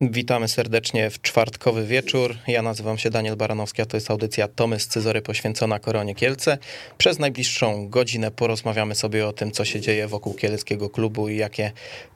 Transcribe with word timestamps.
Witamy 0.00 0.48
serdecznie 0.48 1.10
w 1.10 1.20
czwartkowy 1.20 1.86
wieczór. 1.86 2.36
Ja 2.46 2.62
nazywam 2.62 2.98
się 2.98 3.10
Daniel 3.10 3.36
Baranowski, 3.36 3.82
a 3.82 3.86
to 3.86 3.96
jest 3.96 4.10
audycja 4.10 4.48
Tomy 4.48 4.80
z 4.80 4.86
Cyzory 4.86 5.22
poświęcona 5.22 5.78
Koronie 5.78 6.14
Kielce. 6.14 6.58
Przez 6.98 7.18
najbliższą 7.18 7.88
godzinę 7.88 8.30
porozmawiamy 8.30 8.94
sobie 8.94 9.26
o 9.26 9.32
tym, 9.32 9.52
co 9.52 9.64
się 9.64 9.80
dzieje 9.80 10.08
wokół 10.08 10.34
kieleckiego 10.34 10.90
klubu 10.90 11.28
i 11.28 11.36
jakie 11.36 11.72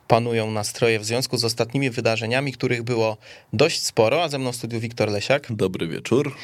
panują 0.09 0.51
nastroje 0.51 0.99
w 0.99 1.05
związku 1.05 1.37
z 1.37 1.45
ostatnimi 1.45 1.91
wydarzeniami, 1.91 2.53
których 2.53 2.83
było 2.83 3.17
dość 3.53 3.83
sporo, 3.83 4.23
a 4.23 4.29
ze 4.29 4.39
mną 4.39 4.53
w 4.53 4.57
studiu 4.57 4.81
Wiktor 4.81 5.11
Lesiak. 5.11 5.47
Dobry 5.53 5.89
wieczór. 5.89 6.35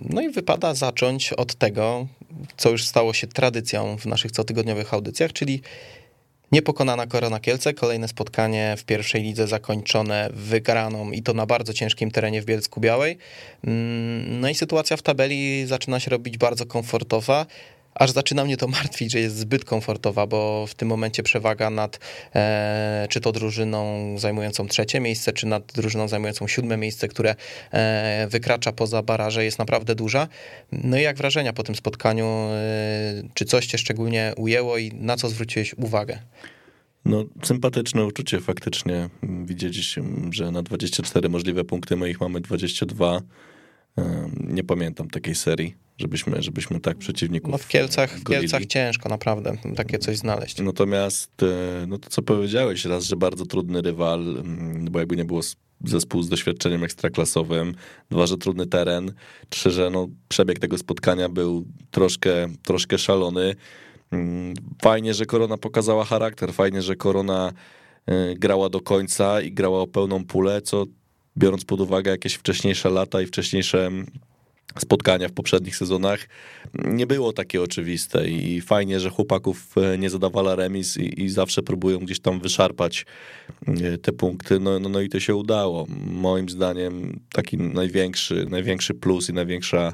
No 0.00 0.22
i 0.22 0.30
wypada 0.30 0.74
zacząć 0.74 1.32
od 1.32 1.54
tego, 1.54 2.06
co 2.56 2.70
już 2.70 2.84
stało 2.84 3.12
się 3.12 3.26
tradycją 3.26 3.98
w 3.98 4.06
naszych 4.06 4.32
cotygodniowych 4.32 4.94
audycjach, 4.94 5.32
czyli 5.32 5.62
Niepokonana 6.52 7.06
Korona 7.06 7.40
Kielce, 7.40 7.74
kolejne 7.74 8.08
spotkanie 8.08 8.74
w 8.78 8.84
pierwszej 8.84 9.22
lidze 9.22 9.46
zakończone 9.46 10.30
wygraną 10.32 11.10
i 11.10 11.22
to 11.22 11.32
na 11.32 11.46
bardzo 11.46 11.72
ciężkim 11.72 12.10
terenie 12.10 12.42
w 12.42 12.44
Bielsku 12.44 12.80
Białej. 12.80 13.18
Mm, 13.64 14.40
no 14.40 14.48
i 14.48 14.54
sytuacja 14.54 14.96
w 14.96 15.02
tabeli 15.02 15.66
zaczyna 15.66 16.00
się 16.00 16.10
robić 16.10 16.38
bardzo 16.38 16.66
komfortowa 16.66 17.46
aż 17.94 18.10
zaczyna 18.10 18.44
mnie 18.44 18.56
to 18.56 18.68
martwić, 18.68 19.12
że 19.12 19.20
jest 19.20 19.36
zbyt 19.36 19.64
komfortowa, 19.64 20.26
bo 20.26 20.66
w 20.66 20.74
tym 20.74 20.88
momencie 20.88 21.22
przewaga 21.22 21.70
nad 21.70 21.98
e, 22.34 23.06
czy 23.10 23.20
to 23.20 23.32
drużyną 23.32 24.14
zajmującą 24.18 24.68
trzecie 24.68 25.00
miejsce, 25.00 25.32
czy 25.32 25.46
nad 25.46 25.72
drużyną 25.72 26.08
zajmującą 26.08 26.48
siódme 26.48 26.76
miejsce, 26.76 27.08
które 27.08 27.34
e, 27.72 28.26
wykracza 28.30 28.72
poza 28.72 29.02
baraże, 29.02 29.44
jest 29.44 29.58
naprawdę 29.58 29.94
duża. 29.94 30.28
No 30.72 30.98
i 30.98 31.02
jak 31.02 31.16
wrażenia 31.16 31.52
po 31.52 31.62
tym 31.62 31.74
spotkaniu? 31.74 32.24
E, 32.24 33.22
czy 33.34 33.44
coś 33.44 33.66
cię 33.66 33.78
szczególnie 33.78 34.32
ujęło 34.36 34.78
i 34.78 34.92
na 34.94 35.16
co 35.16 35.28
zwróciłeś 35.28 35.74
uwagę? 35.74 36.18
No, 37.04 37.24
sympatyczne 37.42 38.04
uczucie 38.04 38.40
faktycznie. 38.40 39.08
Widzieć, 39.22 39.98
że 40.30 40.50
na 40.50 40.62
24 40.62 41.28
możliwe 41.28 41.64
punkty 41.64 41.96
moich 41.96 42.20
mamy 42.20 42.40
22. 42.40 43.20
Nie 44.40 44.64
pamiętam 44.64 45.10
takiej 45.10 45.34
serii, 45.34 45.74
żebyśmy, 45.98 46.42
żebyśmy 46.42 46.80
tak 46.80 46.98
przeciwników. 46.98 47.52
No 47.52 47.58
w 47.58 47.68
Kielcach, 47.68 48.18
w 48.18 48.24
Kielcach 48.24 48.66
ciężko 48.66 49.08
naprawdę 49.08 49.56
takie 49.76 49.98
coś 49.98 50.16
znaleźć. 50.16 50.60
Natomiast, 50.60 51.42
e, 51.42 51.86
no 51.86 51.98
to 51.98 52.10
co 52.10 52.22
powiedziałeś, 52.22 52.84
raz, 52.84 53.04
że 53.04 53.16
bardzo 53.16 53.46
trudny 53.46 53.82
rywal, 53.82 54.42
bo 54.90 54.98
jakby 54.98 55.16
nie 55.16 55.24
było 55.24 55.40
zespół 55.84 56.22
z 56.22 56.28
doświadczeniem 56.28 56.84
ekstraklasowym, 56.84 57.74
dwa, 58.10 58.26
że 58.26 58.38
trudny 58.38 58.66
teren, 58.66 59.12
trzy, 59.48 59.70
że 59.70 59.90
no, 59.90 60.08
przebieg 60.28 60.58
tego 60.58 60.78
spotkania 60.78 61.28
był 61.28 61.64
troszkę, 61.90 62.48
troszkę 62.62 62.98
szalony. 62.98 63.54
Fajnie, 64.82 65.14
że 65.14 65.26
Korona 65.26 65.56
pokazała 65.58 66.04
charakter, 66.04 66.52
fajnie, 66.52 66.82
że 66.82 66.96
Korona 66.96 67.52
e, 68.06 68.34
grała 68.34 68.68
do 68.68 68.80
końca 68.80 69.40
i 69.40 69.52
grała 69.52 69.80
o 69.80 69.86
pełną 69.86 70.24
pulę, 70.24 70.62
co 70.62 70.86
biorąc 71.38 71.64
pod 71.64 71.80
uwagę 71.80 72.10
jakieś 72.10 72.34
wcześniejsze 72.34 72.90
lata 72.90 73.22
i 73.22 73.26
wcześniejsze 73.26 73.90
spotkania 74.78 75.28
w 75.28 75.32
poprzednich 75.32 75.76
sezonach, 75.76 76.28
nie 76.84 77.06
było 77.06 77.32
takie 77.32 77.62
oczywiste 77.62 78.28
i 78.28 78.60
fajnie, 78.60 79.00
że 79.00 79.10
chłopaków 79.10 79.78
e, 79.78 79.98
nie 79.98 80.10
zadawala 80.10 80.54
remis 80.54 80.96
i, 80.96 81.22
i 81.22 81.28
zawsze 81.28 81.62
próbują 81.62 81.98
gdzieś 81.98 82.20
tam 82.20 82.40
wyszarpać 82.40 83.06
e, 83.66 83.98
te 83.98 84.12
punkty, 84.12 84.60
no, 84.60 84.78
no, 84.78 84.88
no 84.88 85.00
i 85.00 85.08
to 85.08 85.20
się 85.20 85.34
udało. 85.34 85.86
Moim 86.06 86.48
zdaniem 86.48 87.20
taki 87.32 87.56
największy, 87.56 88.46
największy 88.50 88.94
plus 88.94 89.28
i 89.28 89.32
największa 89.32 89.92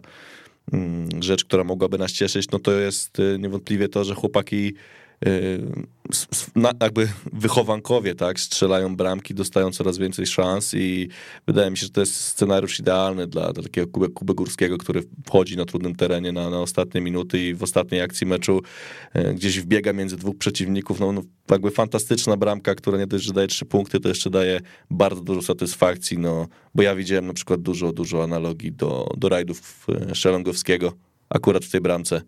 mm, 0.72 1.22
rzecz, 1.22 1.44
która 1.44 1.64
mogłaby 1.64 1.98
nas 1.98 2.12
cieszyć, 2.12 2.50
no 2.50 2.58
to 2.58 2.72
jest 2.72 3.20
e, 3.20 3.38
niewątpliwie 3.38 3.88
to, 3.88 4.04
że 4.04 4.14
chłopaki 4.14 4.74
jakby 6.80 7.08
wychowankowie, 7.32 8.14
tak, 8.14 8.40
strzelają 8.40 8.96
bramki, 8.96 9.34
dostają 9.34 9.70
coraz 9.70 9.98
więcej 9.98 10.26
szans 10.26 10.74
i 10.74 11.08
wydaje 11.46 11.70
mi 11.70 11.76
się, 11.76 11.86
że 11.86 11.92
to 11.92 12.00
jest 12.00 12.14
scenariusz 12.14 12.80
idealny 12.80 13.26
dla, 13.26 13.52
dla 13.52 13.62
takiego 13.62 13.86
Kuby, 13.86 14.08
Kuby 14.08 14.34
Górskiego, 14.34 14.78
który 14.78 15.02
wchodzi 15.26 15.56
na 15.56 15.64
trudnym 15.64 15.94
terenie 15.94 16.32
na, 16.32 16.50
na 16.50 16.60
ostatnie 16.60 17.00
minuty 17.00 17.48
i 17.48 17.54
w 17.54 17.62
ostatniej 17.62 18.00
akcji 18.00 18.26
meczu 18.26 18.62
e, 19.12 19.34
gdzieś 19.34 19.60
wbiega 19.60 19.92
między 19.92 20.16
dwóch 20.16 20.38
przeciwników, 20.38 21.00
no, 21.00 21.12
no 21.12 21.22
jakby 21.50 21.70
fantastyczna 21.70 22.36
bramka, 22.36 22.74
która 22.74 22.98
nie 22.98 23.06
dość, 23.06 23.24
że 23.24 23.32
daje 23.32 23.48
trzy 23.48 23.64
punkty, 23.64 24.00
to 24.00 24.08
jeszcze 24.08 24.30
daje 24.30 24.60
bardzo 24.90 25.20
dużo 25.20 25.42
satysfakcji, 25.42 26.18
no, 26.18 26.46
bo 26.74 26.82
ja 26.82 26.94
widziałem 26.94 27.26
na 27.26 27.34
przykład 27.34 27.62
dużo, 27.62 27.92
dużo 27.92 28.24
analogii 28.24 28.72
do, 28.72 29.08
do 29.16 29.28
rajdów 29.28 29.86
e, 30.10 30.14
Szelongowskiego 30.14 30.92
akurat 31.30 31.64
w 31.64 31.70
tej 31.70 31.80
bramce. 31.80 32.22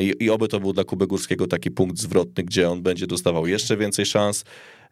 I, 0.00 0.14
I 0.20 0.30
oby 0.30 0.48
to 0.48 0.60
był 0.60 0.72
dla 0.72 0.84
Kuby 0.84 1.06
Górskiego 1.06 1.46
taki 1.46 1.70
punkt 1.70 1.98
zwrotny, 1.98 2.44
gdzie 2.44 2.70
on 2.70 2.82
będzie 2.82 3.06
dostawał 3.06 3.46
jeszcze 3.46 3.76
więcej 3.76 4.06
szans 4.06 4.44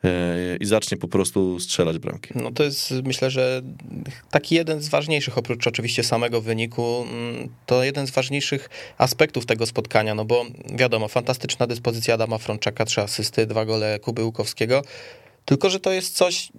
e, 0.05 0.57
i 0.57 0.67
zacznie 0.67 0.97
po 0.97 1.09
prostu 1.09 1.61
strzelać 1.61 1.99
bramki. 1.99 2.31
No 2.35 2.51
to 2.51 2.65
jest 2.65 2.91
myślę, 3.05 3.31
że 3.31 3.63
taki 4.31 4.55
jeden 4.55 4.81
z 4.81 4.89
ważniejszych, 4.89 5.39
oprócz 5.39 5.67
oczywiście 5.67 6.03
samego 6.03 6.41
wyniku, 6.41 7.05
mm, 7.11 7.49
to 7.67 7.85
jeden 7.85 8.07
z 8.07 8.11
ważniejszych 8.11 8.71
aspektów 8.99 9.47
tego 9.47 9.67
spotkania, 9.67 10.15
no 10.15 10.25
bo 10.25 10.45
wiadomo, 10.75 11.09
fantastyczna 11.09 11.67
dyspozycja 11.67 12.15
Adama 12.15 12.39
Frączaka, 12.39 12.85
trzy 12.85 13.01
asysty, 13.01 13.47
dwa 13.47 13.65
gole 13.65 13.99
Kuby 13.99 14.25
Łukowskiego, 14.25 14.83
tylko, 15.45 15.71
że 15.71 15.81
to 15.81 15.93
jest 15.93 16.17
coś, 16.17 16.53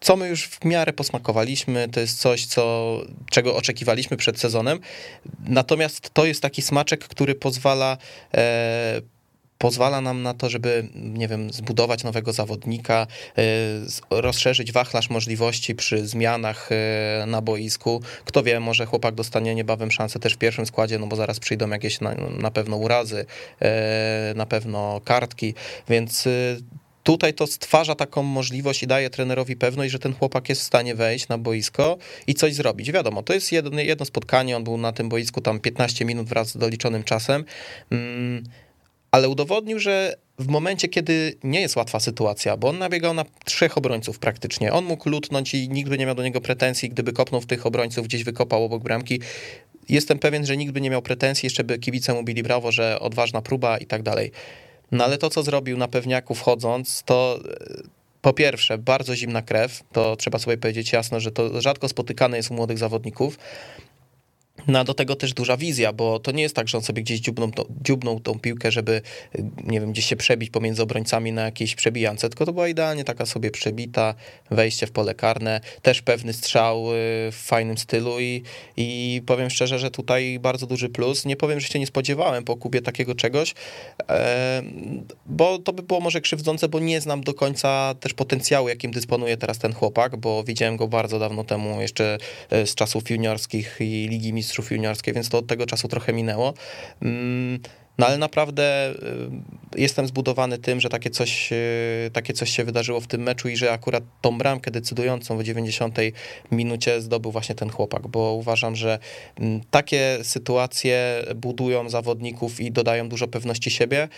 co 0.00 0.16
my 0.16 0.28
już 0.28 0.46
w 0.48 0.64
miarę 0.64 0.92
posmakowaliśmy, 0.92 1.88
to 1.88 2.00
jest 2.00 2.18
coś, 2.18 2.46
co, 2.46 2.96
czego 3.30 3.56
oczekiwaliśmy 3.56 4.16
przed 4.16 4.40
sezonem. 4.40 4.80
Natomiast 5.48 6.10
to 6.10 6.24
jest 6.24 6.42
taki 6.42 6.62
smaczek, 6.62 7.08
który 7.08 7.34
pozwala. 7.34 7.98
E, 8.34 9.00
pozwala 9.58 10.00
nam 10.00 10.22
na 10.22 10.34
to, 10.34 10.50
żeby, 10.50 10.88
nie 10.94 11.28
wiem, 11.28 11.52
zbudować 11.52 12.04
nowego 12.04 12.32
zawodnika, 12.32 13.06
e, 13.38 13.42
rozszerzyć 14.10 14.72
wachlarz 14.72 15.10
możliwości 15.10 15.74
przy 15.74 16.06
zmianach 16.06 16.68
e, 16.72 17.26
na 17.26 17.42
boisku. 17.42 18.02
Kto 18.24 18.42
wie, 18.42 18.60
może 18.60 18.86
chłopak 18.86 19.14
dostanie 19.14 19.54
niebawem 19.54 19.90
szansę 19.90 20.18
też 20.18 20.34
w 20.34 20.38
pierwszym 20.38 20.66
składzie, 20.66 20.98
no 20.98 21.06
bo 21.06 21.16
zaraz 21.16 21.40
przyjdą 21.40 21.68
jakieś 21.68 22.00
na, 22.00 22.14
na 22.14 22.50
pewno 22.50 22.76
urazy, 22.76 23.26
e, 23.60 24.32
na 24.36 24.46
pewno 24.46 25.00
kartki, 25.04 25.54
więc 25.88 26.28
Tutaj 27.06 27.34
to 27.34 27.46
stwarza 27.46 27.94
taką 27.94 28.22
możliwość 28.22 28.82
i 28.82 28.86
daje 28.86 29.10
trenerowi 29.10 29.56
pewność, 29.56 29.92
że 29.92 29.98
ten 29.98 30.14
chłopak 30.14 30.48
jest 30.48 30.60
w 30.60 30.64
stanie 30.64 30.94
wejść 30.94 31.28
na 31.28 31.38
boisko 31.38 31.98
i 32.26 32.34
coś 32.34 32.54
zrobić. 32.54 32.92
Wiadomo, 32.92 33.22
to 33.22 33.34
jest 33.34 33.52
jedno, 33.52 33.80
jedno 33.80 34.06
spotkanie, 34.06 34.56
on 34.56 34.64
był 34.64 34.78
na 34.78 34.92
tym 34.92 35.08
boisku 35.08 35.40
tam 35.40 35.60
15 35.60 36.04
minut 36.04 36.28
wraz 36.28 36.48
z 36.48 36.56
doliczonym 36.56 37.04
czasem, 37.04 37.44
mm, 37.90 38.44
ale 39.10 39.28
udowodnił, 39.28 39.78
że 39.78 40.16
w 40.38 40.48
momencie, 40.48 40.88
kiedy 40.88 41.34
nie 41.44 41.60
jest 41.60 41.76
łatwa 41.76 42.00
sytuacja, 42.00 42.56
bo 42.56 42.68
on 42.68 42.78
nabiegał 42.78 43.14
na 43.14 43.24
trzech 43.44 43.78
obrońców 43.78 44.18
praktycznie, 44.18 44.72
on 44.72 44.84
mógł 44.84 45.08
lutnąć 45.08 45.54
i 45.54 45.68
nikt 45.68 45.90
by 45.90 45.98
nie 45.98 46.06
miał 46.06 46.14
do 46.14 46.22
niego 46.22 46.40
pretensji, 46.40 46.90
gdyby 46.90 47.12
kopnął 47.12 47.40
w 47.40 47.46
tych 47.46 47.66
obrońców, 47.66 48.06
gdzieś 48.06 48.24
wykopał 48.24 48.64
obok 48.64 48.82
bramki. 48.82 49.20
Jestem 49.88 50.18
pewien, 50.18 50.46
że 50.46 50.56
nikt 50.56 50.72
by 50.72 50.80
nie 50.80 50.90
miał 50.90 51.02
pretensji, 51.02 51.46
jeszcze 51.46 51.64
by 51.64 51.78
kibice 51.78 52.14
mu 52.14 52.24
bili 52.24 52.42
brawo, 52.42 52.72
że 52.72 53.00
odważna 53.00 53.42
próba 53.42 53.78
i 53.78 53.86
tak 53.86 54.02
dalej. 54.02 54.32
No 54.92 55.04
ale 55.04 55.18
to, 55.18 55.30
co 55.30 55.42
zrobił 55.42 55.78
na 55.78 55.88
pewniaku 55.88 56.34
wchodząc, 56.34 57.02
to 57.02 57.38
e, 57.44 57.96
po 58.22 58.32
pierwsze, 58.32 58.78
bardzo 58.78 59.16
zimna 59.16 59.42
krew, 59.42 59.82
to 59.92 60.16
trzeba 60.16 60.38
sobie 60.38 60.56
powiedzieć 60.58 60.92
jasno, 60.92 61.20
że 61.20 61.32
to 61.32 61.60
rzadko 61.60 61.88
spotykane 61.88 62.36
jest 62.36 62.50
u 62.50 62.54
młodych 62.54 62.78
zawodników. 62.78 63.38
No 64.68 64.78
a 64.78 64.84
do 64.84 64.94
tego 64.94 65.16
też 65.16 65.32
duża 65.32 65.56
wizja, 65.56 65.92
bo 65.92 66.18
to 66.18 66.32
nie 66.32 66.42
jest 66.42 66.56
tak, 66.56 66.68
że 66.68 66.78
on 66.78 66.84
sobie 66.84 67.02
gdzieś 67.02 67.20
dziubnął, 67.20 67.50
to, 67.50 67.66
dziubnął 67.84 68.20
tą 68.20 68.38
piłkę, 68.38 68.72
żeby, 68.72 69.02
nie 69.64 69.80
wiem, 69.80 69.92
gdzieś 69.92 70.06
się 70.06 70.16
przebić 70.16 70.50
pomiędzy 70.50 70.82
obrońcami 70.82 71.32
na 71.32 71.42
jakiejś 71.42 71.74
przebijance, 71.74 72.28
tylko 72.28 72.46
to 72.46 72.52
była 72.52 72.68
idealnie 72.68 73.04
taka 73.04 73.26
sobie 73.26 73.50
przebita, 73.50 74.14
wejście 74.50 74.86
w 74.86 74.90
pole 74.90 75.14
karne, 75.14 75.60
też 75.82 76.02
pewny 76.02 76.32
strzał 76.32 76.92
y, 76.92 76.94
w 77.32 77.36
fajnym 77.44 77.78
stylu 77.78 78.20
i, 78.20 78.42
i 78.76 79.22
powiem 79.26 79.50
szczerze, 79.50 79.78
że 79.78 79.90
tutaj 79.90 80.38
bardzo 80.38 80.66
duży 80.66 80.88
plus. 80.88 81.24
Nie 81.24 81.36
powiem, 81.36 81.60
że 81.60 81.68
się 81.68 81.78
nie 81.78 81.86
spodziewałem 81.86 82.44
po 82.44 82.56
Kubie 82.56 82.82
takiego 82.82 83.14
czegoś, 83.14 83.54
bo 85.26 85.58
to 85.58 85.72
by 85.72 85.82
było 85.82 86.00
może 86.00 86.20
krzywdzące, 86.20 86.68
bo 86.68 86.80
nie 86.80 87.00
znam 87.00 87.20
do 87.20 87.34
końca 87.34 87.94
też 88.00 88.14
potencjału, 88.14 88.68
jakim 88.68 88.90
dysponuje 88.90 89.36
teraz 89.36 89.58
ten 89.58 89.72
chłopak, 89.72 90.16
bo 90.16 90.44
widziałem 90.44 90.76
go 90.76 90.88
bardzo 90.88 91.18
dawno 91.18 91.44
temu, 91.44 91.80
jeszcze 91.80 92.18
e, 92.50 92.66
z 92.66 92.74
czasów 92.74 93.10
juniorskich 93.10 93.76
i 93.80 94.08
Ligi 94.08 94.32
Mistrzów 94.32 94.45
mistrzów 94.46 94.70
juniorskiej, 94.70 95.14
więc 95.14 95.28
to 95.28 95.38
od 95.38 95.46
tego 95.46 95.66
czasu 95.66 95.88
trochę 95.88 96.12
minęło. 96.12 96.54
No 97.98 98.06
ale 98.06 98.18
naprawdę 98.18 98.94
y, 99.74 99.80
jestem 99.80 100.06
zbudowany 100.06 100.58
tym, 100.58 100.80
że 100.80 100.88
takie 100.88 101.10
coś, 101.10 101.52
y, 101.52 102.10
takie 102.12 102.32
coś 102.32 102.50
się 102.50 102.64
wydarzyło 102.64 103.00
w 103.00 103.06
tym 103.06 103.22
meczu 103.22 103.48
i 103.48 103.56
że 103.56 103.72
akurat 103.72 104.04
tą 104.20 104.38
bramkę 104.38 104.70
decydującą 104.70 105.38
w 105.38 105.42
90 105.42 105.98
minucie 106.52 107.00
zdobył 107.00 107.32
właśnie 107.32 107.54
ten 107.54 107.70
chłopak, 107.70 108.08
bo 108.08 108.32
uważam, 108.32 108.76
że 108.76 108.98
mm, 109.40 109.60
takie 109.70 110.18
sytuacje 110.22 111.24
budują 111.36 111.90
zawodników 111.90 112.60
i 112.60 112.72
dodają 112.72 113.08
dużo 113.08 113.28
pewności 113.28 113.70
siebie, 113.70 114.08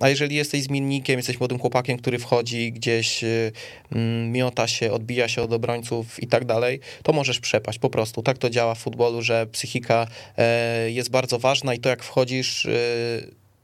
a 0.00 0.08
jeżeli 0.08 0.36
jesteś 0.36 0.62
zmiennikiem, 0.62 1.16
jesteś 1.18 1.40
młodym 1.40 1.58
chłopakiem, 1.58 1.98
który 1.98 2.18
wchodzi 2.18 2.72
gdzieś, 2.72 3.24
y, 3.24 3.52
mm, 3.92 4.32
miota 4.32 4.68
się, 4.68 4.92
odbija 4.92 5.28
się 5.28 5.42
od 5.42 5.52
obrońców 5.52 6.22
i 6.22 6.26
tak 6.26 6.44
dalej, 6.44 6.80
to 7.02 7.12
możesz 7.12 7.40
przepaść 7.40 7.78
po 7.78 7.90
prostu. 7.90 8.22
Tak 8.22 8.38
to 8.38 8.50
działa 8.50 8.74
w 8.74 8.78
futbolu, 8.78 9.22
że 9.22 9.46
psychika 9.46 10.06
e, 10.38 10.90
jest 10.90 11.10
bardzo 11.10 11.38
ważna 11.38 11.74
i 11.74 11.78
to 11.78 11.88
jak 11.88 12.02
wchodzisz 12.02 12.66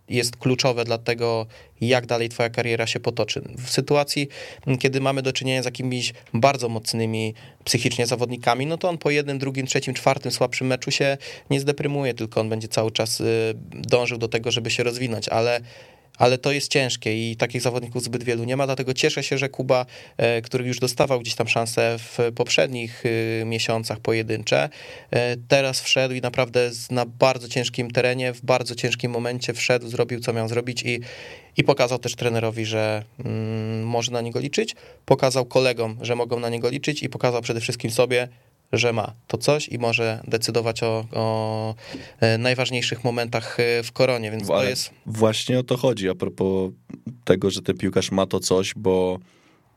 jest 0.09 0.37
kluczowe 0.37 0.85
dla 0.85 0.99
tego, 0.99 1.47
jak 1.81 2.07
dalej 2.07 2.29
twoja 2.29 2.51
kariera 2.51 2.87
się 2.87 3.01
potoczy. 3.01 3.43
W 3.59 3.71
sytuacji, 3.71 4.29
kiedy 4.79 5.01
mamy 5.01 5.23
do 5.23 5.33
czynienia 5.33 5.63
z 5.63 5.65
jakimiś 5.65 6.13
bardzo 6.35 6.69
mocnymi 6.69 7.35
psychicznie 7.65 8.07
zawodnikami, 8.07 8.67
no 8.67 8.79
to 8.79 8.89
on 8.89 8.99
po 8.99 9.11
jednym, 9.11 9.39
drugim, 9.39 9.67
trzecim, 9.67 9.95
czwartym 9.95 10.33
słabszym 10.33 10.67
meczu 10.67 10.91
się 10.91 11.19
nie 11.51 11.61
zdeprymuje, 11.61 12.15
tylko 12.15 12.41
on 12.41 12.49
będzie 12.49 12.69
cały 12.69 12.91
czas 12.91 13.21
y, 13.21 13.55
dążył 13.73 14.19
do 14.19 14.29
tego, 14.29 14.51
żeby 14.51 14.71
się 14.71 14.83
rozwinąć, 14.83 15.29
ale 15.29 15.61
ale 16.19 16.39
to 16.39 16.53
jest 16.53 16.73
ciężkie 16.73 17.31
i 17.31 17.37
takich 17.37 17.63
zawodników 17.63 18.03
zbyt 18.03 18.25
wielu 18.25 18.45
nie 18.45 18.57
ma, 18.57 18.67
dlatego 18.67 18.95
cieszę 18.95 19.23
się, 19.23 19.39
że 19.39 19.49
Kuba, 19.49 19.87
e, 20.17 20.43
który 20.43 20.65
już 20.65 20.79
dostawał 20.79 21.21
gdzieś 21.21 21.35
tam 21.35 21.49
szansę 21.49 21.97
w 21.99 22.19
poprzednich 22.35 23.03
e, 23.07 23.45
miesiącach 23.45 24.01
pojedyncze, 24.01 24.69
e, 25.11 25.37
teraz 25.49 25.81
wszedł 25.81 26.15
i 26.15 26.21
naprawdę 26.21 26.71
na 26.91 27.07
bardzo 27.07 27.49
ciężkim 27.49 27.91
terenie, 27.91 28.33
w 28.33 28.43
bardzo 28.43 28.75
ciężkim 28.75 29.13
momencie 29.13 29.53
wszedł, 29.53 29.89
zrobił 29.89 30.21
co 30.21 30.33
miał 30.33 30.49
zrobić 30.49 30.83
i, 30.83 31.01
i 31.57 31.65
pokazał 31.65 31.99
też 31.99 32.15
trenerowi, 32.15 32.65
że 32.65 33.05
mm, 33.25 33.87
może 33.87 34.13
na 34.13 34.21
niego 34.21 34.41
liczyć, 34.41 34.77
pokazał 35.05 35.45
kolegom, 35.45 35.99
że 36.01 36.17
mogą 36.17 36.41
na 36.41 36.49
niego 36.49 36.71
liczyć 36.71 37.03
i 37.03 37.09
pokazał 37.09 37.43
przede 37.43 37.61
wszystkim 37.61 37.91
sobie, 37.91 38.29
że 38.73 38.93
ma 38.93 39.13
to 39.27 39.39
coś 39.39 39.69
i 39.69 39.79
może 39.79 40.23
decydować 40.29 40.83
o, 40.83 41.05
o 41.13 41.75
e, 42.21 42.39
najważniejszych 42.39 43.05
momentach 43.05 43.61
e, 43.61 43.83
w 43.83 43.93
koronie, 43.93 44.31
więc 44.31 44.51
Ale 44.51 44.63
to 44.63 44.71
jest... 44.71 44.91
Właśnie 45.07 45.59
o 45.59 45.63
to 45.63 45.77
chodzi, 45.77 46.09
a 46.09 46.15
propos 46.15 46.71
tego, 47.25 47.51
że 47.51 47.63
ten 47.63 47.77
piłkarz 47.77 48.11
ma 48.11 48.27
to 48.27 48.41
coś, 48.41 48.75
bo 48.77 49.19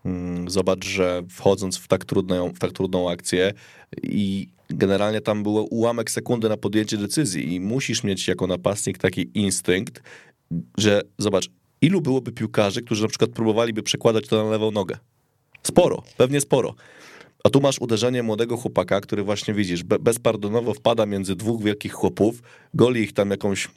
mm, 0.05 0.49
zobacz, 0.49 0.85
że 0.85 1.23
wchodząc 1.29 1.77
w 1.77 1.87
tak, 1.87 2.05
trudną, 2.05 2.53
w 2.53 2.59
tak 2.59 2.71
trudną 2.71 3.09
akcję 3.09 3.53
i 4.03 4.47
generalnie 4.69 5.21
tam 5.21 5.43
było 5.43 5.63
ułamek 5.63 6.11
sekundy 6.11 6.49
na 6.49 6.57
podjęcie 6.57 6.97
decyzji 6.97 7.53
i 7.53 7.59
musisz 7.59 8.03
mieć 8.03 8.27
jako 8.27 8.47
napastnik 8.47 8.97
taki 8.97 9.29
instynkt, 9.33 10.03
że 10.77 11.01
zobacz, 11.17 11.49
ilu 11.81 12.01
byłoby 12.01 12.31
piłkarzy, 12.31 12.81
którzy 12.81 13.01
na 13.01 13.07
przykład 13.07 13.31
próbowaliby 13.31 13.83
przekładać 13.83 14.27
to 14.27 14.43
na 14.43 14.49
lewą 14.49 14.71
nogę? 14.71 14.97
Sporo, 15.63 16.03
pewnie 16.17 16.41
sporo. 16.41 16.75
A 17.47 17.49
tu 17.49 17.61
masz 17.61 17.79
uderzenie 17.79 18.23
młodego 18.23 18.57
chłopaka, 18.57 19.01
który 19.01 19.23
właśnie 19.23 19.53
widzisz, 19.53 19.83
bezpardonowo 19.83 20.73
wpada 20.73 21.05
między 21.05 21.35
dwóch 21.35 21.63
wielkich 21.63 21.93
chłopów, 21.93 22.41
goli 22.73 23.01
ich 23.01 23.13
tam 23.13 23.31
jakąś 23.31 23.67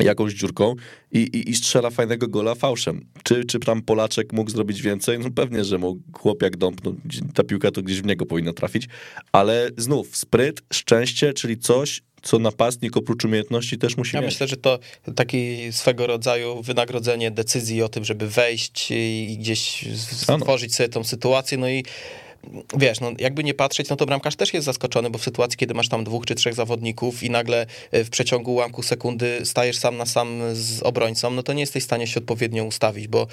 jakąś 0.00 0.32
dziurką 0.32 0.74
i, 1.12 1.18
i, 1.18 1.50
i, 1.50 1.54
strzela 1.54 1.90
fajnego 1.90 2.28
gola 2.28 2.54
fałszem. 2.54 3.06
Czy, 3.22 3.44
czy 3.44 3.60
tam 3.60 3.82
Polaczek 3.82 4.32
mógł 4.32 4.50
zrobić 4.50 4.82
więcej? 4.82 5.18
No 5.18 5.30
pewnie, 5.30 5.64
że 5.64 5.78
mógł. 5.78 6.00
Chłop 6.12 6.42
jak 6.42 6.56
dąb, 6.56 6.84
no, 6.84 6.92
ta 7.34 7.44
piłka 7.44 7.70
to 7.70 7.82
gdzieś 7.82 8.00
w 8.02 8.06
niego 8.06 8.26
powinna 8.26 8.52
trafić. 8.52 8.88
Ale 9.32 9.70
znów, 9.76 10.16
spryt, 10.16 10.62
szczęście, 10.72 11.32
czyli 11.32 11.58
coś, 11.58 12.02
co 12.22 12.38
napastnik 12.38 12.96
oprócz 12.96 13.24
umiejętności 13.24 13.78
też 13.78 13.96
musi 13.96 14.16
ja 14.16 14.22
mieć. 14.22 14.30
myślę, 14.30 14.48
że 14.48 14.56
to 14.56 14.78
taki 15.14 15.72
swego 15.72 16.06
rodzaju 16.06 16.62
wynagrodzenie 16.62 17.30
decyzji 17.30 17.82
o 17.82 17.88
tym, 17.88 18.04
żeby 18.04 18.28
wejść 18.28 18.90
i 18.90 19.36
gdzieś 19.40 19.84
stworzyć 19.96 20.74
sobie 20.74 20.88
tą 20.88 21.04
sytuację, 21.04 21.58
no 21.58 21.68
i 21.68 21.84
wiesz, 22.76 23.00
no 23.00 23.12
jakby 23.18 23.44
nie 23.44 23.54
patrzeć, 23.54 23.88
no 23.88 23.96
to 23.96 24.06
bramkarz 24.06 24.36
też 24.36 24.54
jest 24.54 24.66
zaskoczony, 24.66 25.10
bo 25.10 25.18
w 25.18 25.22
sytuacji, 25.22 25.58
kiedy 25.58 25.74
masz 25.74 25.88
tam 25.88 26.04
dwóch 26.04 26.26
czy 26.26 26.34
trzech 26.34 26.54
zawodników 26.54 27.22
i 27.22 27.30
nagle 27.30 27.66
e, 27.90 28.04
w 28.04 28.10
przeciągu 28.10 28.52
ułamku 28.52 28.82
sekundy 28.82 29.40
stajesz 29.44 29.78
sam 29.78 29.96
na 29.96 30.06
sam 30.06 30.40
z 30.52 30.82
obrońcą, 30.82 31.30
no 31.30 31.42
to 31.42 31.52
nie 31.52 31.60
jesteś 31.60 31.82
w 31.82 31.86
stanie 31.86 32.06
się 32.06 32.20
odpowiednio 32.20 32.64
ustawić, 32.64 33.08
bo 33.08 33.26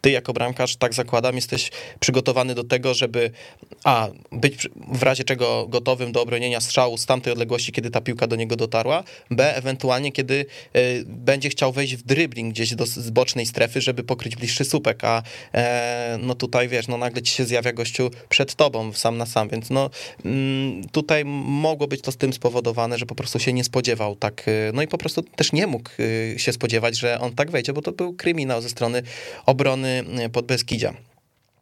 ty 0.00 0.10
jako 0.10 0.32
bramkarz, 0.32 0.76
tak 0.76 0.94
zakładam, 0.94 1.36
jesteś 1.36 1.70
przygotowany 2.00 2.54
do 2.54 2.64
tego, 2.64 2.94
żeby 2.94 3.30
a, 3.84 4.08
być 4.32 4.68
w 4.92 5.02
razie 5.02 5.24
czego 5.24 5.66
gotowym 5.68 6.12
do 6.12 6.22
obronienia 6.22 6.60
strzału 6.60 6.98
z 6.98 7.06
tamtej 7.06 7.32
odległości, 7.32 7.72
kiedy 7.72 7.90
ta 7.90 8.00
piłka 8.00 8.26
do 8.26 8.36
niego 8.36 8.56
dotarła, 8.56 9.04
b, 9.30 9.56
ewentualnie 9.56 10.12
kiedy 10.12 10.46
y, 10.76 11.04
będzie 11.06 11.48
chciał 11.48 11.72
wejść 11.72 11.96
w 11.96 12.02
dribbling 12.02 12.54
gdzieś 12.54 12.74
do 12.74 12.86
z 12.86 13.10
bocznej 13.10 13.46
strefy, 13.46 13.80
żeby 13.80 14.04
pokryć 14.04 14.36
bliższy 14.36 14.64
słupek, 14.64 15.04
a 15.04 15.22
e, 15.54 16.18
no 16.22 16.34
tutaj 16.34 16.68
wiesz, 16.68 16.88
no 16.88 16.96
nagle 16.96 17.22
ci 17.22 17.32
się 17.34 17.44
zjawia 17.44 17.72
gościu 17.72 18.10
przed 18.28 18.54
tobą, 18.54 18.92
sam 18.92 19.18
na 19.18 19.26
sam, 19.26 19.48
więc 19.48 19.70
no 19.70 19.90
mm, 20.24 20.88
tutaj 20.88 21.24
mogło 21.24 21.86
być 21.86 22.00
to 22.00 22.12
z 22.12 22.16
tym 22.16 22.32
spowodowane, 22.32 22.98
że 22.98 23.06
po 23.06 23.14
prostu 23.14 23.38
się 23.38 23.52
nie 23.52 23.64
spodziewał 23.64 24.16
tak, 24.16 24.48
y, 24.48 24.70
no 24.74 24.82
i 24.82 24.88
po 24.88 24.98
prostu 24.98 25.22
też 25.22 25.52
nie 25.52 25.66
mógł 25.66 25.90
y, 26.00 26.34
się 26.38 26.52
spodziewać, 26.52 26.98
że 26.98 27.20
on 27.20 27.34
tak 27.34 27.50
wejdzie, 27.50 27.72
bo 27.72 27.82
to 27.82 27.92
był 27.92 28.14
kryminał 28.14 28.60
ze 28.60 28.68
strony 28.68 29.02
obrony 29.46 29.89
Podbeskidzia. 30.32 30.94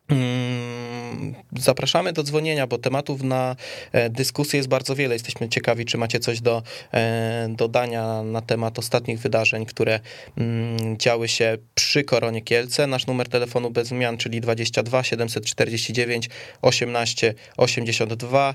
Mm, 0.08 1.34
zapraszamy 1.58 2.12
do 2.12 2.22
dzwonienia, 2.22 2.66
bo 2.66 2.78
tematów 2.78 3.22
na 3.22 3.56
e, 3.92 4.10
dyskusję 4.10 4.56
jest 4.56 4.68
bardzo 4.68 4.94
wiele. 4.94 5.14
Jesteśmy 5.14 5.48
ciekawi, 5.48 5.84
czy 5.84 5.98
macie 5.98 6.20
coś 6.20 6.40
do 6.40 6.62
e, 6.92 7.48
dodania 7.56 8.22
na 8.22 8.40
temat 8.40 8.78
ostatnich 8.78 9.18
wydarzeń, 9.18 9.66
które 9.66 10.00
mm, 10.36 10.98
działy 10.98 11.28
się 11.28 11.58
przy 11.74 11.87
Koronie 12.06 12.42
Kielce. 12.42 12.86
Nasz 12.86 13.06
numer 13.06 13.28
telefonu 13.28 13.70
bez 13.70 13.88
zmian, 13.88 14.16
czyli 14.16 14.40
22 14.40 15.02
749 15.02 16.28
18 16.62 17.34
82. 17.56 18.54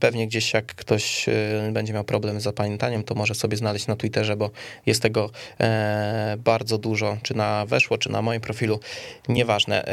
Pewnie 0.00 0.26
gdzieś 0.26 0.54
jak 0.54 0.66
ktoś 0.66 1.28
e, 1.28 1.32
będzie 1.72 1.92
miał 1.92 2.04
problem 2.04 2.40
z 2.40 2.42
zapamiętaniem, 2.42 3.02
to 3.02 3.14
może 3.14 3.34
sobie 3.34 3.56
znaleźć 3.56 3.86
na 3.86 3.96
Twitterze, 3.96 4.36
bo 4.36 4.50
jest 4.86 5.02
tego 5.02 5.30
bardzo 6.38 6.78
dużo, 6.78 7.16
czy 7.22 7.34
na 7.34 7.66
weszło, 7.66 7.98
czy 7.98 8.12
na 8.12 8.22
moim 8.22 8.40
profilu, 8.40 8.80
nieważne. 9.28 9.84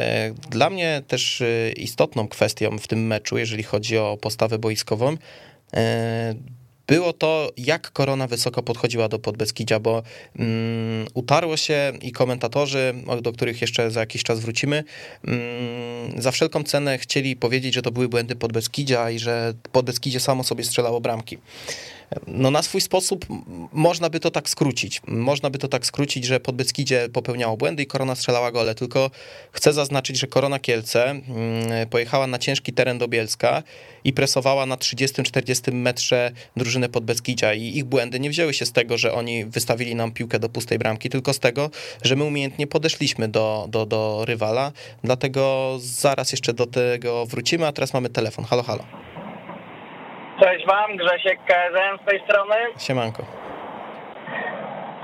Dla 0.50 0.62
dla 0.62 0.70
mnie 0.70 1.02
też 1.08 1.42
istotną 1.76 2.28
kwestią 2.28 2.78
w 2.78 2.88
tym 2.88 3.06
meczu, 3.06 3.38
jeżeli 3.38 3.62
chodzi 3.62 3.98
o 3.98 4.18
postawę 4.20 4.58
boiskową, 4.58 5.16
było 6.92 7.12
to, 7.12 7.52
jak 7.56 7.90
Korona 7.90 8.26
wysoko 8.26 8.62
podchodziła 8.62 9.08
do 9.08 9.18
Podbeskidzia, 9.18 9.80
bo 9.80 10.02
um, 10.38 11.06
utarło 11.14 11.56
się 11.56 11.92
i 12.02 12.12
komentatorzy, 12.12 12.94
do 13.22 13.32
których 13.32 13.60
jeszcze 13.60 13.90
za 13.90 14.00
jakiś 14.00 14.22
czas 14.22 14.40
wrócimy, 14.40 14.84
um, 15.26 16.22
za 16.22 16.30
wszelką 16.30 16.62
cenę 16.62 16.98
chcieli 16.98 17.36
powiedzieć, 17.36 17.74
że 17.74 17.82
to 17.82 17.90
były 17.90 18.08
błędy 18.08 18.36
Podbeskidzia 18.36 19.10
i 19.10 19.18
że 19.18 19.54
Podbeskidzie 19.72 20.20
samo 20.20 20.44
sobie 20.44 20.64
strzelało 20.64 21.00
bramki 21.00 21.38
no 22.26 22.50
na 22.50 22.62
swój 22.62 22.80
sposób 22.80 23.26
można 23.72 24.10
by 24.10 24.20
to 24.20 24.30
tak 24.30 24.48
skrócić. 24.48 25.00
Można 25.06 25.50
by 25.50 25.58
to 25.58 25.68
tak 25.68 25.86
skrócić, 25.86 26.24
że 26.24 26.40
Podbeskidzie 26.40 27.08
popełniało 27.12 27.56
błędy 27.56 27.82
i 27.82 27.86
Korona 27.86 28.14
strzelała 28.14 28.52
gole, 28.52 28.74
tylko 28.74 29.10
chcę 29.52 29.72
zaznaczyć, 29.72 30.18
że 30.18 30.26
Korona 30.26 30.58
Kielce 30.58 31.10
mm, 31.10 31.22
pojechała 31.90 32.26
na 32.26 32.38
ciężki 32.38 32.72
teren 32.72 32.98
do 32.98 33.08
Bielska 33.08 33.62
i 34.04 34.12
presowała 34.12 34.66
na 34.66 34.76
30-40 34.76 35.72
metrze 35.72 36.30
drużynę 36.56 36.88
Podbeskidzia 36.88 37.54
i 37.54 37.76
ich 37.76 37.84
błędy 37.84 38.20
nie 38.20 38.30
wzięły 38.30 38.54
się 38.54 38.66
z 38.66 38.72
tego, 38.72 38.98
że 38.98 39.12
oni 39.12 39.44
wystawili 39.44 39.94
nam 39.94 40.12
piłkę 40.12 40.38
do 40.38 40.48
pustej 40.48 40.78
bramki, 40.78 41.10
tylko 41.10 41.32
z 41.32 41.38
tego, 41.38 41.70
że 42.02 42.16
my 42.16 42.24
umiejętnie 42.24 42.66
podeszliśmy 42.66 43.28
do, 43.28 43.66
do, 43.68 43.86
do 43.86 44.24
rywala, 44.24 44.72
dlatego 45.04 45.76
zaraz 45.80 46.32
jeszcze 46.32 46.54
do 46.54 46.66
tego 46.66 47.26
wrócimy, 47.26 47.66
a 47.66 47.72
teraz 47.72 47.94
mamy 47.94 48.08
telefon. 48.08 48.44
Halo, 48.44 48.62
halo. 48.62 49.11
Cześć 50.40 50.66
Wam, 50.66 50.96
Grzesiek 50.96 51.38
KSM 51.44 51.98
z 52.02 52.10
tej 52.10 52.20
strony. 52.20 52.54
Siemanko. 52.78 53.22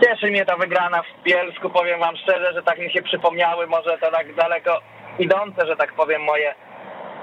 Cieszy 0.04 0.26
mnie 0.26 0.44
ta 0.44 0.56
wygrana 0.56 1.02
w 1.02 1.22
Bielsku, 1.22 1.70
powiem 1.70 2.00
Wam 2.00 2.16
szczerze, 2.16 2.52
że 2.52 2.62
tak 2.62 2.78
mi 2.78 2.92
się 2.92 3.02
przypomniały, 3.02 3.66
może 3.66 3.98
to 3.98 4.10
tak 4.10 4.34
daleko 4.34 4.80
idące, 5.18 5.66
że 5.66 5.76
tak 5.76 5.92
powiem, 5.92 6.22
moje 6.22 6.54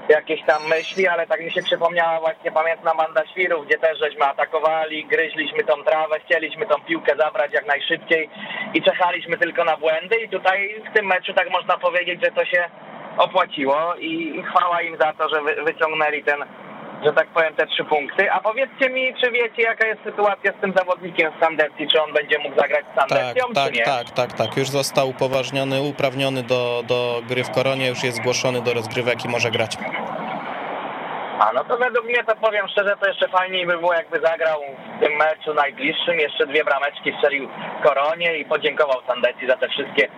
jakieś 0.08 0.42
tam 0.46 0.68
myśli, 0.68 1.08
ale 1.08 1.26
tak 1.26 1.40
mi 1.40 1.52
się 1.52 1.62
przypomniała 1.62 2.20
właśnie 2.20 2.52
pamiętna 2.52 2.94
Manda 2.94 3.26
Świrów, 3.26 3.66
gdzie 3.66 3.78
też 3.78 3.98
żeśmy 3.98 4.24
atakowali, 4.24 5.06
gryźliśmy 5.06 5.64
tą 5.64 5.84
trawę, 5.84 6.20
chcieliśmy 6.20 6.66
tą 6.66 6.80
piłkę 6.80 7.16
zabrać 7.18 7.52
jak 7.52 7.66
najszybciej 7.66 8.30
i 8.74 8.82
czekaliśmy 8.82 9.38
tylko 9.38 9.64
na 9.64 9.76
błędy 9.76 10.16
i 10.16 10.28
tutaj 10.28 10.82
w 10.90 10.96
tym 10.96 11.06
meczu 11.06 11.34
tak 11.34 11.50
można 11.50 11.78
powiedzieć, 11.78 12.20
że 12.24 12.30
to 12.30 12.44
się 12.44 12.64
opłaciło 13.18 13.94
i 13.94 14.42
chwała 14.42 14.82
im 14.82 14.96
za 14.96 15.12
to, 15.12 15.28
że 15.28 15.64
wyciągnęli 15.64 16.24
ten 16.24 16.44
że 17.04 17.12
tak 17.12 17.28
powiem, 17.28 17.54
te 17.54 17.66
trzy 17.66 17.84
punkty. 17.84 18.32
A 18.32 18.40
powiedzcie 18.40 18.90
mi, 18.90 19.14
czy 19.14 19.30
wiecie, 19.30 19.62
jaka 19.62 19.86
jest 19.86 20.02
sytuacja 20.04 20.52
z 20.52 20.60
tym 20.60 20.72
zawodnikiem 20.76 21.32
z 21.36 21.44
Sandecji? 21.44 21.88
Czy 21.88 22.02
on 22.02 22.12
będzie 22.12 22.38
mógł 22.38 22.60
zagrać 22.60 22.84
z 22.92 22.96
tak, 22.96 23.08
tak, 23.08 23.66
czy 23.66 23.72
nie? 23.72 23.84
Tak, 23.84 24.10
tak, 24.10 24.32
tak. 24.32 24.56
Już 24.56 24.68
został 24.68 25.08
upoważniony, 25.08 25.82
uprawniony 25.82 26.42
do, 26.42 26.82
do 26.88 27.22
gry 27.28 27.44
w 27.44 27.50
Koronie, 27.50 27.88
już 27.88 28.04
jest 28.04 28.16
zgłoszony 28.16 28.62
do 28.62 28.74
rozgrywek 28.74 29.24
i 29.24 29.28
może 29.28 29.50
grać. 29.50 29.76
A 31.38 31.52
no 31.52 31.64
to 31.64 31.76
według 31.76 32.06
mnie 32.06 32.24
to 32.24 32.36
powiem 32.36 32.68
szczerze, 32.68 32.96
to 33.00 33.08
jeszcze 33.08 33.28
fajniej 33.28 33.66
by 33.66 33.78
było 33.78 33.94
jakby 33.94 34.20
zagrał 34.20 34.60
w 34.96 35.00
tym 35.04 35.16
meczu 35.16 35.54
najbliższym, 35.54 36.18
jeszcze 36.18 36.46
dwie 36.46 36.64
brameczki 36.64 37.12
strzelił 37.18 37.48
w 37.48 37.82
Koronie 37.82 38.38
i 38.38 38.44
podziękował 38.44 39.02
Sandecji 39.06 39.48
za 39.48 39.56
te 39.56 39.68
wszystkie 39.68 40.08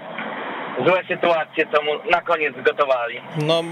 złe 0.86 1.02
sytuacje, 1.08 1.66
co 1.74 1.82
mu 1.82 1.92
na 2.10 2.20
koniec 2.20 2.54
zgotowali. 2.60 3.20
No, 3.36 3.62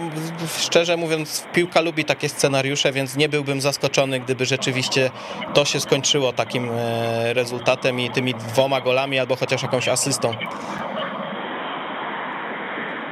szczerze 0.59 0.97
mówiąc, 0.97 1.49
piłka 1.53 1.81
lubi 1.81 2.05
takie 2.05 2.29
scenariusze, 2.29 2.93
więc 2.93 3.17
nie 3.17 3.29
byłbym 3.29 3.61
zaskoczony, 3.61 4.21
gdyby 4.21 4.45
rzeczywiście 4.45 5.11
to 5.55 5.65
się 5.65 5.81
skończyło 5.81 6.33
takim 6.33 6.71
e, 6.71 7.35
rezultatem 7.35 8.01
i 8.01 8.11
tymi 8.11 8.35
dwoma 8.35 8.81
golami, 8.81 9.19
albo 9.19 9.37
chociaż 9.37 9.63
jakąś 9.63 9.89
asystą. 9.89 10.35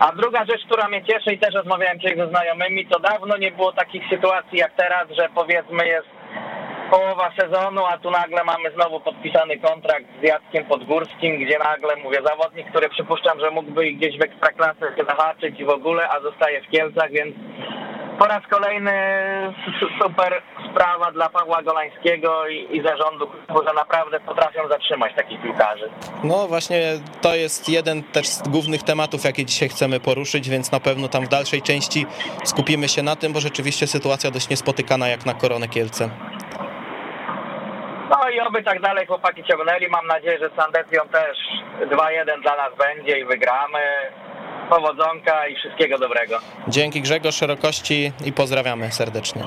A 0.00 0.12
druga 0.12 0.44
rzecz, 0.44 0.64
która 0.66 0.88
mnie 0.88 1.04
cieszy 1.04 1.34
i 1.34 1.38
też 1.38 1.54
rozmawiałem 1.54 2.00
dzisiaj 2.00 2.16
ze 2.16 2.28
znajomymi, 2.28 2.86
to 2.86 3.00
dawno 3.00 3.36
nie 3.36 3.50
było 3.50 3.72
takich 3.72 4.02
sytuacji 4.10 4.58
jak 4.58 4.72
teraz, 4.76 5.08
że 5.18 5.28
powiedzmy 5.34 5.86
jest 5.86 6.08
połowa 6.94 7.32
sezonu, 7.40 7.86
a 7.86 7.98
tu 7.98 8.10
nagle 8.10 8.44
mamy 8.44 8.70
znowu 8.74 9.00
podpisany 9.00 9.58
kontrakt 9.58 10.06
z 10.20 10.22
Jackiem 10.22 10.64
Podgórskim, 10.64 11.44
gdzie 11.44 11.58
nagle, 11.58 11.96
mówię, 11.96 12.18
zawodnik, 12.24 12.70
który 12.70 12.88
przypuszczam, 12.88 13.40
że 13.40 13.50
mógłby 13.50 13.92
gdzieś 13.92 14.18
w 14.18 14.22
ekstraklasę 14.22 14.96
się 14.96 15.04
zahaczyć 15.04 15.60
i 15.60 15.64
w 15.64 15.68
ogóle, 15.68 16.08
a 16.08 16.20
zostaje 16.20 16.62
w 16.62 16.70
Kielcach, 16.70 17.10
więc 17.10 17.36
po 18.18 18.26
raz 18.26 18.42
kolejny 18.50 18.92
super 20.02 20.42
sprawa 20.70 21.12
dla 21.12 21.28
Pawła 21.28 21.62
Golańskiego 21.62 22.48
i, 22.48 22.76
i 22.76 22.82
zarządu 22.82 23.26
klubu, 23.26 23.68
że 23.68 23.74
naprawdę 23.74 24.20
potrafią 24.20 24.68
zatrzymać 24.68 25.12
takich 25.16 25.42
piłkarzy. 25.42 25.90
No 26.24 26.46
właśnie 26.48 26.80
to 27.20 27.34
jest 27.34 27.68
jeden 27.68 28.02
też 28.02 28.26
z 28.26 28.48
głównych 28.48 28.82
tematów, 28.82 29.24
jakie 29.24 29.44
dzisiaj 29.44 29.68
chcemy 29.68 30.00
poruszyć, 30.00 30.48
więc 30.48 30.72
na 30.72 30.80
pewno 30.80 31.08
tam 31.08 31.24
w 31.24 31.28
dalszej 31.28 31.62
części 31.62 32.06
skupimy 32.44 32.88
się 32.88 33.02
na 33.02 33.16
tym, 33.16 33.32
bo 33.32 33.40
rzeczywiście 33.40 33.86
sytuacja 33.86 34.30
dość 34.30 34.48
niespotykana 34.48 35.08
jak 35.08 35.26
na 35.26 35.34
Koronę 35.34 35.68
Kielce. 35.68 36.10
No 38.11 38.30
i 38.30 38.40
oby 38.40 38.62
tak 38.62 38.80
dalej 38.80 39.06
chłopaki 39.06 39.44
ciągnęli. 39.44 39.88
Mam 39.88 40.06
nadzieję, 40.06 40.38
że 40.38 40.50
z 40.50 40.56
Sandecją 40.56 41.08
też 41.08 41.38
2-1 41.80 42.42
dla 42.42 42.56
nas 42.56 42.78
będzie 42.78 43.18
i 43.18 43.25
wygramy. 43.25 43.78
Powodzonka 44.70 45.46
i 45.46 45.56
wszystkiego 45.56 45.99
dobrego. 45.99 46.38
Dzięki 46.68 47.00
Grzegorz, 47.02 47.34
szerokości 47.34 48.12
i 48.25 48.32
pozdrawiamy 48.32 48.92
serdecznie. 48.92 49.42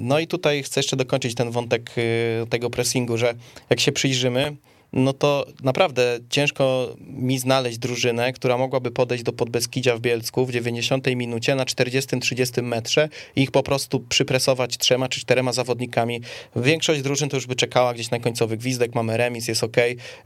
No 0.00 0.18
i 0.18 0.26
tutaj 0.26 0.62
chcę 0.62 0.80
jeszcze 0.80 0.96
dokończyć 0.96 1.34
ten 1.34 1.50
wątek 1.50 1.82
y, 1.98 2.46
tego 2.50 2.70
pressingu, 2.70 3.16
że 3.16 3.34
jak 3.70 3.80
się 3.80 3.92
przyjrzymy, 3.92 4.56
no 4.92 5.12
to 5.12 5.46
naprawdę 5.62 6.18
ciężko 6.30 6.96
mi 7.00 7.38
znaleźć 7.38 7.78
drużynę, 7.78 8.32
która 8.32 8.58
mogłaby 8.58 8.90
podejść 8.90 9.24
do 9.24 9.32
Podbeskidzia 9.32 9.96
w 9.96 10.00
Bielsku 10.00 10.46
w 10.46 10.52
90 10.52 11.06
minucie 11.16 11.54
na 11.54 11.64
40-30 11.64 12.62
metrze 12.62 13.08
i 13.36 13.42
ich 13.42 13.50
po 13.50 13.62
prostu 13.62 14.00
przypresować 14.00 14.78
trzema 14.78 15.08
czy 15.08 15.20
czterema 15.20 15.52
zawodnikami. 15.52 16.20
Większość 16.56 17.02
drużyn 17.02 17.28
to 17.28 17.36
już 17.36 17.46
by 17.46 17.56
czekała 17.56 17.94
gdzieś 17.94 18.10
na 18.10 18.18
końcowy 18.18 18.56
gwizdek, 18.56 18.94
mamy 18.94 19.16
remis, 19.16 19.48
jest 19.48 19.64
ok, 19.64 19.76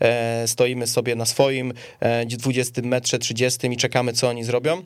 e, 0.01 0.49
stoimy 0.49 0.87
sobie 0.87 1.15
na 1.17 1.27
swoim 1.27 1.73
20 2.27 2.81
e, 2.81 2.85
metrze, 2.85 3.19
30 3.19 3.67
i 3.67 3.77
czekamy 3.77 4.13
co 4.13 4.29
oni 4.29 4.45
zrobią. 4.45 4.83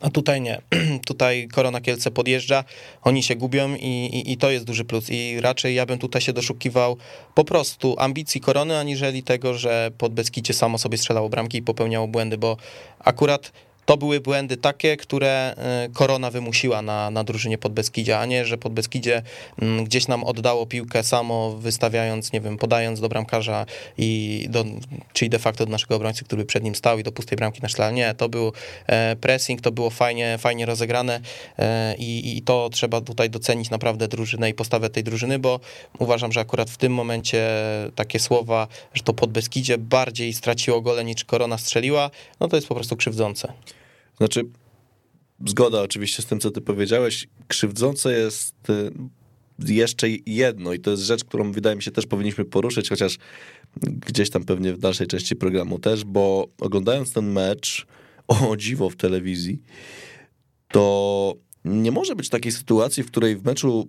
A 0.00 0.10
tutaj 0.10 0.40
nie. 0.40 0.62
Tutaj 1.06 1.48
Korona 1.48 1.80
Kielce 1.80 2.10
podjeżdża, 2.10 2.64
oni 3.02 3.22
się 3.22 3.36
gubią 3.36 3.74
i, 3.74 3.86
i, 3.86 4.32
i, 4.32 4.36
to 4.36 4.50
jest 4.50 4.64
duży 4.64 4.84
plus. 4.84 5.10
I 5.10 5.40
raczej 5.40 5.74
ja 5.74 5.86
bym 5.86 5.98
tutaj 5.98 6.22
się 6.22 6.32
doszukiwał 6.32 6.96
po 7.34 7.44
prostu 7.44 7.94
ambicji 7.98 8.40
Korony, 8.40 8.78
aniżeli 8.78 9.22
tego, 9.22 9.54
że 9.54 9.90
pod 9.98 10.14
Beskicie 10.14 10.54
samo 10.54 10.78
sobie 10.78 10.98
strzelało 10.98 11.28
bramki 11.28 11.58
i 11.58 11.62
popełniało 11.62 12.08
błędy, 12.08 12.38
bo 12.38 12.56
akurat 12.98 13.52
to 13.86 13.96
były 13.96 14.20
błędy 14.20 14.56
takie, 14.56 14.96
które 14.96 15.54
e, 15.56 15.88
Korona 15.94 16.30
wymusiła 16.30 16.82
na, 16.82 17.10
na 17.10 17.24
drużynie 17.24 17.58
Podbeskidzia, 17.58 18.20
a 18.20 18.26
nie, 18.26 18.44
że 18.44 18.58
Podbeskidzie 18.58 19.22
mm, 19.62 19.84
gdzieś 19.84 20.08
nam 20.08 20.24
oddało 20.24 20.66
piłkę 20.66 21.02
samo, 21.02 21.50
wystawiając, 21.50 22.32
nie 22.32 22.40
wiem, 22.40 22.58
podając 22.58 23.00
do 23.00 23.08
bramkarza 23.08 23.66
i 23.98 24.46
do, 24.50 24.64
czyli 25.12 25.28
de 25.30 25.38
facto 25.38 25.66
do 25.66 25.72
naszego 25.72 25.96
obrońcy, 25.96 26.24
który 26.24 26.44
przed 26.44 26.64
nim 26.64 26.74
stał 26.74 26.98
i 26.98 27.02
do 27.02 27.12
pustej 27.12 27.36
bramki 27.36 27.60
na. 27.78 27.90
Nie, 27.90 28.14
to 28.14 28.28
był 28.28 28.52
e, 28.86 29.16
pressing, 29.16 29.60
to 29.60 29.72
było 29.72 29.90
fajnie, 29.90 30.38
fajnie 30.38 30.66
rozegrane 30.66 31.20
e, 31.58 31.94
i, 31.98 32.38
i 32.38 32.42
to 32.42 32.68
trzeba 32.72 33.00
tutaj 33.00 33.30
docenić 33.30 33.70
naprawdę 33.70 34.08
drużynę 34.08 34.50
i 34.50 34.54
postawę 34.54 34.90
tej 34.90 35.04
drużyny, 35.04 35.38
bo 35.38 35.60
uważam, 35.98 36.32
że 36.32 36.40
akurat 36.40 36.70
w 36.70 36.76
tym 36.76 36.94
momencie 36.94 37.48
takie 37.94 38.20
słowa, 38.20 38.68
że 38.94 39.02
to 39.02 39.14
Podbeskidzie 39.14 39.78
bardziej 39.78 40.32
straciło 40.32 40.80
gole 40.80 41.04
niż 41.04 41.24
Korona 41.24 41.58
strzeliła, 41.58 42.10
no 42.40 42.48
to 42.48 42.56
jest 42.56 42.68
po 42.68 42.74
prostu 42.74 42.96
krzywdzące. 42.96 43.52
Znaczy, 44.16 44.44
zgoda 45.46 45.82
oczywiście 45.82 46.22
z 46.22 46.26
tym, 46.26 46.40
co 46.40 46.50
ty 46.50 46.60
powiedziałeś. 46.60 47.28
Krzywdzące 47.48 48.18
jest 48.18 48.70
y, 48.70 48.92
jeszcze 49.72 50.08
jedno 50.26 50.72
i 50.72 50.80
to 50.80 50.90
jest 50.90 51.02
rzecz, 51.02 51.24
którą 51.24 51.52
wydaje 51.52 51.76
mi 51.76 51.82
się 51.82 51.90
też 51.90 52.06
powinniśmy 52.06 52.44
poruszyć, 52.44 52.88
chociaż 52.88 53.18
gdzieś 53.82 54.30
tam 54.30 54.44
pewnie 54.44 54.72
w 54.72 54.78
dalszej 54.78 55.06
części 55.06 55.36
programu 55.36 55.78
też, 55.78 56.04
bo 56.04 56.48
oglądając 56.60 57.12
ten 57.12 57.32
mecz, 57.32 57.86
o 58.28 58.56
dziwo 58.56 58.90
w 58.90 58.96
telewizji, 58.96 59.62
to 60.68 61.34
nie 61.64 61.90
może 61.90 62.16
być 62.16 62.28
takiej 62.28 62.52
sytuacji, 62.52 63.02
w 63.02 63.06
której 63.06 63.36
w 63.36 63.44
meczu 63.44 63.88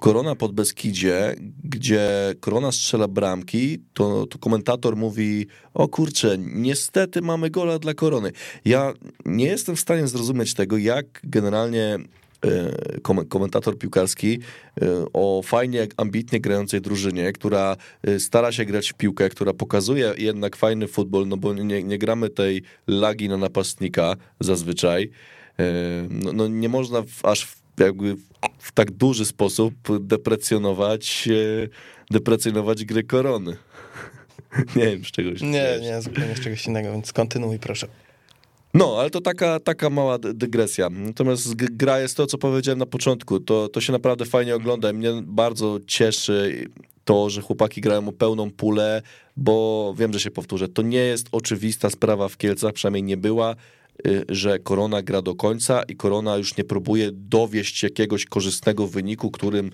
Korona 0.00 0.34
pod 0.34 0.52
Beskidzie, 0.52 1.34
gdzie 1.64 2.34
Korona 2.40 2.72
strzela 2.72 3.08
bramki, 3.08 3.78
to, 3.94 4.26
to 4.26 4.38
komentator 4.38 4.96
mówi, 4.96 5.46
o 5.74 5.88
kurczę, 5.88 6.36
niestety 6.38 7.22
mamy 7.22 7.50
gola 7.50 7.78
dla 7.78 7.94
Korony. 7.94 8.32
Ja 8.64 8.92
nie 9.24 9.44
jestem 9.44 9.76
w 9.76 9.80
stanie 9.80 10.06
zrozumieć 10.06 10.54
tego, 10.54 10.78
jak 10.78 11.06
generalnie 11.24 11.98
e, 12.44 13.24
komentator 13.28 13.78
piłkarski 13.78 14.38
e, 14.82 14.86
o 15.12 15.42
fajnie, 15.44 15.86
ambitnie 15.96 16.40
grającej 16.40 16.80
drużynie, 16.80 17.32
która 17.32 17.76
e, 18.02 18.20
stara 18.20 18.52
się 18.52 18.64
grać 18.64 18.92
w 18.92 18.94
piłkę, 18.94 19.28
która 19.28 19.52
pokazuje 19.52 20.14
jednak 20.18 20.56
fajny 20.56 20.88
futbol, 20.88 21.28
no 21.28 21.36
bo 21.36 21.54
nie, 21.54 21.82
nie 21.82 21.98
gramy 21.98 22.30
tej 22.30 22.62
lagi 22.86 23.28
na 23.28 23.36
napastnika 23.36 24.16
zazwyczaj. 24.40 25.10
No, 26.10 26.32
no 26.32 26.48
nie 26.48 26.68
można 26.68 27.02
w, 27.02 27.24
aż 27.24 27.44
w 27.44 27.59
jakby 27.84 28.16
w 28.58 28.72
tak 28.72 28.90
duży 28.90 29.24
sposób 29.24 29.74
deprecjonować, 30.00 31.28
e, 31.28 31.68
deprecjonować 32.10 32.84
gry 32.84 33.04
korony. 33.04 33.56
nie 34.76 34.86
wiem, 34.86 35.04
z 35.04 35.10
czegoś. 35.10 35.40
Nie, 35.40 35.78
nie, 35.82 36.02
zupełnie 36.02 36.36
z 36.36 36.40
czegoś 36.40 36.66
innego, 36.66 36.92
więc 36.92 37.12
kontynuuj 37.12 37.58
proszę. 37.58 37.86
No, 38.74 38.96
ale 39.00 39.10
to 39.10 39.20
taka, 39.20 39.60
taka 39.60 39.90
mała 39.90 40.18
dygresja. 40.18 40.90
Natomiast 40.90 41.54
gra 41.54 42.00
jest 42.00 42.16
to, 42.16 42.26
co 42.26 42.38
powiedziałem 42.38 42.78
na 42.78 42.86
początku. 42.86 43.40
To, 43.40 43.68
to 43.68 43.80
się 43.80 43.92
naprawdę 43.92 44.24
fajnie 44.24 44.54
ogląda. 44.54 44.92
Mnie 44.92 45.10
bardzo 45.22 45.78
cieszy 45.86 46.68
to, 47.04 47.30
że 47.30 47.42
chłopaki 47.42 47.80
grają 47.80 48.08
o 48.08 48.12
pełną 48.12 48.50
pulę, 48.50 49.02
bo 49.36 49.94
wiem, 49.98 50.12
że 50.12 50.20
się 50.20 50.30
powtórzę. 50.30 50.68
To 50.68 50.82
nie 50.82 50.98
jest 50.98 51.28
oczywista 51.32 51.90
sprawa 51.90 52.28
w 52.28 52.36
Kielcach, 52.36 52.72
przynajmniej 52.72 53.02
nie 53.02 53.16
była. 53.16 53.56
Y, 54.06 54.24
że 54.28 54.58
Korona 54.58 55.02
gra 55.02 55.22
do 55.22 55.34
końca 55.34 55.82
i 55.82 55.96
Korona 55.96 56.36
już 56.36 56.56
nie 56.56 56.64
próbuje 56.64 57.10
dowieść 57.12 57.82
jakiegoś 57.82 58.24
korzystnego 58.24 58.86
wyniku, 58.86 59.30
którym 59.30 59.70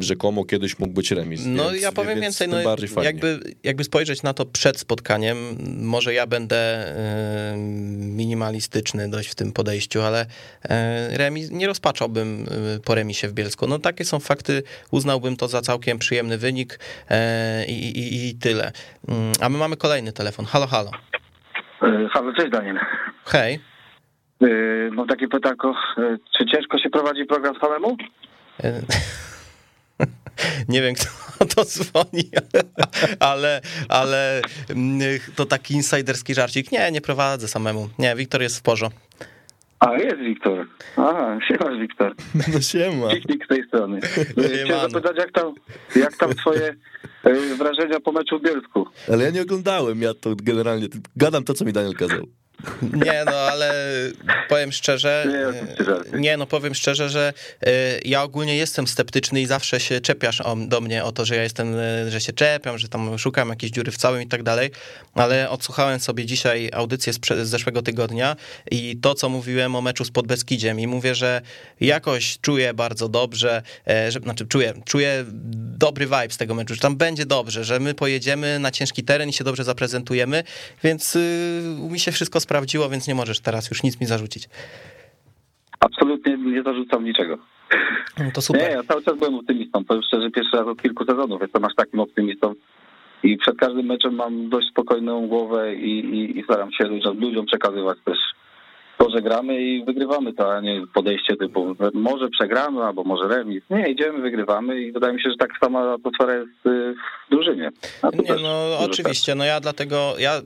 rzekomo 0.00 0.44
kiedyś 0.44 0.78
mógł 0.78 0.92
być 0.92 1.10
remis. 1.10 1.40
No 1.44 1.70
więc, 1.70 1.82
ja 1.82 1.92
powiem 1.92 2.20
więcej, 2.20 2.48
no, 2.48 2.56
jakby, 3.02 3.40
jakby 3.62 3.84
spojrzeć 3.84 4.22
na 4.22 4.34
to 4.34 4.46
przed 4.46 4.78
spotkaniem, 4.78 5.56
może 5.80 6.14
ja 6.14 6.26
będę 6.26 6.88
y, 7.54 7.56
minimalistyczny 7.96 9.10
dość 9.10 9.28
w 9.28 9.34
tym 9.34 9.52
podejściu, 9.52 10.02
ale 10.02 10.26
y, 10.26 10.68
remis, 11.16 11.50
nie 11.50 11.66
rozpaczałbym 11.66 12.46
po 12.84 12.94
remisie 12.94 13.28
w 13.28 13.32
Bielsku. 13.32 13.66
No 13.66 13.78
takie 13.78 14.04
są 14.04 14.20
fakty, 14.20 14.62
uznałbym 14.90 15.36
to 15.36 15.48
za 15.48 15.62
całkiem 15.62 15.98
przyjemny 15.98 16.38
wynik 16.38 16.78
i, 17.68 17.72
i, 17.72 18.28
i 18.28 18.34
tyle. 18.34 18.72
Mm, 19.08 19.32
a 19.40 19.48
my 19.48 19.58
mamy 19.58 19.76
kolejny 19.76 20.12
telefon. 20.12 20.44
Halo, 20.44 20.66
halo. 20.66 20.90
Halo, 21.80 22.32
cześć 22.32 22.50
Daniel. 22.50 22.78
Hej. 23.24 23.60
Yy, 24.40 24.90
mam 24.92 25.06
takie 25.06 25.28
pytanko, 25.28 25.74
yy, 25.96 26.18
czy 26.38 26.46
ciężko 26.46 26.78
się 26.78 26.90
prowadzi 26.90 27.24
program 27.24 27.54
samemu? 27.60 27.96
Nie 30.68 30.82
wiem, 30.82 30.94
kto 30.94 31.06
to 31.54 31.64
dzwoni, 31.64 32.30
ale, 33.20 33.60
ale 33.88 34.42
mm, 34.70 35.00
to 35.36 35.46
taki 35.46 35.74
insiderski 35.74 36.34
żarcik. 36.34 36.72
Nie, 36.72 36.92
nie 36.92 37.00
prowadzę 37.00 37.48
samemu. 37.48 37.88
Nie, 37.98 38.16
Wiktor 38.16 38.42
jest 38.42 38.58
w 38.58 38.62
porządku. 38.62 39.00
A, 39.84 39.96
jest 39.98 40.16
Wiktor. 40.16 40.66
Aha, 40.96 41.38
siemasz 41.48 41.80
Wiktor. 41.80 42.14
No 42.54 42.60
siema. 42.60 43.10
Cichnik 43.10 43.44
z 43.44 43.48
tej 43.48 43.64
strony. 43.66 44.00
Chciałem 44.64 44.90
zapytać, 44.90 45.16
jak 45.18 45.32
tam, 45.32 45.54
jak 45.96 46.16
tam 46.16 46.34
twoje 46.34 46.74
wrażenia 47.58 48.00
po 48.00 48.12
meczu 48.12 48.38
w 48.38 48.42
Bielsku? 48.42 48.86
Ale 49.12 49.24
ja 49.24 49.30
nie 49.30 49.42
oglądałem, 49.42 50.02
ja 50.02 50.14
to 50.14 50.34
generalnie 50.36 50.86
gadam 51.16 51.44
to, 51.44 51.54
co 51.54 51.64
mi 51.64 51.72
Daniel 51.72 51.94
kazał. 51.94 52.26
Nie, 52.82 53.22
no 53.26 53.32
ale 53.32 53.72
powiem 54.48 54.72
szczerze, 54.72 55.26
nie, 56.12 56.36
no 56.36 56.46
powiem 56.46 56.74
szczerze, 56.74 57.08
że 57.08 57.32
y, 57.66 57.70
ja 58.04 58.22
ogólnie 58.22 58.56
jestem 58.56 58.86
sceptyczny 58.86 59.40
i 59.40 59.46
zawsze 59.46 59.80
się 59.80 60.00
czepiasz 60.00 60.42
do 60.68 60.80
mnie 60.80 61.04
o 61.04 61.12
to, 61.12 61.24
że 61.24 61.36
ja 61.36 61.42
jestem, 61.42 61.78
y, 61.78 62.10
że 62.10 62.20
się 62.20 62.32
czepiam, 62.32 62.78
że 62.78 62.88
tam 62.88 63.18
szukam 63.18 63.48
jakiejś 63.48 63.72
dziury 63.72 63.92
w 63.92 63.96
całym 63.96 64.22
i 64.22 64.26
tak 64.26 64.42
dalej, 64.42 64.70
ale 65.14 65.50
odsłuchałem 65.50 66.00
sobie 66.00 66.26
dzisiaj 66.26 66.70
audycję 66.72 67.12
z, 67.12 67.18
z 67.42 67.48
zeszłego 67.48 67.82
tygodnia 67.82 68.36
i 68.70 68.96
to, 68.96 69.14
co 69.14 69.28
mówiłem 69.28 69.76
o 69.76 69.80
meczu 69.80 70.04
z 70.04 70.10
Podbeskidziem 70.10 70.80
i 70.80 70.86
mówię, 70.86 71.14
że 71.14 71.40
jakoś 71.80 72.38
czuję 72.40 72.74
bardzo 72.74 73.08
dobrze, 73.08 73.62
e, 73.88 74.12
że, 74.12 74.20
znaczy 74.20 74.46
czuję, 74.46 74.74
czuję 74.84 75.24
dobry 75.78 76.06
vibe 76.06 76.30
z 76.30 76.36
tego 76.36 76.54
meczu, 76.54 76.74
że 76.74 76.80
tam 76.80 76.96
będzie 76.96 77.26
dobrze, 77.26 77.64
że 77.64 77.80
my 77.80 77.94
pojedziemy 77.94 78.58
na 78.58 78.70
ciężki 78.70 79.04
teren 79.04 79.28
i 79.28 79.32
się 79.32 79.44
dobrze 79.44 79.64
zaprezentujemy, 79.64 80.44
więc 80.84 81.16
y, 81.16 81.76
mi 81.90 82.00
się 82.00 82.12
wszystko 82.12 82.40
sprawdziło, 82.44 82.88
więc 82.88 83.08
nie 83.08 83.14
możesz 83.14 83.40
teraz 83.40 83.70
już 83.70 83.82
nic 83.82 84.00
mi 84.00 84.06
zarzucić. 84.06 84.48
Absolutnie 85.80 86.36
nie 86.38 86.62
zarzucam 86.62 87.04
niczego. 87.04 87.38
No 88.18 88.30
to 88.34 88.42
super. 88.42 88.62
Nie, 88.62 88.68
ja 88.68 88.82
cały 88.82 89.02
czas 89.02 89.18
byłem 89.18 89.34
optymistą. 89.34 89.84
Powiem 89.84 90.02
szczerze, 90.02 90.30
pierwszy 90.30 90.56
raz 90.56 90.66
od 90.66 90.82
kilku 90.82 91.04
sezonów 91.04 91.42
jestem 91.42 91.64
aż 91.64 91.74
takim 91.74 92.00
optymistą. 92.00 92.54
I 93.22 93.36
przed 93.36 93.56
każdym 93.56 93.86
meczem 93.86 94.14
mam 94.14 94.48
dość 94.48 94.68
spokojną 94.68 95.26
głowę 95.28 95.74
i, 95.74 95.98
i, 95.98 96.38
i 96.38 96.44
staram 96.44 96.72
się 96.72 96.84
ludziom, 96.84 97.20
ludziom 97.20 97.46
przekazywać 97.46 97.98
też 98.04 98.18
to, 98.98 99.10
że 99.10 99.22
gramy 99.22 99.62
i 99.62 99.84
wygrywamy 99.84 100.32
to, 100.32 100.54
a 100.54 100.60
nie 100.60 100.82
podejście 100.94 101.36
typu 101.36 101.76
może 101.94 102.28
przegramy 102.28 102.82
albo 102.82 103.04
może 103.04 103.28
remis. 103.28 103.62
Nie, 103.70 103.88
idziemy, 103.88 104.22
wygrywamy 104.22 104.80
i 104.80 104.92
wydaje 104.92 105.14
mi 105.14 105.22
się, 105.22 105.30
że 105.30 105.36
tak 105.36 105.50
sama 105.60 105.92
atmosfera 105.92 106.34
jest 106.34 106.66
y, 106.66 106.94
w 107.26 107.30
drużynie. 107.30 107.70
Nie, 108.02 108.34
no 108.42 108.78
oczywiście, 108.78 109.34
no 109.34 109.44
ja 109.44 109.60
dlatego, 109.60 110.14
ja 110.18 110.40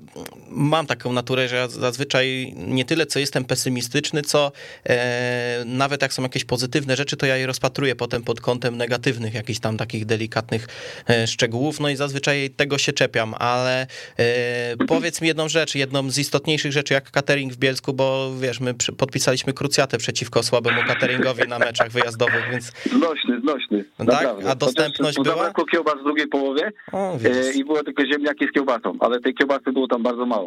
mam 0.51 0.87
taką 0.87 1.13
naturę, 1.13 1.49
że 1.49 1.57
ja 1.57 1.69
zazwyczaj 1.69 2.55
nie 2.57 2.85
tyle 2.85 3.07
co 3.07 3.19
jestem 3.19 3.45
pesymistyczny, 3.45 4.23
co 4.23 4.53
e, 4.85 5.63
nawet 5.67 6.03
jak 6.03 6.13
są 6.13 6.23
jakieś 6.23 6.45
pozytywne 6.45 6.97
rzeczy, 6.97 7.17
to 7.17 7.27
ja 7.27 7.37
je 7.37 7.47
rozpatruję 7.47 7.97
potem 7.97 8.23
pod 8.23 8.41
kątem 8.41 8.77
negatywnych, 8.77 9.35
jakichś 9.35 9.61
tam 9.61 9.77
takich 9.77 10.07
delikatnych 10.07 10.69
e, 11.11 11.27
szczegółów, 11.27 11.81
no 11.81 11.89
i 11.89 11.97
zazwyczaj 11.97 12.51
tego 12.51 12.79
się 12.79 12.93
czepiam, 12.93 13.35
ale 13.39 13.87
e, 14.19 14.77
powiedz 14.87 15.21
mi 15.21 15.29
jedną 15.29 15.49
rzecz, 15.49 15.75
jedną 15.75 16.11
z 16.11 16.19
istotniejszych 16.19 16.73
rzeczy, 16.73 16.95
jak 16.95 17.11
catering 17.11 17.53
w 17.53 17.57
Bielsku, 17.57 17.93
bo 17.93 18.33
wiesz, 18.41 18.61
my 18.61 18.75
podpisaliśmy 18.97 19.53
krucjatę 19.53 19.99
przeciwko 19.99 20.43
słabemu 20.43 20.83
cateringowi 20.87 21.49
na 21.49 21.59
meczach 21.59 21.91
wyjazdowych, 21.91 22.49
więc... 22.51 22.73
Znośny, 22.87 23.41
znośny. 23.41 23.85
No 23.99 24.07
tak? 24.07 24.29
A 24.49 24.55
dostępność 24.55 25.19
była? 25.25 25.37
Zabrakło 25.37 25.65
kiełbas 25.65 25.95
w 26.01 26.05
drugiej 26.05 26.27
połowie 26.27 26.73
o, 26.93 27.15
e, 27.25 27.53
i 27.53 27.65
było 27.65 27.85
tylko 27.85 28.07
ziemniaki 28.07 28.47
z 28.47 28.53
kiełbasą, 28.53 28.97
ale 29.01 29.21
tej 29.21 29.35
kiełbasy 29.35 29.73
było 29.73 29.89
tam 29.89 30.03
bardzo 30.03 30.27
mało 30.27 30.38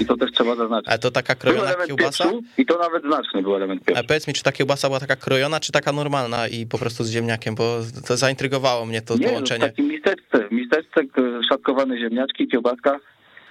i 0.00 0.06
to 0.06 0.16
też 0.16 0.32
trzeba 0.32 0.56
zaznaczyć. 0.56 0.92
A 0.92 0.98
to 0.98 1.10
taka 1.10 1.34
krojona 1.34 1.74
kiełbasa? 1.86 2.24
I 2.58 2.66
to 2.66 2.78
nawet 2.78 3.02
znaczny 3.02 3.42
był 3.42 3.56
element 3.56 3.84
pierwszy. 3.84 4.04
A 4.04 4.08
powiedz 4.08 4.28
mi, 4.28 4.34
czy 4.34 4.42
ta 4.42 4.52
kiełbasa 4.52 4.88
była 4.88 5.00
taka 5.00 5.16
krojona, 5.16 5.60
czy 5.60 5.72
taka 5.72 5.92
normalna 5.92 6.48
i 6.48 6.66
po 6.66 6.78
prostu 6.78 7.04
z 7.04 7.10
ziemniakiem, 7.10 7.54
bo 7.54 7.78
to 8.06 8.16
zaintrygowało 8.16 8.86
mnie 8.86 9.02
to 9.02 9.16
Nie, 9.16 9.28
połączenie. 9.28 9.60
Nie, 9.60 9.66
w 9.66 9.70
takim 9.70 9.88
misteczce, 9.88 10.48
misteczce 10.50 11.00
szatkowane 11.48 11.98
ziemniaczki, 11.98 12.48
kiełbaska, 12.48 13.00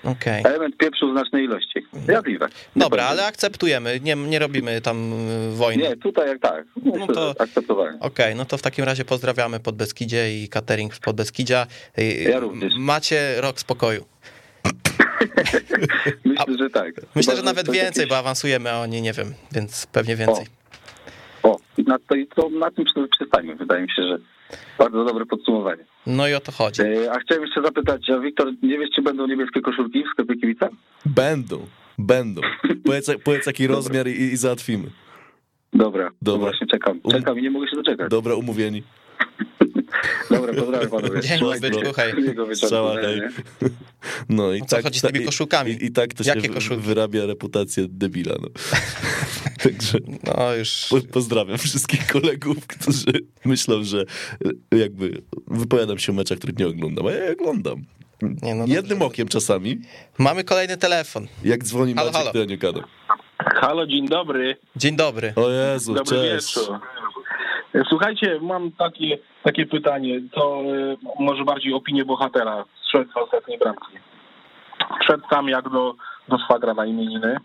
Okay. 0.03 0.43
Element 0.43 0.77
pieprzu 0.77 1.09
w 1.09 1.11
znacznej 1.11 1.43
ilości. 1.43 1.85
Zjadliwe. 1.93 2.47
Dobra, 2.75 3.03
ale 3.03 3.25
akceptujemy, 3.25 3.99
nie, 3.99 4.15
nie 4.15 4.39
robimy 4.39 4.81
tam 4.81 5.13
y, 5.13 5.55
wojny. 5.55 5.83
Nie, 5.83 5.97
tutaj 5.97 6.27
jak 6.27 6.39
tak. 6.39 6.65
No 6.83 7.07
to 7.07 7.35
akceptowanie. 7.39 7.97
Okej, 7.99 8.25
okay, 8.25 8.35
no 8.35 8.45
to 8.45 8.57
w 8.57 8.61
takim 8.61 8.85
razie 8.85 9.05
pozdrawiamy 9.05 9.59
Podbeskidzie 9.59 10.43
i 10.43 10.49
catering 10.49 10.93
w 10.93 10.99
Podbeskidzia. 10.99 11.67
Ja 12.29 12.39
również. 12.39 12.73
Macie 12.77 13.41
rok 13.41 13.59
spokoju. 13.59 14.05
myślę, 16.25 16.57
że 16.59 16.69
tak. 16.69 16.93
Myślę, 17.15 17.35
że 17.35 17.43
nawet 17.43 17.65
więcej, 17.71 18.01
jakieś... 18.01 18.09
bo 18.09 18.17
awansujemy, 18.17 18.71
a 18.71 18.79
oni 18.79 19.01
nie 19.01 19.13
wiem, 19.13 19.33
więc 19.51 19.85
pewnie 19.85 20.15
więcej. 20.15 20.45
O, 21.43 21.51
o 21.51 21.59
i 21.77 21.83
na, 21.83 21.99
to, 21.99 22.15
to, 22.35 22.49
na 22.49 22.71
tym 22.71 22.85
przestańmy. 23.11 23.55
Wydaje 23.55 23.81
mi 23.81 23.91
się, 23.91 24.03
że 24.03 24.17
bardzo 24.77 25.05
dobre 25.05 25.25
podsumowanie. 25.25 25.85
No 26.07 26.27
i 26.27 26.33
o 26.33 26.39
to 26.39 26.51
chodzi. 26.51 26.81
E, 26.81 27.11
a 27.11 27.19
chciałem 27.19 27.43
jeszcze 27.43 27.61
zapytać, 27.61 28.09
a 28.09 28.19
Wiktor, 28.19 28.47
nie 28.63 28.77
wiesz, 28.77 28.89
czy 28.95 29.01
będą 29.01 29.27
niebieskie 29.27 29.61
koszulki 29.61 30.03
w 30.03 30.07
sklepie 30.07 30.35
kibica? 30.35 30.69
Będą, 31.05 31.65
będą. 31.97 32.41
Powiedz, 32.85 33.11
powiedz 33.23 33.45
jaki 33.45 33.67
rozmiar 33.67 34.07
i, 34.07 34.21
i 34.21 34.37
załatwimy. 34.37 34.89
Dobra, 35.73 36.11
Dobra. 36.21 36.39
właśnie 36.39 36.67
czekam. 36.67 36.99
Um- 37.03 37.11
czekam 37.11 37.39
i 37.39 37.41
nie 37.41 37.51
mogę 37.51 37.67
się 37.67 37.75
doczekać. 37.75 38.09
Dobra, 38.09 38.35
umówieni. 38.35 38.83
Dobra, 40.29 40.53
pozdrawiam 40.53 40.89
panowie. 40.89 41.21
Dzień 41.21 41.39
dobry, 42.35 42.55
słuchaj. 42.55 43.21
No 44.29 44.53
i 44.53 44.61
o 44.61 44.65
co 44.65 44.75
tak, 44.75 44.83
chodzi 44.85 44.99
z 44.99 45.01
tymi 45.01 45.25
koszulkami? 45.25 45.71
I, 45.71 45.85
i 45.85 45.91
tak 45.91 46.13
to 46.13 46.23
Jakie 46.25 46.41
się 46.41 46.49
koszulki? 46.49 46.83
wyrabia 46.83 47.25
reputację 47.25 47.85
debila. 47.89 48.35
No. 48.41 48.47
Także 49.63 49.97
no 50.23 50.55
już... 50.55 50.87
pozdrawiam 51.11 51.57
wszystkich 51.57 52.07
kolegów, 52.07 52.67
którzy 52.67 53.05
myślą, 53.45 53.83
że 53.83 54.03
jakby 54.71 55.21
wypowiadam 55.47 55.97
się 55.99 56.11
o 56.11 56.15
meczach, 56.15 56.37
których 56.37 56.57
nie 56.59 56.67
oglądam, 56.67 57.07
a 57.07 57.11
ja 57.11 57.23
je 57.25 57.31
oglądam. 57.31 57.83
Nie, 58.21 58.55
no 58.55 58.65
Jednym 58.67 58.99
dobrze. 58.99 59.05
okiem 59.05 59.27
czasami. 59.27 59.79
Mamy 60.17 60.43
kolejny 60.43 60.77
telefon. 60.77 61.27
Jak 61.43 61.63
dzwoni 61.63 61.93
halo, 61.93 62.05
Maciek, 62.11 62.21
halo. 62.21 62.31
to 62.33 62.39
ja 62.39 62.45
nie 62.45 62.57
gadam. 62.57 62.83
Halo, 63.37 63.87
dzień 63.87 64.07
dobry. 64.07 64.57
Dzień 64.75 64.95
dobry. 64.95 65.33
O 65.35 65.49
Jezu, 65.49 65.93
Dobry 65.93 66.17
cześć. 66.17 66.55
Wieczór. 66.57 66.79
Słuchajcie, 67.89 68.39
mam 68.41 68.71
takie, 68.71 69.17
takie 69.43 69.65
pytanie, 69.65 70.21
to 70.31 70.61
y, 70.61 70.97
może 71.19 71.43
bardziej 71.43 71.73
opinię 71.73 72.05
bohatera, 72.05 72.65
strzec 72.81 73.07
w 73.13 73.17
ostatniej 73.17 73.59
bramki. 73.59 73.97
Wszedł 75.01 75.23
tam 75.29 75.49
jak 75.49 75.69
do, 75.69 75.95
do 76.27 76.37
szwagra 76.37 76.73
na 76.73 76.85
imieniny. 76.85 77.37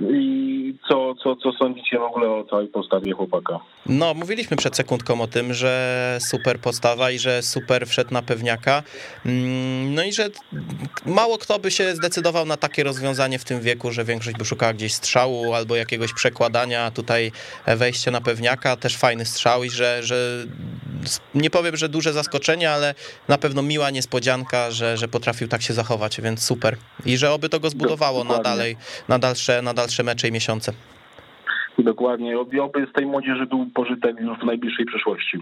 I 0.00 0.45
co, 0.88 1.14
co, 1.22 1.36
co 1.36 1.52
sądzicie 1.52 1.98
w 1.98 2.02
ogóle 2.02 2.28
o 2.28 2.44
całej 2.44 2.68
postawie 2.68 3.12
chłopaka? 3.12 3.58
No, 3.86 4.14
mówiliśmy 4.14 4.56
przed 4.56 4.76
sekundką 4.76 5.20
o 5.20 5.26
tym, 5.26 5.54
że 5.54 6.18
super 6.20 6.58
postawa 6.58 7.10
i 7.10 7.18
że 7.18 7.42
super 7.42 7.86
wszedł 7.86 8.14
na 8.14 8.22
pewniaka. 8.22 8.82
Mm, 9.26 9.94
no 9.94 10.04
i 10.04 10.12
że 10.12 10.28
mało 11.06 11.38
kto 11.38 11.58
by 11.58 11.70
się 11.70 11.94
zdecydował 11.96 12.46
na 12.46 12.56
takie 12.56 12.84
rozwiązanie 12.84 13.38
w 13.38 13.44
tym 13.44 13.60
wieku, 13.60 13.92
że 13.92 14.04
większość 14.04 14.36
by 14.36 14.44
szukała 14.44 14.72
gdzieś 14.72 14.94
strzału 14.94 15.54
albo 15.54 15.76
jakiegoś 15.76 16.12
przekładania. 16.12 16.90
Tutaj 16.90 17.32
wejście 17.66 18.10
na 18.10 18.20
pewniaka, 18.20 18.76
też 18.76 18.96
fajny 18.96 19.24
strzał 19.24 19.64
i 19.64 19.70
że, 19.70 20.02
że 20.02 20.44
nie 21.34 21.50
powiem, 21.50 21.76
że 21.76 21.88
duże 21.88 22.12
zaskoczenie, 22.12 22.70
ale 22.70 22.94
na 23.28 23.38
pewno 23.38 23.62
miła 23.62 23.90
niespodzianka, 23.90 24.70
że, 24.70 24.96
że 24.96 25.08
potrafił 25.08 25.48
tak 25.48 25.62
się 25.62 25.74
zachować, 25.74 26.20
więc 26.20 26.42
super. 26.42 26.76
I 27.06 27.16
że 27.16 27.32
oby 27.32 27.48
to 27.48 27.60
go 27.60 27.70
zbudowało 27.70 28.24
na, 28.24 28.38
dalej, 28.38 28.76
na, 29.08 29.18
dalsze, 29.18 29.62
na 29.62 29.74
dalsze 29.74 30.02
mecze 30.02 30.28
i 30.28 30.32
miesiące. 30.32 30.72
Dokładnie. 31.78 32.38
Oby 32.40 32.86
z 32.90 32.92
tej 32.92 33.06
młodzieży 33.06 33.46
był 33.46 33.66
pożytek 33.74 34.20
już 34.20 34.38
w 34.38 34.44
najbliższej 34.44 34.86
przyszłości. 34.86 35.38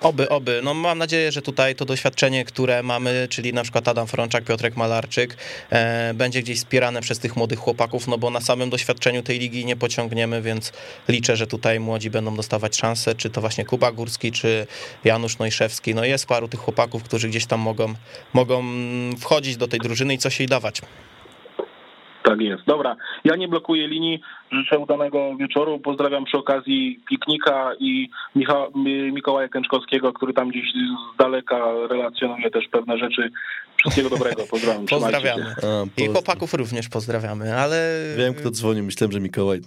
Oby, 0.00 0.28
oby. 0.28 0.60
No 0.64 0.74
mam 0.74 0.98
nadzieję, 0.98 1.32
że 1.32 1.42
tutaj 1.42 1.74
to 1.74 1.84
doświadczenie, 1.84 2.44
które 2.44 2.82
mamy, 2.82 3.26
czyli 3.30 3.52
na 3.52 3.62
przykład 3.62 3.88
Adam 3.88 4.06
Frączak, 4.06 4.44
Piotrek 4.44 4.76
Malarczyk, 4.76 5.36
e, 5.70 6.14
będzie 6.14 6.42
gdzieś 6.42 6.58
wspierane 6.58 7.00
przez 7.00 7.18
tych 7.18 7.36
młodych 7.36 7.58
chłopaków, 7.58 8.08
no 8.08 8.18
bo 8.18 8.30
na 8.30 8.40
samym 8.40 8.70
doświadczeniu 8.70 9.22
tej 9.22 9.38
ligi 9.38 9.64
nie 9.64 9.76
pociągniemy, 9.76 10.42
więc 10.42 10.72
liczę, 11.08 11.36
że 11.36 11.46
tutaj 11.46 11.80
młodzi 11.80 12.10
będą 12.10 12.36
dostawać 12.36 12.76
szansę, 12.76 13.14
czy 13.14 13.30
to 13.30 13.40
właśnie 13.40 13.64
Kuba 13.64 13.92
Górski, 13.92 14.32
czy 14.32 14.66
Janusz 15.04 15.38
Nojszewski. 15.38 15.94
No 15.94 16.04
jest 16.04 16.26
paru 16.26 16.48
tych 16.48 16.60
chłopaków, 16.60 17.02
którzy 17.02 17.28
gdzieś 17.28 17.46
tam 17.46 17.60
mogą, 17.60 17.94
mogą 18.34 18.64
wchodzić 19.18 19.56
do 19.56 19.68
tej 19.68 19.80
drużyny 19.80 20.14
i 20.14 20.18
coś 20.18 20.40
jej 20.40 20.48
dawać. 20.48 20.82
Tak 22.28 22.40
jest. 22.40 22.64
Dobra, 22.66 22.96
ja 23.24 23.36
nie 23.36 23.48
blokuję 23.48 23.88
linii. 23.88 24.20
Życzę 24.52 24.78
udanego 24.78 25.36
wieczoru. 25.36 25.78
Pozdrawiam 25.78 26.24
przy 26.24 26.38
okazji 26.38 27.00
piknika 27.08 27.70
i 27.80 28.10
Micha 28.36 28.66
Mikołaja 29.12 29.48
Kęczkowskiego, 29.48 30.12
który 30.12 30.32
tam 30.32 30.48
gdzieś 30.48 30.72
z 30.72 31.16
daleka 31.18 31.58
relacjonuje 31.90 32.50
też 32.50 32.68
pewne 32.68 32.98
rzeczy. 32.98 33.30
Wszystkiego 33.78 34.10
dobrego. 34.10 34.46
Pozdrawiam. 34.46 34.86
Pozdrawiamy. 34.86 35.54
A, 35.62 36.02
I 36.02 36.06
chłopaków 36.06 36.54
również 36.54 36.88
pozdrawiamy, 36.88 37.56
ale... 37.56 38.04
Wiem, 38.16 38.34
kto 38.34 38.50
dzwonił. 38.50 38.84
Myślałem, 38.84 39.12
że 39.12 39.20
Mikołaj... 39.20 39.60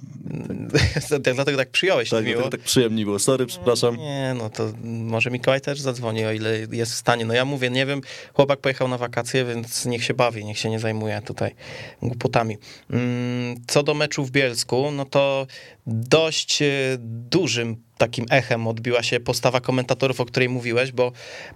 Dlatego 1.35 1.57
tak 1.57 1.69
przyjąłeś 1.69 2.09
tak, 2.09 2.25
miło. 2.25 2.49
tak 2.49 2.61
przyjemnie 2.61 3.05
było. 3.05 3.19
Sorry, 3.19 3.45
przepraszam. 3.45 3.97
Nie, 3.97 4.35
no 4.37 4.49
to 4.49 4.71
może 4.83 5.31
Mikołaj 5.31 5.61
też 5.61 5.79
zadzwoni, 5.79 6.25
o 6.25 6.31
ile 6.31 6.57
jest 6.71 6.91
w 6.91 6.95
stanie. 6.95 7.25
No 7.25 7.33
ja 7.33 7.45
mówię, 7.45 7.69
nie 7.69 7.85
wiem, 7.85 8.01
chłopak 8.33 8.59
pojechał 8.59 8.87
na 8.87 8.97
wakacje, 8.97 9.45
więc 9.45 9.85
niech 9.85 10.03
się 10.03 10.13
bawi, 10.13 10.45
niech 10.45 10.59
się 10.59 10.69
nie 10.69 10.79
zajmuje 10.79 11.21
tutaj 11.25 11.55
głupotami. 12.01 12.57
Mm, 12.89 13.55
co 13.67 13.83
do 13.83 13.93
meczu 13.93 14.25
w 14.25 14.31
Bielsku, 14.31 14.91
no 14.91 15.05
to 15.05 15.47
dość 15.87 16.61
e, 16.61 16.67
dużym 16.99 17.77
takim 17.97 18.25
echem 18.29 18.67
odbiła 18.67 19.03
się 19.03 19.19
postawa 19.19 19.61
komentatorów, 19.61 20.19
o 20.19 20.25
której 20.25 20.49
mówiłeś, 20.49 20.91
bo 20.91 21.11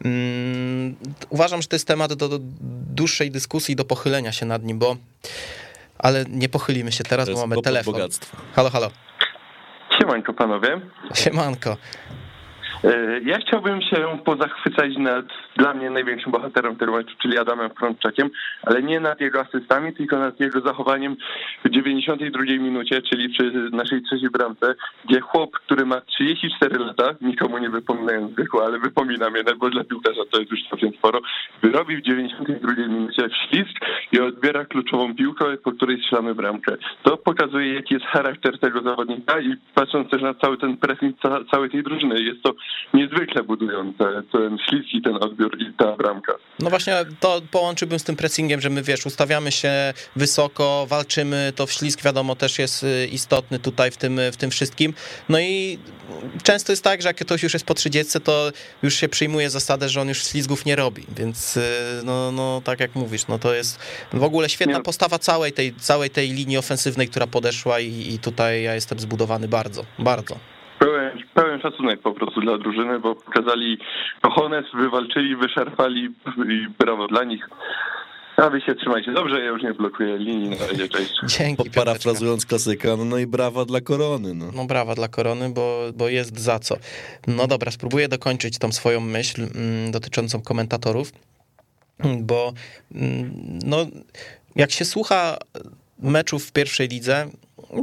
um, 0.06 0.96
uważam, 1.30 1.62
że 1.62 1.68
to 1.68 1.76
jest 1.76 1.88
temat 1.88 2.14
do, 2.14 2.30
do 2.30 2.40
dłuższej 2.96 3.32
dyskusji, 3.32 3.76
do 3.76 3.86
pochylenia 3.86 4.32
się 4.32 4.46
nad 4.46 4.64
nim, 4.64 4.80
bo 4.80 4.98
ale 5.98 6.26
nie 6.30 6.50
pochylimy 6.50 6.92
się 6.92 7.04
teraz, 7.04 7.30
bo 7.30 7.48
mamy 7.48 7.62
telefon. 7.62 7.94
Bogactwo. 7.94 8.38
Halo, 8.54 8.70
halo. 8.70 8.92
Siemanko 10.00 10.34
panowie. 10.34 10.82
Siemanko. 11.14 11.78
E, 12.86 13.20
ja 13.26 13.38
chciałbym 13.40 13.82
się 13.82 14.18
pozachwycać 14.26 14.98
nad 14.98 15.26
dla 15.58 15.74
mnie 15.74 15.90
największym 15.90 16.32
bohaterem 16.32 16.76
tego 16.76 16.92
meczu, 16.92 17.16
czyli 17.22 17.38
Adamem 17.38 17.70
Frączakiem, 17.70 18.30
ale 18.64 18.84
nie 18.84 19.00
nad 19.00 19.22
jego 19.22 19.40
asystami, 19.40 19.94
tylko 19.94 20.20
nad 20.20 20.40
jego 20.40 20.62
zachowaniem 20.62 21.16
w 21.66 21.70
92 21.70 22.44
minucie, 22.44 23.02
czyli 23.02 23.30
przy 23.30 23.52
naszej 23.72 24.02
trzeciej 24.02 24.30
bramce, 24.30 24.76
gdzie 25.10 25.20
chłop, 25.20 25.52
który 25.52 25.86
ma 25.86 26.02
34 26.02 26.80
lata, 26.80 27.16
nikomu 27.22 27.58
nie 27.58 27.70
wypominając 27.70 28.36
wieku, 28.36 28.62
ale 28.62 28.80
wypominam 28.80 29.36
jednak, 29.36 29.58
bo 29.58 29.70
dla 29.70 29.84
piłkarza 29.84 30.22
to 30.32 30.40
jest 30.40 30.52
już 30.52 30.60
całkiem 30.70 30.94
sporo, 30.94 31.22
wyrobi 31.62 31.98
w 31.98 32.02
92 32.02 32.72
minucie 32.88 33.30
ślizg 33.50 33.74
i 34.12 34.20
odbiera 34.20 34.66
kluczową 34.66 35.16
piłkę, 35.16 35.58
po 35.64 35.72
której 35.72 36.02
strzelamy 36.02 36.36
bramkę. 36.36 36.78
To 37.04 37.18
pokazuje, 37.18 37.74
jaki 37.74 37.94
jest 37.94 38.06
charakter 38.06 38.60
tego 38.60 38.82
zawodnika 38.82 39.40
i 39.40 39.56
patrząc 39.76 40.10
też 40.10 40.22
na 40.22 40.34
cały 40.34 40.58
ten 40.58 40.78
pressing 40.78 41.16
całej 41.52 41.70
tej 41.70 41.84
drużyny, 41.84 42.22
jest 42.22 42.42
to 42.44 42.54
niezwykle 42.94 43.44
budujące 43.44 44.24
ten 44.32 44.58
ślizg 44.70 44.94
i 44.94 45.02
ten 45.02 45.16
odbiór 45.16 45.58
i 45.62 45.74
ta 45.78 45.96
bramka. 45.96 46.34
No 46.60 46.70
właśnie 46.70 46.94
to 47.20 47.42
połączyłbym 47.52 48.00
z 48.00 48.04
tym 48.04 48.16
pressingiem, 48.16 48.62
że 48.62 48.70
my 48.70 48.84
wiesz, 48.84 49.06
ustawiamy 49.06 49.52
się 49.52 49.94
wysoko, 50.16 50.86
walczymy, 50.90 51.54
to 51.56 51.66
wślizg 51.66 52.04
wiadomo 52.04 52.36
też 52.36 52.60
jest 52.60 52.84
y, 52.84 53.08
istotny 53.08 53.60
tutaj 53.60 53.92
w 53.92 53.98
tym, 53.98 54.20
w 54.32 54.38
tym 54.38 54.52
wszystkim. 54.52 54.94
No 55.30 55.40
i 55.40 55.80
często 56.44 56.72
jest 56.72 56.84
tak, 56.84 57.02
że 57.02 57.10
jak 57.10 57.18
ktoś 57.18 57.44
już 57.44 57.54
jest 57.54 57.66
po 57.66 57.74
30, 57.74 58.22
to 58.22 58.52
już 58.84 58.96
się 58.96 59.10
przyjmuje 59.10 59.50
zasadę, 59.50 59.90
że 59.90 60.02
on 60.02 60.08
już 60.08 60.24
ślizgów 60.24 60.66
nie 60.66 60.76
robi, 60.76 61.04
więc 61.18 61.58
y, 61.58 61.62
no, 62.04 62.32
no 62.32 62.62
tak 62.64 62.80
jak 62.80 62.96
mówisz, 62.96 63.28
no 63.28 63.40
to 63.40 63.54
jest 63.54 63.80
w 64.14 64.24
ogóle 64.24 64.50
świetna 64.50 64.80
postawa 64.80 65.20
całej 65.20 65.52
tej, 65.52 65.74
całej 65.76 66.10
tej 66.10 66.30
linii 66.32 66.58
ofensywnej, 66.58 67.08
która 67.08 67.28
podeszła 67.28 67.80
i, 67.80 68.14
i 68.14 68.20
tutaj 68.20 68.64
ja 68.64 68.76
jestem 68.76 69.00
zbudowany 69.00 69.48
bardzo, 69.48 69.86
bardzo. 70.00 70.55
Pełen, 70.86 71.24
pełen 71.34 71.62
szacunek 71.62 72.02
po 72.02 72.14
prostu 72.14 72.42
dla 72.42 72.58
drużyny, 72.58 73.00
bo 73.00 73.16
pokazali 73.16 73.78
kochones, 74.22 74.66
wywalczyli, 74.74 75.36
wyszarpali 75.36 76.10
i 76.50 76.68
brawo 76.80 77.08
dla 77.08 77.24
nich. 77.24 77.50
A 78.38 78.50
wy 78.50 78.62
się 78.62 78.76
trzymajcie 78.76 79.12
dobrze, 79.12 79.40
ja 79.40 79.46
już 79.46 79.64
nie 79.64 79.74
blokuję 79.74 80.18
linii, 80.18 80.50
na 80.50 80.68
razie, 80.68 80.90
cześć. 80.90 81.14
Dzięki, 81.38 81.70
Parafrazując 81.70 82.46
klasyka, 82.46 82.98
no, 82.98 83.06
no 83.06 83.18
i 83.18 83.28
brawa 83.28 83.66
dla 83.66 83.82
korony. 83.82 84.34
No. 84.34 84.46
no 84.56 84.66
brawa 84.66 84.96
dla 84.96 85.08
korony, 85.08 85.50
bo, 85.50 85.80
bo 85.96 86.10
jest 86.10 86.40
za 86.40 86.60
co. 86.60 86.76
No 87.28 87.48
dobra, 87.48 87.72
spróbuję 87.72 88.08
dokończyć 88.08 88.58
tą 88.58 88.72
swoją 88.72 89.00
myśl 89.00 89.42
mm, 89.42 89.92
dotyczącą 89.92 90.42
komentatorów, 90.42 91.12
bo 92.20 92.54
mm, 92.96 93.32
no, 93.66 93.78
jak 94.56 94.72
się 94.72 94.86
słucha 94.86 95.38
meczów 96.00 96.46
w 96.46 96.52
pierwszej 96.52 96.88
lidze, 96.88 97.28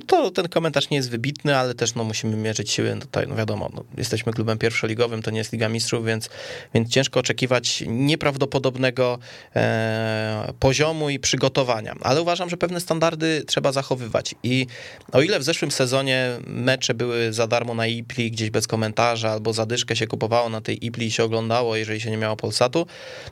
to 0.01 0.31
ten 0.31 0.49
komentarz 0.49 0.91
nie 0.91 0.97
jest 0.97 1.11
wybitny, 1.11 1.57
ale 1.57 1.75
też 1.75 1.95
no, 1.95 2.05
musimy 2.05 2.37
mierzyć 2.37 2.71
siły 2.71 2.97
tutaj, 3.01 3.27
no 3.29 3.35
wiadomo, 3.35 3.71
no, 3.75 3.85
jesteśmy 3.97 4.33
klubem 4.33 4.59
pierwszoligowym, 4.59 5.23
to 5.23 5.31
nie 5.31 5.39
jest 5.39 5.53
Liga 5.53 5.69
Mistrzów, 5.69 6.07
więc, 6.07 6.29
więc 6.75 6.91
ciężko 6.91 7.21
oczekiwać 7.21 7.85
nieprawdopodobnego 7.87 9.19
e, 9.57 10.53
poziomu 10.59 11.11
i 11.11 11.19
przygotowania, 11.19 11.95
ale 12.01 12.23
uważam, 12.23 12.51
że 12.51 12.57
pewne 12.57 12.81
standardy 12.81 13.45
trzeba 13.47 13.73
zachowywać. 13.73 14.35
I 14.43 14.67
o 15.13 15.23
ile 15.23 15.39
w 15.39 15.43
zeszłym 15.43 15.71
sezonie 15.71 16.31
mecze 16.47 16.95
były 16.95 17.33
za 17.33 17.47
darmo 17.47 17.75
na 17.75 17.87
IPLI, 17.87 18.31
gdzieś 18.31 18.51
bez 18.51 18.67
komentarza, 18.67 19.31
albo 19.31 19.53
zadyszkę 19.53 19.97
się 19.97 20.07
kupowało 20.07 20.49
na 20.49 20.61
tej 20.61 20.87
IPLI 20.87 21.07
i 21.07 21.11
się 21.11 21.25
oglądało, 21.25 21.77
jeżeli 21.77 22.01
się 22.01 22.11
nie 22.11 22.17
miało 22.17 22.37
Polsatu, 22.37 22.87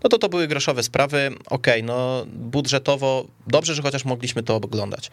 no 0.04 0.10
to 0.10 0.18
to 0.18 0.28
były 0.28 0.48
groszowe 0.48 0.82
sprawy, 0.82 1.30
okej, 1.46 1.74
okay, 1.74 1.82
no 1.82 2.26
budżetowo 2.26 3.26
dobrze, 3.46 3.74
że 3.74 3.82
chociaż 3.82 4.04
mogliśmy 4.04 4.42
to 4.42 4.56
oglądać, 4.56 5.10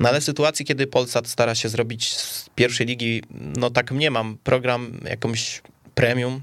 no 0.00 0.08
ale 0.08 0.20
w 0.20 0.24
sytuacji, 0.24 0.64
kiedy 0.64 0.81
Polsat 0.86 1.28
stara 1.28 1.54
się 1.54 1.68
zrobić 1.68 2.12
z 2.12 2.48
pierwszej 2.54 2.86
ligi, 2.86 3.22
no 3.30 3.70
tak 3.70 3.92
mnie 3.92 4.10
mam, 4.10 4.38
program 4.44 5.00
jakąś 5.04 5.62
premium, 5.94 6.40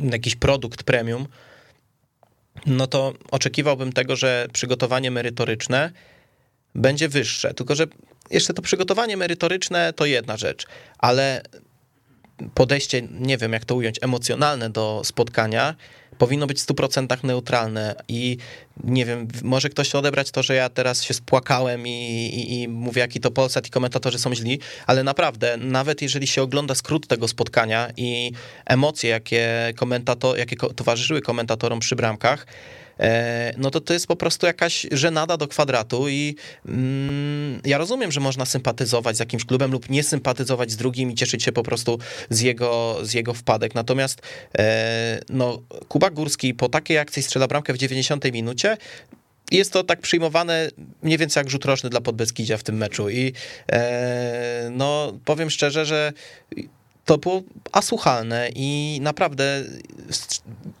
jakiś 0.00 0.36
produkt 0.36 0.82
premium, 0.82 1.26
no 2.66 2.86
to 2.86 3.14
oczekiwałbym 3.30 3.92
tego, 3.92 4.16
że 4.16 4.46
przygotowanie 4.52 5.10
merytoryczne 5.10 5.92
będzie 6.74 7.08
wyższe. 7.08 7.54
Tylko, 7.54 7.74
że 7.74 7.86
jeszcze 8.30 8.54
to 8.54 8.62
przygotowanie 8.62 9.16
merytoryczne 9.16 9.92
to 9.92 10.06
jedna 10.06 10.36
rzecz, 10.36 10.66
ale 10.98 11.42
podejście, 12.54 13.02
nie 13.10 13.38
wiem 13.38 13.52
jak 13.52 13.64
to 13.64 13.74
ująć, 13.74 13.98
emocjonalne 14.02 14.70
do 14.70 15.02
spotkania 15.04 15.74
powinno 16.20 16.46
być 16.46 16.60
w 16.60 16.66
100% 16.66 17.24
neutralne 17.24 17.94
i 18.08 18.36
nie 18.84 19.04
wiem, 19.04 19.28
może 19.42 19.68
ktoś 19.68 19.94
odebrać 19.94 20.30
to, 20.30 20.42
że 20.42 20.54
ja 20.54 20.68
teraz 20.68 21.02
się 21.02 21.14
spłakałem 21.14 21.86
i, 21.86 21.90
i, 21.90 22.62
i, 22.62 22.68
mówię, 22.68 23.00
jaki 23.00 23.20
to 23.20 23.30
Polsat 23.30 23.66
i 23.66 23.70
komentatorzy 23.70 24.18
są 24.18 24.34
źli, 24.34 24.58
ale 24.86 25.04
naprawdę, 25.04 25.56
nawet 25.56 26.02
jeżeli 26.02 26.26
się 26.26 26.42
ogląda 26.42 26.74
skrót 26.74 27.06
tego 27.06 27.28
spotkania 27.28 27.88
i 27.96 28.32
emocje, 28.66 29.10
jakie, 29.10 29.72
komentator, 29.76 30.38
jakie 30.38 30.56
towarzyszyły 30.56 31.20
komentatorom 31.20 31.80
przy 31.80 31.96
bramkach, 31.96 32.46
no 33.56 33.70
to 33.70 33.80
to 33.80 33.92
jest 33.92 34.06
po 34.06 34.16
prostu 34.16 34.46
jakaś 34.46 34.86
żenada 34.92 35.36
do 35.36 35.48
kwadratu 35.48 36.08
i 36.08 36.36
mm, 36.66 37.60
ja 37.64 37.78
rozumiem, 37.78 38.12
że 38.12 38.20
można 38.20 38.46
sympatyzować 38.46 39.16
z 39.16 39.20
jakimś 39.20 39.44
klubem 39.44 39.72
lub 39.72 39.90
nie 39.90 40.02
sympatyzować 40.02 40.70
z 40.70 40.76
drugim 40.76 41.10
i 41.10 41.14
cieszyć 41.14 41.42
się 41.42 41.52
po 41.52 41.62
prostu 41.62 41.98
z 42.30 42.40
jego, 42.40 42.98
z 43.02 43.14
jego 43.14 43.34
wpadek. 43.34 43.74
Natomiast 43.74 44.22
e, 44.58 45.20
no, 45.28 45.62
Kuba 45.88 46.10
Górski 46.10 46.54
po 46.54 46.68
takiej 46.68 46.98
akcji 46.98 47.22
strzela 47.22 47.46
bramkę 47.46 47.72
w 47.72 47.78
90 47.78 48.32
minucie, 48.32 48.76
jest 49.50 49.72
to 49.72 49.84
tak 49.84 50.00
przyjmowane 50.00 50.68
mniej 51.02 51.18
więcej 51.18 51.40
jak 51.40 51.50
rzut 51.50 51.64
roczny 51.64 51.90
dla 51.90 52.00
Podbeskidzia 52.00 52.56
w 52.56 52.62
tym 52.62 52.76
meczu 52.76 53.10
i 53.10 53.32
e, 53.72 54.68
no 54.72 55.18
powiem 55.24 55.50
szczerze, 55.50 55.86
że 55.86 56.12
to 57.10 57.18
było 57.18 57.42
asłuchalne 57.72 58.50
i 58.54 58.98
naprawdę 59.02 59.64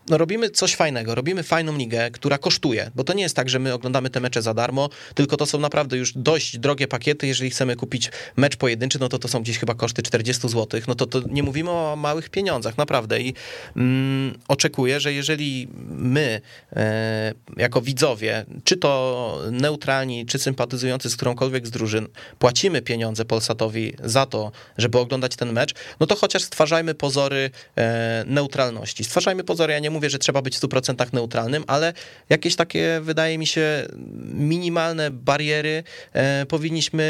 no, 0.08 0.18
robimy 0.18 0.50
coś 0.50 0.74
fajnego, 0.76 1.14
robimy 1.14 1.42
fajną 1.42 1.76
ligę, 1.76 2.10
która 2.10 2.38
kosztuje, 2.38 2.90
bo 2.94 3.04
to 3.04 3.12
nie 3.12 3.22
jest 3.22 3.36
tak, 3.36 3.48
że 3.48 3.58
my 3.58 3.74
oglądamy 3.74 4.10
te 4.10 4.20
mecze 4.20 4.42
za 4.42 4.54
darmo, 4.54 4.88
tylko 5.14 5.36
to 5.36 5.46
są 5.46 5.58
naprawdę 5.58 5.96
już 5.96 6.12
dość 6.16 6.58
drogie 6.58 6.88
pakiety, 6.88 7.26
jeżeli 7.26 7.50
chcemy 7.50 7.76
kupić 7.76 8.10
mecz 8.36 8.56
pojedynczy, 8.56 9.00
no 9.00 9.08
to 9.08 9.18
to 9.18 9.28
są 9.28 9.42
gdzieś 9.42 9.58
chyba 9.58 9.74
koszty 9.74 10.02
40 10.02 10.48
zł, 10.48 10.80
no 10.88 10.94
to, 10.94 11.06
to 11.06 11.20
nie 11.30 11.42
mówimy 11.42 11.70
o 11.70 11.96
małych 11.96 12.28
pieniądzach, 12.28 12.78
naprawdę. 12.78 13.20
I 13.20 13.34
mm, 13.76 14.38
oczekuję, 14.48 15.00
że 15.00 15.12
jeżeli 15.12 15.68
my 15.88 16.40
e, 16.72 17.34
jako 17.56 17.80
widzowie, 17.80 18.44
czy 18.64 18.76
to 18.76 19.38
neutralni, 19.50 20.26
czy 20.26 20.38
sympatyzujący 20.38 21.10
z 21.10 21.16
którąkolwiek 21.16 21.66
z 21.66 21.70
drużyn, 21.70 22.08
płacimy 22.38 22.82
pieniądze 22.82 23.24
Polsatowi 23.24 23.92
za 24.04 24.26
to, 24.26 24.52
żeby 24.78 24.98
oglądać 24.98 25.36
ten 25.36 25.52
mecz, 25.52 25.74
no 26.00 26.06
to 26.06 26.16
chociaż 26.20 26.42
stwarzajmy 26.42 26.94
pozory 26.94 27.50
e, 27.76 28.24
neutralności. 28.26 29.04
Stwarzajmy 29.04 29.44
pozory, 29.44 29.72
ja 29.72 29.78
nie 29.78 29.90
mówię, 29.90 30.10
że 30.10 30.18
trzeba 30.18 30.42
być 30.42 30.56
w 30.56 30.60
100% 30.60 31.12
neutralnym, 31.12 31.64
ale 31.66 31.92
jakieś 32.28 32.56
takie, 32.56 33.00
wydaje 33.02 33.38
mi 33.38 33.46
się, 33.46 33.86
minimalne 34.34 35.10
bariery 35.10 35.82
e, 36.12 36.46
powinniśmy 36.46 37.00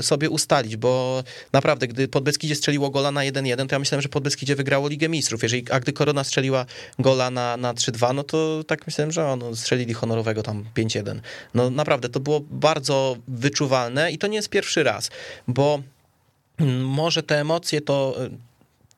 sobie 0.00 0.30
ustalić, 0.30 0.76
bo 0.76 1.22
naprawdę, 1.52 1.88
gdy 1.88 2.08
Podbeskidzie 2.08 2.54
strzeliło 2.54 2.90
gola 2.90 3.10
na 3.10 3.20
1-1, 3.20 3.66
to 3.66 3.74
ja 3.74 3.78
myślałem, 3.78 4.02
że 4.02 4.08
Podbeskidzie 4.08 4.56
wygrało 4.56 4.88
Ligę 4.88 5.08
Mistrzów. 5.08 5.42
Jeżeli, 5.42 5.70
a 5.70 5.80
gdy 5.80 5.92
Korona 5.92 6.24
strzeliła 6.24 6.66
gola 6.98 7.30
na, 7.30 7.56
na 7.56 7.74
3-2, 7.74 8.14
no 8.14 8.24
to 8.24 8.64
tak 8.66 8.86
myślałem, 8.86 9.12
że 9.12 9.26
ono, 9.26 9.56
strzelili 9.56 9.94
honorowego 9.94 10.42
tam 10.42 10.64
5-1. 10.76 11.20
No 11.54 11.70
naprawdę, 11.70 12.08
to 12.08 12.20
było 12.20 12.40
bardzo 12.50 13.16
wyczuwalne 13.28 14.12
i 14.12 14.18
to 14.18 14.26
nie 14.26 14.36
jest 14.36 14.48
pierwszy 14.48 14.82
raz, 14.82 15.10
bo 15.48 15.82
może 16.84 17.22
te 17.22 17.40
emocje 17.40 17.80
to 17.80 18.14
e, 18.24 18.30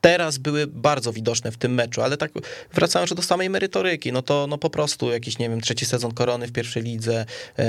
teraz 0.01 0.38
były 0.38 0.66
bardzo 0.66 1.12
widoczne 1.12 1.53
w 1.53 1.57
tym 1.57 1.75
meczu, 1.75 2.03
ale 2.03 2.16
tak 2.16 2.33
wracając 2.75 3.14
do 3.14 3.23
samej 3.23 3.51
merytoryki, 3.51 4.12
no 4.12 4.23
to 4.23 4.47
no 4.47 4.59
po 4.59 4.71
prostu 4.71 5.11
jakiś, 5.11 5.38
nie 5.38 5.49
wiem, 5.51 5.61
trzeci 5.61 5.87
sezon 5.87 6.14
korony 6.14 6.47
w 6.47 6.53
pierwszej 6.53 6.83
lidze, 6.83 7.25
e, 7.59 7.62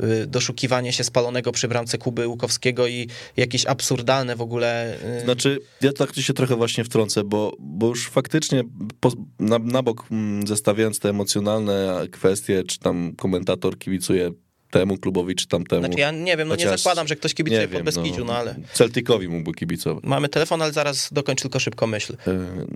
e, 0.00 0.26
doszukiwanie 0.26 0.92
się 0.92 1.04
spalonego 1.04 1.52
przy 1.52 1.68
bramce 1.68 1.98
Kuby 1.98 2.28
Łukowskiego 2.28 2.86
i 2.86 3.08
jakieś 3.36 3.66
absurdalne 3.66 4.36
w 4.36 4.40
ogóle... 4.40 4.98
Znaczy, 5.24 5.58
ja 5.80 5.92
tak 5.92 6.14
się 6.14 6.32
trochę 6.32 6.56
właśnie 6.56 6.84
wtrącę, 6.84 7.24
bo, 7.24 7.56
bo 7.58 7.86
już 7.86 8.08
faktycznie 8.08 8.64
po, 9.00 9.12
na, 9.38 9.58
na 9.58 9.82
bok 9.82 10.04
mm, 10.10 10.46
zestawiając 10.46 10.98
te 10.98 11.08
emocjonalne 11.08 12.06
kwestie, 12.12 12.64
czy 12.64 12.78
tam 12.78 13.14
komentator 13.16 13.78
kibicuje 13.78 14.30
temu 14.70 14.98
klubowi 14.98 15.34
czy 15.34 15.48
tamtemu. 15.48 15.82
Znaczy 15.82 16.00
ja 16.00 16.10
nie 16.10 16.36
wiem, 16.36 16.48
no 16.48 16.56
nie 16.56 16.68
zakładam, 16.68 17.08
że 17.08 17.16
ktoś 17.16 17.34
kibicuje 17.34 17.68
pod 17.68 17.82
Beskidziu, 17.82 18.24
no, 18.24 18.32
no 18.32 18.38
ale... 18.38 18.54
Celticowi 18.72 19.28
mógłby 19.28 19.52
kibicować. 19.52 20.04
Mamy 20.04 20.28
telefon, 20.28 20.62
ale 20.62 20.72
zaraz 20.72 21.12
dokończ 21.12 21.42
tylko 21.42 21.60
szybko 21.60 21.86
myśl. 21.86 22.12
E, 22.12 22.16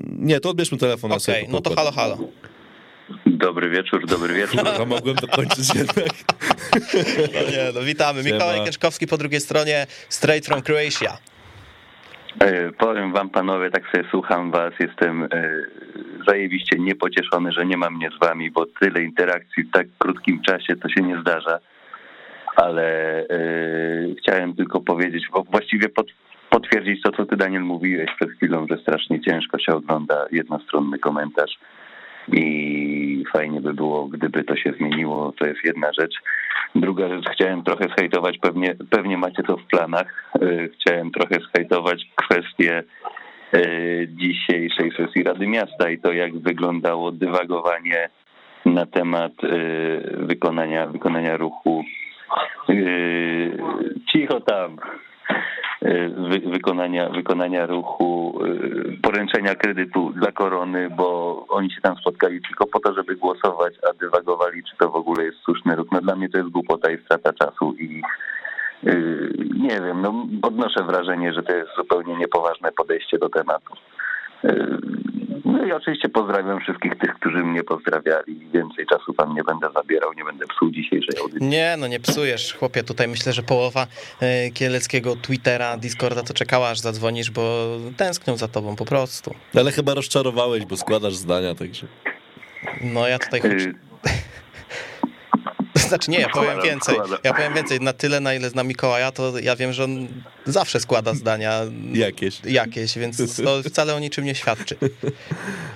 nie, 0.06 0.40
to 0.40 0.50
odbierzmy 0.50 0.78
telefon. 0.78 1.12
Okej, 1.12 1.42
okay, 1.42 1.52
no 1.52 1.60
to 1.60 1.74
halo, 1.74 1.92
halo. 1.92 2.18
Dobry 3.26 3.70
wieczór, 3.70 4.06
dobry 4.06 4.34
wieczór. 4.34 4.68
A 4.82 4.84
mogłem 4.84 5.16
dokończyć 5.16 5.74
jednak. 5.74 6.08
No 7.34 7.40
nie, 7.50 7.72
no 7.74 7.82
witamy. 7.82 8.22
Mikołaj 8.22 8.64
Kieczkowski 8.64 9.06
po 9.06 9.18
drugiej 9.18 9.40
stronie, 9.40 9.86
straight 10.08 10.46
from 10.46 10.62
Croatia. 10.62 11.18
E, 12.40 12.72
powiem 12.72 13.12
wam 13.12 13.30
panowie, 13.30 13.70
tak 13.70 13.82
sobie 13.92 14.04
słucham 14.10 14.50
was, 14.50 14.72
jestem 14.80 15.22
e, 15.24 15.28
zajebiście 16.28 16.78
niepocieszony, 16.78 17.52
że 17.52 17.66
nie 17.66 17.76
mam 17.76 17.94
mnie 17.94 18.10
z 18.16 18.26
wami, 18.26 18.50
bo 18.50 18.66
tyle 18.66 19.02
interakcji 19.02 19.64
w 19.64 19.70
tak 19.70 19.86
krótkim 19.98 20.42
czasie 20.42 20.76
to 20.76 20.88
się 20.88 21.02
nie 21.02 21.20
zdarza 21.20 21.58
ale 22.56 23.26
yy, 23.30 24.14
chciałem 24.18 24.54
tylko 24.54 24.80
powiedzieć, 24.80 25.24
bo 25.32 25.42
właściwie 25.42 25.88
pod, 25.88 26.06
potwierdzić 26.50 27.02
to, 27.02 27.12
co 27.12 27.26
ty 27.26 27.36
Daniel 27.36 27.62
mówiłeś 27.62 28.10
przed 28.16 28.30
chwilą, 28.30 28.66
że 28.70 28.76
strasznie 28.76 29.20
ciężko 29.20 29.58
się 29.58 29.72
ogląda 29.74 30.26
jednostronny 30.32 30.98
komentarz. 30.98 31.58
I 32.32 33.24
fajnie 33.32 33.60
by 33.60 33.74
było, 33.74 34.06
gdyby 34.06 34.44
to 34.44 34.56
się 34.56 34.72
zmieniło, 34.72 35.32
to 35.38 35.46
jest 35.46 35.64
jedna 35.64 35.92
rzecz. 36.00 36.14
Druga 36.74 37.08
rzecz, 37.08 37.24
chciałem 37.32 37.62
trochę 37.62 37.84
zhejtować, 37.96 38.38
pewnie, 38.38 38.74
pewnie 38.90 39.18
macie 39.18 39.42
to 39.42 39.56
w 39.56 39.66
planach, 39.66 40.32
yy, 40.40 40.70
chciałem 40.74 41.10
trochę 41.10 41.36
zhejtować 41.40 42.04
kwestię 42.16 42.82
yy, 43.52 44.08
dzisiejszej 44.08 44.92
sesji 44.96 45.22
Rady 45.22 45.46
Miasta 45.46 45.90
i 45.90 45.98
to, 45.98 46.12
jak 46.12 46.38
wyglądało 46.38 47.12
dywagowanie 47.12 48.08
na 48.66 48.86
temat 48.86 49.32
wykonania, 50.12 50.86
wykonania 50.86 51.36
ruchu 51.36 51.84
cicho 54.12 54.40
tam. 54.40 54.76
Yy, 55.82 56.08
wy, 56.28 56.40
wykonania, 56.40 57.08
wykonania 57.08 57.66
ruchu 57.66 58.40
y, 58.44 58.98
poręczenia 59.02 59.54
kredytu 59.54 60.12
dla 60.12 60.32
korony, 60.32 60.90
bo 60.90 61.46
oni 61.48 61.70
się 61.70 61.80
tam 61.80 61.96
spotkali 61.96 62.40
tylko 62.42 62.66
po 62.66 62.80
to, 62.80 62.94
żeby 62.94 63.16
głosować, 63.16 63.74
a 63.90 63.92
dywagowali, 63.92 64.62
czy 64.64 64.76
to 64.76 64.90
w 64.90 64.96
ogóle 64.96 65.24
jest 65.24 65.38
słuszny 65.38 65.76
ruch. 65.76 65.86
No 65.92 66.00
dla 66.00 66.16
mnie 66.16 66.28
to 66.28 66.38
jest 66.38 66.50
głupota 66.50 66.90
i 66.90 66.98
strata 66.98 67.32
czasu 67.32 67.74
i 67.78 68.02
nie 69.56 69.80
wiem, 69.80 70.02
no 70.02 70.26
odnoszę 70.42 70.84
wrażenie, 70.84 71.32
że 71.32 71.42
to 71.42 71.52
jest 71.52 71.70
zupełnie 71.76 72.16
niepoważne 72.16 72.72
podejście 72.72 73.18
do 73.18 73.28
tematu. 73.28 73.74
No 75.62 75.68
i 75.68 75.72
oczywiście 75.72 76.08
pozdrawiam 76.08 76.60
wszystkich 76.60 76.98
tych, 76.98 77.14
którzy 77.14 77.38
mnie 77.38 77.64
pozdrawiali. 77.64 78.48
Więcej 78.54 78.86
czasu 78.86 79.12
wam 79.18 79.34
nie 79.34 79.44
będę 79.44 79.68
zabierał, 79.74 80.12
nie 80.12 80.24
będę 80.24 80.46
psuł 80.46 80.70
dzisiejszej 80.70 81.18
audycji. 81.20 81.48
Nie, 81.48 81.76
no 81.78 81.86
nie 81.86 82.00
psujesz, 82.00 82.54
chłopie. 82.54 82.82
Tutaj 82.82 83.08
myślę, 83.08 83.32
że 83.32 83.42
połowa 83.42 83.86
e, 84.20 84.50
kieleckiego 84.50 85.16
Twittera, 85.16 85.76
Discorda 85.76 86.22
to 86.22 86.34
czekała, 86.34 86.68
aż 86.68 86.80
zadzwonisz, 86.80 87.30
bo 87.30 87.66
tęsknią 87.96 88.36
za 88.36 88.48
tobą 88.48 88.76
po 88.76 88.84
prostu. 88.84 89.34
Ale 89.54 89.72
chyba 89.72 89.94
rozczarowałeś, 89.94 90.64
bo 90.64 90.76
składasz 90.76 91.14
zdania, 91.14 91.54
także... 91.54 91.86
No 92.80 93.08
ja 93.08 93.18
tutaj... 93.18 93.40
Y, 93.40 93.74
Znaczy 95.88 96.10
nie, 96.10 96.20
ja 96.20 96.28
powiem 96.28 96.62
więcej. 96.64 96.96
Ja 97.24 97.34
powiem 97.34 97.54
więcej. 97.54 97.80
Na 97.80 97.92
tyle, 97.92 98.20
na 98.20 98.34
ile 98.34 98.50
znam 98.50 98.66
Mikołaja, 98.68 99.12
to 99.12 99.38
ja 99.38 99.56
wiem, 99.56 99.72
że 99.72 99.84
on 99.84 100.08
zawsze 100.44 100.80
składa 100.80 101.14
zdania 101.14 101.60
Jakieś. 101.92 102.40
jakieś, 102.44 102.98
więc 102.98 103.36
to 103.44 103.62
wcale 103.62 103.94
o 103.94 103.98
niczym 103.98 104.24
nie 104.24 104.34
świadczy. 104.34 104.76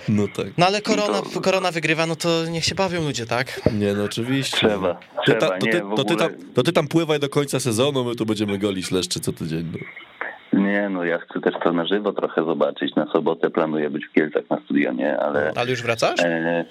No 0.08 0.28
tak. 0.36 0.46
No 0.58 0.66
ale 0.66 0.82
korona, 0.82 1.22
korona 1.42 1.70
wygrywa, 1.70 2.06
no 2.06 2.16
to 2.16 2.28
niech 2.50 2.64
się 2.64 2.74
bawią 2.74 3.02
ludzie, 3.02 3.26
tak? 3.26 3.60
Nie, 3.72 3.92
no 3.94 4.04
oczywiście. 4.04 4.56
Trzeba, 4.56 4.94
Ty 4.94 5.00
trzeba, 5.24 5.40
ta, 5.40 5.48
to, 5.58 5.66
nie, 5.66 5.72
ty, 5.72 5.80
to, 5.96 6.04
ty 6.04 6.16
tam, 6.16 6.30
to 6.54 6.62
ty 6.62 6.72
tam 6.72 6.88
pływaj 6.88 7.20
do 7.20 7.28
końca 7.28 7.60
sezonu, 7.60 8.04
my 8.04 8.14
tu 8.14 8.26
będziemy 8.26 8.58
golić 8.58 8.90
leszczy 8.90 9.20
co 9.20 9.32
tydzień. 9.32 9.72
No. 9.72 10.60
Nie, 10.60 10.88
no 10.88 11.04
ja 11.04 11.18
chcę 11.18 11.40
też 11.40 11.54
to 11.64 11.72
na 11.72 11.86
żywo 11.86 12.12
trochę 12.12 12.44
zobaczyć. 12.44 12.94
Na 12.96 13.12
sobotę 13.12 13.50
planuję 13.50 13.90
być 13.90 14.06
w 14.06 14.12
Kielcach 14.12 14.42
na 14.50 14.58
stadionie, 14.64 15.16
ale 15.18 15.52
Ale 15.56 15.70
już 15.70 15.82
wracasz? 15.82 16.20
e, 16.20 16.64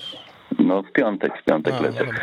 no 0.60 0.84
w 0.84 0.92
piątek, 0.92 1.38
w 1.42 1.44
piątek 1.44 1.74
A, 1.74 1.78
no 1.78 1.84
lecę. 1.84 2.00
dobra. 2.00 2.20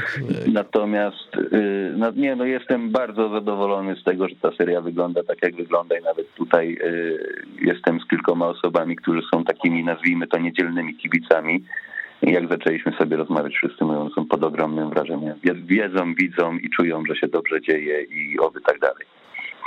Natomiast 0.52 1.36
y, 1.36 1.92
no, 1.96 2.10
nie, 2.10 2.36
no 2.36 2.44
jestem 2.44 2.90
bardzo 2.90 3.28
zadowolony 3.28 3.96
z 3.96 4.04
tego, 4.04 4.28
że 4.28 4.34
ta 4.36 4.52
seria 4.52 4.80
wygląda 4.80 5.22
tak, 5.22 5.42
jak 5.42 5.56
wygląda 5.56 5.98
i 5.98 6.02
nawet 6.02 6.34
tutaj 6.34 6.78
y, 6.82 7.18
jestem 7.60 8.00
z 8.00 8.08
kilkoma 8.08 8.46
osobami, 8.46 8.96
którzy 8.96 9.22
są 9.34 9.44
takimi, 9.44 9.84
nazwijmy 9.84 10.26
to, 10.26 10.38
niedzielnymi 10.38 10.96
kibicami. 10.96 11.64
Jak 12.22 12.48
zaczęliśmy 12.48 12.92
sobie 12.92 13.16
rozmawiać, 13.16 13.54
wszyscy 13.54 13.84
mówią, 13.84 14.10
są 14.10 14.26
pod 14.26 14.44
ogromnym 14.44 14.90
wrażeniem. 14.90 15.34
Wie- 15.44 15.54
Wiedzą, 15.54 16.14
widzą 16.14 16.56
i 16.56 16.70
czują, 16.70 17.02
że 17.08 17.16
się 17.16 17.28
dobrze 17.28 17.60
dzieje 17.60 18.02
i 18.02 18.38
oby 18.38 18.60
tak 18.60 18.78
dalej. 18.78 19.06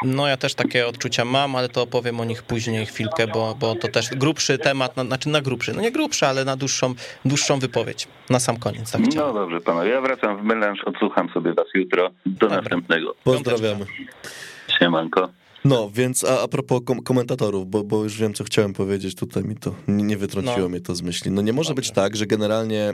No 0.03 0.27
ja 0.27 0.37
też 0.37 0.55
takie 0.55 0.87
odczucia 0.87 1.25
mam, 1.25 1.55
ale 1.55 1.69
to 1.69 1.81
opowiem 1.81 2.19
o 2.19 2.25
nich 2.25 2.43
później 2.43 2.85
chwilkę, 2.85 3.27
bo, 3.27 3.55
bo 3.59 3.75
to 3.75 3.87
też 3.87 4.09
grubszy 4.09 4.57
temat, 4.57 4.97
na, 4.97 5.03
znaczy 5.05 5.29
na 5.29 5.41
grubszy, 5.41 5.73
no 5.73 5.81
nie 5.81 5.91
grubszy, 5.91 6.27
ale 6.27 6.45
na 6.45 6.57
dłuższą, 6.57 6.93
dłuższą 7.25 7.59
wypowiedź. 7.59 8.07
Na 8.29 8.39
sam 8.39 8.57
koniec, 8.57 8.91
tak 8.91 9.01
No 9.15 9.33
dobrze, 9.33 9.61
panowie, 9.61 9.89
ja 9.89 10.01
wracam 10.01 10.37
w 10.37 10.43
melanż, 10.43 10.79
odsłucham 10.85 11.29
sobie 11.29 11.53
was 11.53 11.67
jutro. 11.73 12.09
Do 12.25 12.31
Dobra. 12.39 12.57
następnego. 12.57 13.15
Pozdrawiamy. 13.23 13.85
Siemanko. 14.79 15.29
No, 15.65 15.89
więc 15.93 16.23
a, 16.23 16.41
a 16.41 16.47
propos 16.47 16.81
kom 16.85 17.03
komentatorów, 17.03 17.69
bo, 17.69 17.83
bo 17.83 18.03
już 18.03 18.17
wiem, 18.17 18.33
co 18.33 18.43
chciałem 18.43 18.73
powiedzieć, 18.73 19.15
tutaj 19.15 19.43
mi 19.43 19.55
to, 19.55 19.75
nie, 19.87 20.03
nie 20.03 20.17
wytrąciło 20.17 20.57
No. 20.59 20.69
mnie 20.69 20.81
to 20.81 20.95
z 20.95 21.01
myśli. 21.01 21.31
No 21.31 21.41
nie 21.41 21.53
może 21.53 21.73
być 21.73 21.91
tak, 21.91 22.15
że 22.15 22.25
generalnie 22.25 22.93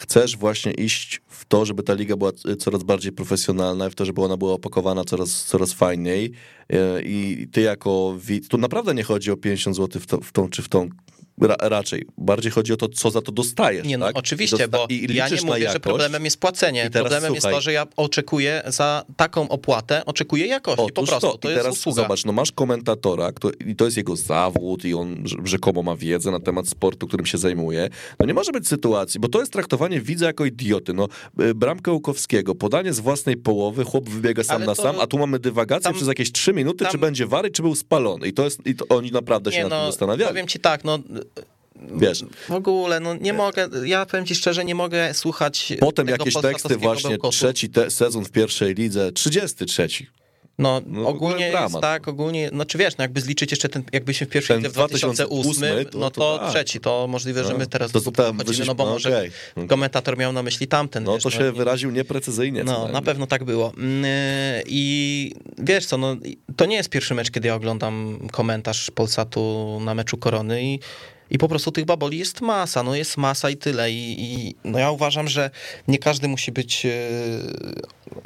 chcesz 0.00 0.36
właśnie 0.36 0.72
iść 0.72 1.20
w 1.28 1.44
to, 1.44 1.64
żeby 1.64 1.82
ta 1.82 1.94
liga 1.94 2.16
była 2.16 2.32
c- 2.32 2.56
coraz 2.56 2.82
bardziej 2.82 3.12
profesjonalna 3.12 3.90
w 3.90 3.94
to, 3.94 4.04
żeby 4.04 4.22
ona 4.22 4.36
była 4.36 4.52
opakowana 4.52 5.04
coraz, 5.04 5.44
coraz 5.44 5.72
fajniej 5.72 6.32
e, 6.68 7.02
i 7.02 7.48
ty 7.52 7.60
jako 7.60 8.16
widz, 8.18 8.48
tu 8.48 8.58
naprawdę 8.58 8.94
nie 8.94 9.02
chodzi 9.02 9.30
o 9.30 9.36
50 9.36 9.76
zł 9.76 10.02
w, 10.02 10.06
to, 10.06 10.20
w 10.20 10.32
tą 10.32 10.48
czy 10.48 10.62
w 10.62 10.68
tą, 10.68 10.88
ra, 11.40 11.56
raczej, 11.60 12.06
bardziej 12.18 12.52
chodzi 12.52 12.72
o 12.72 12.76
to, 12.76 12.88
co 12.88 13.10
za 13.10 13.22
to 13.22 13.32
dostajesz, 13.32 13.86
Nie, 13.86 13.98
no 13.98 14.06
tak? 14.06 14.16
oczywiście, 14.18 14.56
Dosta- 14.56 14.68
bo 14.68 14.86
ja 15.14 15.28
nie 15.28 15.36
mówię, 15.42 15.58
że 15.58 15.64
jakość. 15.64 15.82
problemem 15.82 16.24
jest 16.24 16.40
płacenie. 16.40 16.90
Problemem 16.92 17.34
jest 17.34 17.42
słuchaj. 17.42 17.54
to, 17.54 17.60
że 17.60 17.72
ja 17.72 17.86
oczekuję 17.96 18.62
za 18.66 19.04
taką 19.16 19.48
opłatę, 19.48 20.04
oczekuję 20.06 20.46
jakości, 20.46 20.92
po 20.94 21.02
prostu. 21.06 21.30
to, 21.32 21.38
To, 21.38 21.50
jest 21.50 21.62
teraz 21.62 21.76
usługa. 21.78 22.02
zobacz, 22.02 22.24
no 22.24 22.32
masz 22.32 22.52
komentatora, 22.52 23.32
który, 23.32 23.56
i 23.66 23.76
to 23.76 23.84
jest 23.84 23.96
jego 23.96 24.16
zawód 24.16 24.84
i 24.84 24.94
on 24.94 25.14
rz- 25.24 25.46
rzekomo 25.46 25.82
ma 25.82 25.96
wiedzę 25.96 26.30
na 26.30 26.40
temat 26.40 26.68
sportu, 26.68 27.06
którym 27.06 27.26
się 27.26 27.38
zajmuje. 27.38 27.88
No 28.18 28.26
nie 28.26 28.34
może 28.34 28.52
być 28.52 28.68
sytuacji, 28.68 29.20
bo 29.20 29.28
to 29.28 29.40
jest 29.40 29.52
traktowanie 29.52 30.00
widza 30.00 30.26
jako 30.26 30.44
idioty. 30.44 30.92
No, 30.94 31.08
y, 31.40 31.54
bramkę 31.54 31.92
Łukowskiego, 31.92 32.54
podanie 32.54 32.92
z 32.92 33.00
własnej 33.00 33.36
połowy, 33.36 33.84
chłop 33.84 34.08
wybiega 34.08 34.44
sam 34.44 34.56
Ale 34.56 34.66
na 34.66 34.74
to- 34.74 34.82
sam, 34.82 34.96
a 35.00 35.06
tu 35.06 35.18
mamy 35.18 35.38
dywagację 35.38 35.84
tam- 35.84 35.94
przez 35.94 36.08
jakieś 36.08 36.32
trzy 36.32 36.52
minuty, 36.52 36.84
tam- 36.84 36.92
czy 36.92 36.98
będzie 36.98 37.26
wary, 37.26 37.50
czy 37.50 37.62
był 37.62 37.74
spalony. 37.74 38.28
I 38.28 38.32
to 38.32 38.44
jest, 38.44 38.66
i 38.66 38.74
to 38.74 38.84
oni 38.88 39.10
naprawdę 39.10 39.52
się 39.52 39.56
Nie, 39.58 39.62
nad 39.64 39.70
tym 39.72 39.78
no, 39.78 39.86
zastanawiali. 39.86 40.28
powiem 40.30 40.46
ci 40.46 40.58
tak, 40.60 40.84
no 40.84 40.98
Wiesz, 41.96 42.24
w 42.48 42.52
ogóle, 42.52 43.00
no 43.00 43.14
nie 43.14 43.32
mogę, 43.32 43.68
ja 43.84 44.06
powiem 44.06 44.26
ci 44.26 44.34
szczerze, 44.34 44.64
nie 44.64 44.74
mogę 44.74 45.14
słuchać 45.14 45.72
potem 45.80 46.08
jakieś 46.08 46.34
teksty 46.34 46.76
właśnie, 46.76 47.10
bełkotu. 47.10 47.32
trzeci 47.36 47.68
te, 47.70 47.90
sezon 47.90 48.24
w 48.24 48.30
pierwszej 48.30 48.74
lidze, 48.74 49.12
33. 49.12 49.88
No, 50.58 50.80
No, 50.86 51.08
ogólnie 51.08 51.44
jest 51.44 51.52
dramat. 51.58 51.82
tak, 51.82 52.08
ogólnie, 52.08 52.50
no 52.52 52.64
czy 52.64 52.78
wiesz, 52.78 52.96
no 52.98 53.04
jakby 53.04 53.20
zliczyć 53.20 53.50
jeszcze 53.50 53.68
ten, 53.68 53.82
jakbyśmy 53.92 54.26
w 54.26 54.30
pierwszej 54.30 54.54
Ten 54.56 54.58
lidze 54.62 54.70
w 54.70 54.74
2008, 54.74 55.52
2008, 55.52 56.00
no 56.00 56.10
to 56.10 56.20
to, 56.20 56.38
tak. 56.38 56.50
trzeci, 56.50 56.80
to 56.80 57.06
możliwe, 57.08 57.44
że 57.44 57.52
No, 57.52 57.58
my 57.58 57.66
teraz 57.66 57.92
to 57.92 58.00
to, 58.00 58.12
tam 58.12 58.36
wyszliśmy- 58.38 58.64
no 58.66 58.74
bo 58.74 58.84
no 58.84 58.90
może 58.92 59.08
okej. 59.08 59.30
komentator 59.68 60.18
miał 60.18 60.32
na 60.32 60.42
myśli 60.42 60.68
tamten. 60.68 61.04
No 61.04 61.14
wiesz, 61.14 61.22
to 61.22 61.30
się 61.30 61.38
nie- 61.44 61.52
wyraził 61.52 61.90
nieprecyzyjnie. 61.90 62.64
No, 62.64 62.88
na 62.88 63.02
pewno 63.02 63.26
tak 63.26 63.44
było. 63.44 63.72
Mm, 63.76 64.04
I 64.66 65.32
wiesz 65.58 65.86
co, 65.86 65.98
no, 65.98 66.16
to 66.56 66.66
nie 66.66 66.76
jest 66.76 66.88
pierwszy 66.88 67.14
mecz, 67.14 67.30
kiedy 67.30 67.48
ja 67.48 67.54
oglądam 67.54 68.18
komentarz 68.32 68.90
Polsatu 68.90 69.78
na 69.84 69.94
meczu 69.94 70.16
Korony 70.16 70.62
i, 70.64 70.78
i 71.30 71.38
po 71.38 71.48
prostu 71.48 71.72
tych 71.72 71.84
baboli 71.84 72.18
jest 72.18 72.40
masa, 72.40 72.82
no 72.82 72.94
jest 72.94 73.16
masa 73.16 73.50
i 73.50 73.56
tyle. 73.56 73.90
I, 73.90 74.16
i 74.18 74.54
no 74.64 74.78
ja 74.78 74.90
uważam, 74.90 75.28
że 75.28 75.50
nie 75.88 75.98
każdy 75.98 76.28
musi 76.28 76.52
być 76.52 76.86
e, 76.86 76.90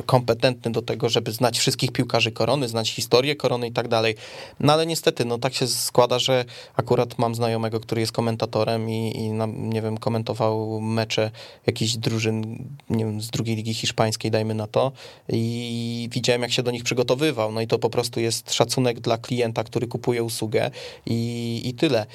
kompetentny 0.07 0.73
do 0.73 0.83
tego, 0.83 1.09
żeby 1.09 1.33
znać 1.33 1.59
wszystkich 1.59 1.93
piłkarzy 1.93 2.33
Korony, 2.33 2.69
znać 2.69 2.91
historię 2.91 3.37
Korony 3.37 3.67
i 3.67 3.73
tak 3.73 3.89
dalej. 3.89 4.15
No 4.61 4.73
ale 4.73 4.87
niestety, 4.87 5.25
no 5.25 5.39
tak 5.39 5.55
się 5.55 5.67
składa, 5.67 6.19
że 6.19 6.45
akurat 6.77 7.19
mam 7.19 7.35
znajomego, 7.35 7.81
który 7.81 8.01
jest 8.01 8.13
komentatorem 8.13 8.91
i, 8.91 9.17
i 9.17 9.31
nie 9.53 9.83
wiem, 9.83 9.99
komentował 9.99 10.81
mecze 10.81 11.31
jakichś 11.67 11.97
drużyn, 11.97 12.65
nie 12.91 13.05
wiem, 13.05 13.21
z 13.21 13.31
drugiej 13.31 13.57
ligi 13.57 13.75
hiszpańskiej, 13.75 14.31
dajmy 14.31 14.55
na 14.55 14.67
to, 14.67 14.93
i 15.29 16.09
widziałem, 16.13 16.43
jak 16.43 16.53
się 16.53 16.63
do 16.63 16.71
nich 16.71 16.85
przygotowywał. 16.85 17.53
No 17.53 17.61
i 17.61 17.67
to 17.67 17.79
po 17.79 17.91
prostu 17.91 18.21
jest 18.21 18.53
szacunek 18.53 19.01
dla 19.01 19.19
klienta, 19.19 19.65
który 19.65 19.87
kupuje 19.87 20.23
usługę 20.23 20.71
i, 21.07 21.63
i 21.65 21.75
tyle. 21.75 22.07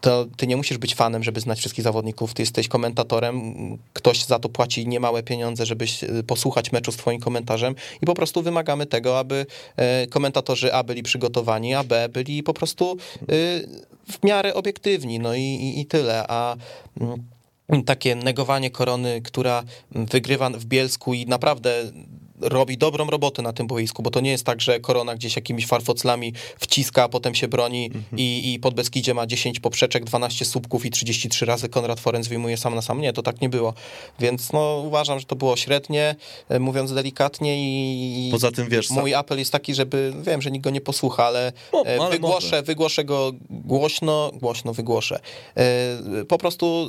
To 0.00 0.26
ty 0.36 0.46
nie 0.46 0.56
musisz 0.56 0.78
być 0.78 0.94
fanem, 0.94 1.22
żeby 1.22 1.40
znać 1.40 1.58
wszystkich 1.58 1.84
zawodników. 1.84 2.34
Ty 2.34 2.42
jesteś 2.42 2.68
komentatorem, 2.68 3.54
ktoś 3.92 4.24
za 4.24 4.38
to 4.38 4.48
płaci 4.48 4.86
niemałe 4.86 5.22
pieniądze, 5.22 5.66
żebyś 5.66 6.04
e, 6.04 6.22
posłuchać 6.26 6.72
meczu 6.72 6.92
z 6.92 6.96
twoim 6.96 7.20
komentarzem 7.20 7.74
i 8.02 8.06
po 8.06 8.14
prostu 8.14 8.42
wymagamy 8.42 8.86
tego, 8.86 9.18
aby 9.18 9.46
e, 9.76 10.06
komentatorzy 10.06 10.74
A 10.74 10.82
byli 10.82 11.02
przygotowani, 11.02 11.74
a 11.74 11.84
B 11.84 12.08
byli 12.08 12.42
po 12.42 12.54
prostu 12.54 12.96
e, 13.22 13.26
w 14.12 14.24
miarę 14.24 14.54
obiektywni. 14.54 15.18
No 15.18 15.34
i, 15.34 15.40
i, 15.40 15.80
i 15.80 15.86
tyle. 15.86 16.24
A 16.28 16.56
mm, 17.00 17.84
takie 17.84 18.14
negowanie 18.14 18.70
korony, 18.70 19.22
która 19.22 19.62
wygrywa 19.90 20.50
w 20.50 20.64
Bielsku 20.64 21.14
i 21.14 21.26
naprawdę 21.26 21.92
robi 22.40 22.78
dobrą 22.78 23.10
robotę 23.10 23.42
na 23.42 23.52
tym 23.52 23.66
boisku, 23.66 24.02
bo 24.02 24.10
to 24.10 24.20
nie 24.20 24.30
jest 24.30 24.44
tak, 24.44 24.60
że 24.60 24.80
korona 24.80 25.14
gdzieś 25.14 25.36
jakimiś 25.36 25.66
farfoclami 25.66 26.32
wciska, 26.58 27.02
a 27.02 27.08
potem 27.08 27.34
się 27.34 27.48
broni 27.48 27.90
i, 28.16 28.52
i 28.54 28.58
pod 28.58 28.74
Beskidzie 28.74 29.14
ma 29.14 29.26
10 29.26 29.60
poprzeczek, 29.60 30.04
12 30.04 30.44
słupków 30.44 30.86
i 30.86 30.90
33 30.90 31.46
razy 31.46 31.68
Konrad 31.68 32.00
Forenc 32.00 32.28
wyjmuje 32.28 32.56
sam 32.56 32.74
na 32.74 32.82
sam. 32.82 33.00
Nie, 33.00 33.12
to 33.12 33.22
tak 33.22 33.40
nie 33.40 33.48
było. 33.48 33.74
Więc 34.20 34.52
no 34.52 34.82
uważam, 34.86 35.20
że 35.20 35.26
to 35.26 35.36
było 35.36 35.56
średnie, 35.56 36.16
e, 36.48 36.58
mówiąc 36.60 36.92
delikatnie 36.92 37.56
i 37.58 38.30
Poza 38.30 38.52
tym, 38.52 38.68
wiesz, 38.68 38.90
mój 38.90 39.14
apel 39.14 39.38
jest 39.38 39.52
taki, 39.52 39.74
żeby, 39.74 40.12
wiem, 40.22 40.42
że 40.42 40.50
nikt 40.50 40.64
go 40.64 40.70
nie 40.70 40.80
posłucha, 40.80 41.24
ale, 41.24 41.52
No, 41.72 41.84
e, 41.86 42.00
ale 42.00 42.10
wygłoszę, 42.10 42.46
może. 42.46 42.62
wygłoszę 42.62 43.04
go 43.04 43.32
głośno, 43.50 44.30
głośno 44.34 44.74
wygłoszę. 44.74 45.20
E, 45.56 46.24
Po 46.28 46.38
prostu 46.38 46.88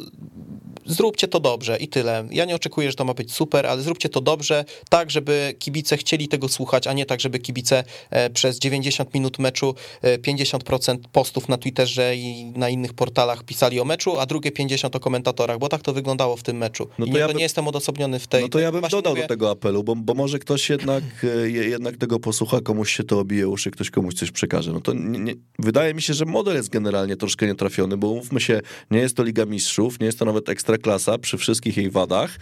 zróbcie 0.85 1.27
to 1.27 1.39
dobrze 1.39 1.77
i 1.77 1.87
tyle. 1.87 2.27
Ja 2.31 2.45
nie 2.45 2.55
oczekuję, 2.55 2.89
że 2.91 2.95
to 2.95 3.05
ma 3.05 3.13
być 3.13 3.33
super, 3.33 3.65
ale 3.67 3.81
zróbcie 3.81 4.09
to 4.09 4.21
dobrze, 4.21 4.65
tak, 4.89 5.11
żeby 5.11 5.38
kibice 5.59 5.97
chcieli 5.97 6.27
tego 6.27 6.47
słuchać, 6.47 6.87
a 6.87 6.93
nie 6.93 7.05
tak, 7.05 7.19
żeby 7.21 7.39
kibice 7.39 7.83
e, 8.09 8.29
przez 8.29 8.59
90 8.59 9.13
minut 9.13 9.39
meczu 9.39 9.75
e, 10.01 10.17
50% 10.17 10.97
postów 11.11 11.49
na 11.49 11.57
Twitterze 11.57 12.15
i 12.15 12.45
na 12.55 12.69
innych 12.69 12.93
portalach 12.93 13.43
pisali 13.43 13.79
o 13.79 13.85
meczu, 13.85 14.19
a 14.19 14.25
drugie 14.25 14.51
50 14.51 14.95
o 14.95 14.99
komentatorach, 14.99 15.57
bo 15.59 15.69
tak 15.69 15.81
to 15.81 15.93
wyglądało 15.93 16.35
w 16.37 16.43
tym 16.43 16.57
meczu. 16.57 16.87
No 16.99 17.05
to 17.05 17.11
nie, 17.11 17.19
ja 17.19 17.27
bym- 17.27 17.37
nie 17.37 17.43
jestem 17.43 17.67
odosobniony 17.67 18.19
w 18.19 18.27
tej... 18.27 18.41
No 18.41 18.49
to 18.49 18.59
ja 18.59 18.71
bym 18.71 18.81
dodał 18.91 19.11
mówię- 19.13 19.21
do 19.21 19.27
tego 19.27 19.49
apelu, 19.51 19.83
bo, 19.83 19.95
bo 19.95 20.13
może 20.13 20.39
ktoś 20.39 20.69
jednak, 20.69 21.03
e, 21.23 21.49
je- 21.49 21.69
jednak 21.69 21.97
tego 21.97 22.19
posłucha, 22.19 22.61
komuś 22.61 22.95
się 22.95 23.03
to 23.03 23.19
obije 23.19 23.47
uszy, 23.47 23.71
ktoś 23.71 23.89
komuś 23.89 24.13
coś 24.13 24.31
przekaże. 24.31 24.73
No 24.73 24.81
to 24.81 24.93
nie, 24.93 25.19
nie, 25.19 25.33
wydaje 25.59 25.93
mi 25.93 26.01
się, 26.01 26.13
że 26.13 26.25
model 26.25 26.55
jest 26.55 26.69
generalnie 26.69 27.15
troszkę 27.15 27.47
nietrafiony, 27.47 27.97
bo 27.97 28.07
mówmy 28.15 28.41
się, 28.41 28.61
nie 28.91 28.99
jest 28.99 29.15
to 29.17 29.23
Liga 29.23 29.45
Mistrzów, 29.45 29.99
nie 29.99 30.05
jest 30.05 30.19
to 30.19 30.25
nawet 30.25 30.49
ekstra 30.49 30.69
Ekstraklasa 30.69 31.17
przy 31.17 31.37
wszystkich 31.37 31.77
jej 31.77 31.89
wadach. 31.89 32.35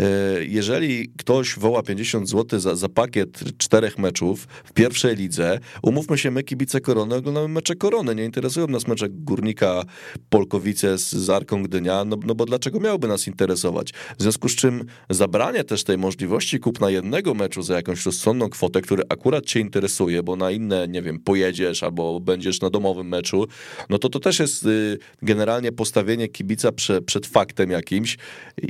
E, 0.00 0.04
jeżeli 0.44 1.08
ktoś 1.18 1.58
woła 1.58 1.82
50 1.82 2.28
zł 2.28 2.43
za, 2.52 2.76
za 2.76 2.88
pakiet 2.88 3.58
czterech 3.58 3.98
meczów 3.98 4.46
w 4.64 4.72
pierwszej 4.72 5.16
lidze, 5.16 5.58
umówmy 5.82 6.18
się, 6.18 6.30
my 6.30 6.42
kibice 6.42 6.80
Korony 6.80 7.14
oglądamy 7.14 7.48
mecze 7.48 7.74
Korony, 7.74 8.14
nie 8.14 8.24
interesują 8.24 8.66
nas 8.66 8.88
mecze 8.88 9.08
Górnika 9.08 9.84
Polkowice 10.28 10.98
z, 10.98 11.12
z 11.12 11.30
Arką 11.30 11.62
Gdynia, 11.62 12.04
no, 12.04 12.16
no 12.26 12.34
bo 12.34 12.44
dlaczego 12.44 12.80
miałoby 12.80 13.08
nas 13.08 13.26
interesować? 13.26 13.92
W 14.18 14.22
związku 14.22 14.48
z 14.48 14.56
czym 14.56 14.84
zabranie 15.10 15.64
też 15.64 15.84
tej 15.84 15.98
możliwości 15.98 16.58
kupna 16.58 16.90
jednego 16.90 17.34
meczu 17.34 17.62
za 17.62 17.74
jakąś 17.74 18.06
rozsądną 18.06 18.48
kwotę, 18.48 18.80
który 18.80 19.02
akurat 19.08 19.46
cię 19.46 19.60
interesuje, 19.60 20.22
bo 20.22 20.36
na 20.36 20.50
inne, 20.50 20.88
nie 20.88 21.02
wiem, 21.02 21.20
pojedziesz 21.20 21.82
albo 21.82 22.20
będziesz 22.20 22.60
na 22.60 22.70
domowym 22.70 23.08
meczu, 23.08 23.46
no 23.90 23.98
to 23.98 24.08
to 24.08 24.20
też 24.20 24.38
jest 24.38 24.66
y, 24.66 24.98
generalnie 25.22 25.72
postawienie 25.72 26.28
kibica 26.28 26.72
prze, 26.72 27.02
przed 27.02 27.26
faktem 27.26 27.70
jakimś. 27.70 28.18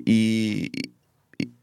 I, 0.07 0.71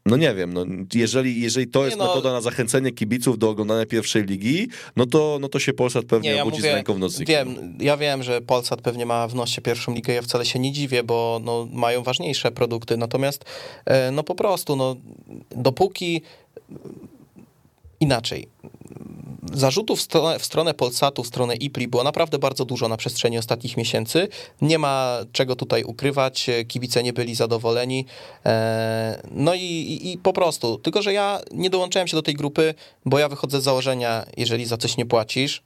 no 0.06 0.16
nie 0.16 0.34
wiem, 0.34 0.52
no 0.52 0.64
jeżeli, 0.94 1.40
jeżeli 1.40 1.66
to 1.66 1.84
jest 1.84 1.98
no, 1.98 2.04
metoda 2.06 2.32
na 2.32 2.40
zachęcenie 2.40 2.92
kibiców 2.92 3.38
do 3.38 3.50
oglądania 3.50 3.86
pierwszej 3.86 4.24
ligi, 4.24 4.68
no 4.96 5.06
to, 5.06 5.38
no 5.40 5.48
to 5.48 5.58
się 5.58 5.72
Polsat 5.72 6.04
pewnie 6.04 6.30
nie, 6.30 6.36
ja 6.36 6.42
obudzi 6.42 6.58
mówię, 6.58 6.70
z 6.70 6.74
ręką 6.74 6.94
w 6.94 6.98
nocniku. 6.98 7.32
Wiem, 7.32 7.78
ja 7.80 7.96
wiem, 7.96 8.22
że 8.22 8.40
Polsat 8.40 8.82
pewnie 8.82 9.06
ma 9.06 9.28
w 9.28 9.34
nosie 9.34 9.62
pierwszą 9.62 9.94
ligę, 9.94 10.14
ja 10.14 10.22
wcale 10.22 10.44
się 10.44 10.58
nie 10.58 10.72
dziwię, 10.72 11.02
bo 11.02 11.40
no, 11.44 11.68
mają 11.72 12.02
ważniejsze 12.02 12.50
produkty, 12.50 12.96
natomiast 12.96 13.44
e, 13.84 14.10
no 14.10 14.22
po 14.22 14.34
prostu, 14.34 14.76
no 14.76 14.96
dopóki 15.50 16.22
inaczej, 18.00 18.48
zarzutów 19.54 19.98
w 19.98 20.02
stronę, 20.02 20.38
w 20.38 20.44
stronę 20.44 20.74
Polsatu, 20.74 21.22
w 21.22 21.26
stronę 21.26 21.56
IPLI 21.56 21.88
było 21.88 22.04
naprawdę 22.04 22.38
bardzo 22.38 22.64
dużo 22.64 22.88
na 22.88 22.96
przestrzeni 22.96 23.38
ostatnich 23.38 23.76
miesięcy. 23.76 24.28
Nie 24.60 24.78
ma 24.78 25.18
czego 25.32 25.56
tutaj 25.56 25.84
ukrywać, 25.84 26.50
kibice 26.68 27.02
nie 27.02 27.12
byli 27.12 27.34
zadowoleni. 27.34 28.06
E, 28.46 29.22
no 29.30 29.54
i, 29.54 29.60
i, 29.60 30.12
i 30.12 30.18
po 30.18 30.32
prostu, 30.32 30.78
tylko 30.78 31.02
że 31.02 31.12
ja 31.12 31.40
nie 31.50 31.70
dołączałem 31.70 32.08
się 32.08 32.16
do 32.16 32.22
tej 32.22 32.34
grupy, 32.34 32.74
bo 33.04 33.18
ja 33.18 33.28
wychodzę 33.28 33.60
z 33.60 33.64
założenia, 33.64 34.26
jeżeli 34.36 34.64
za 34.64 34.76
coś 34.76 34.96
nie 34.96 35.06
płacisz, 35.06 35.62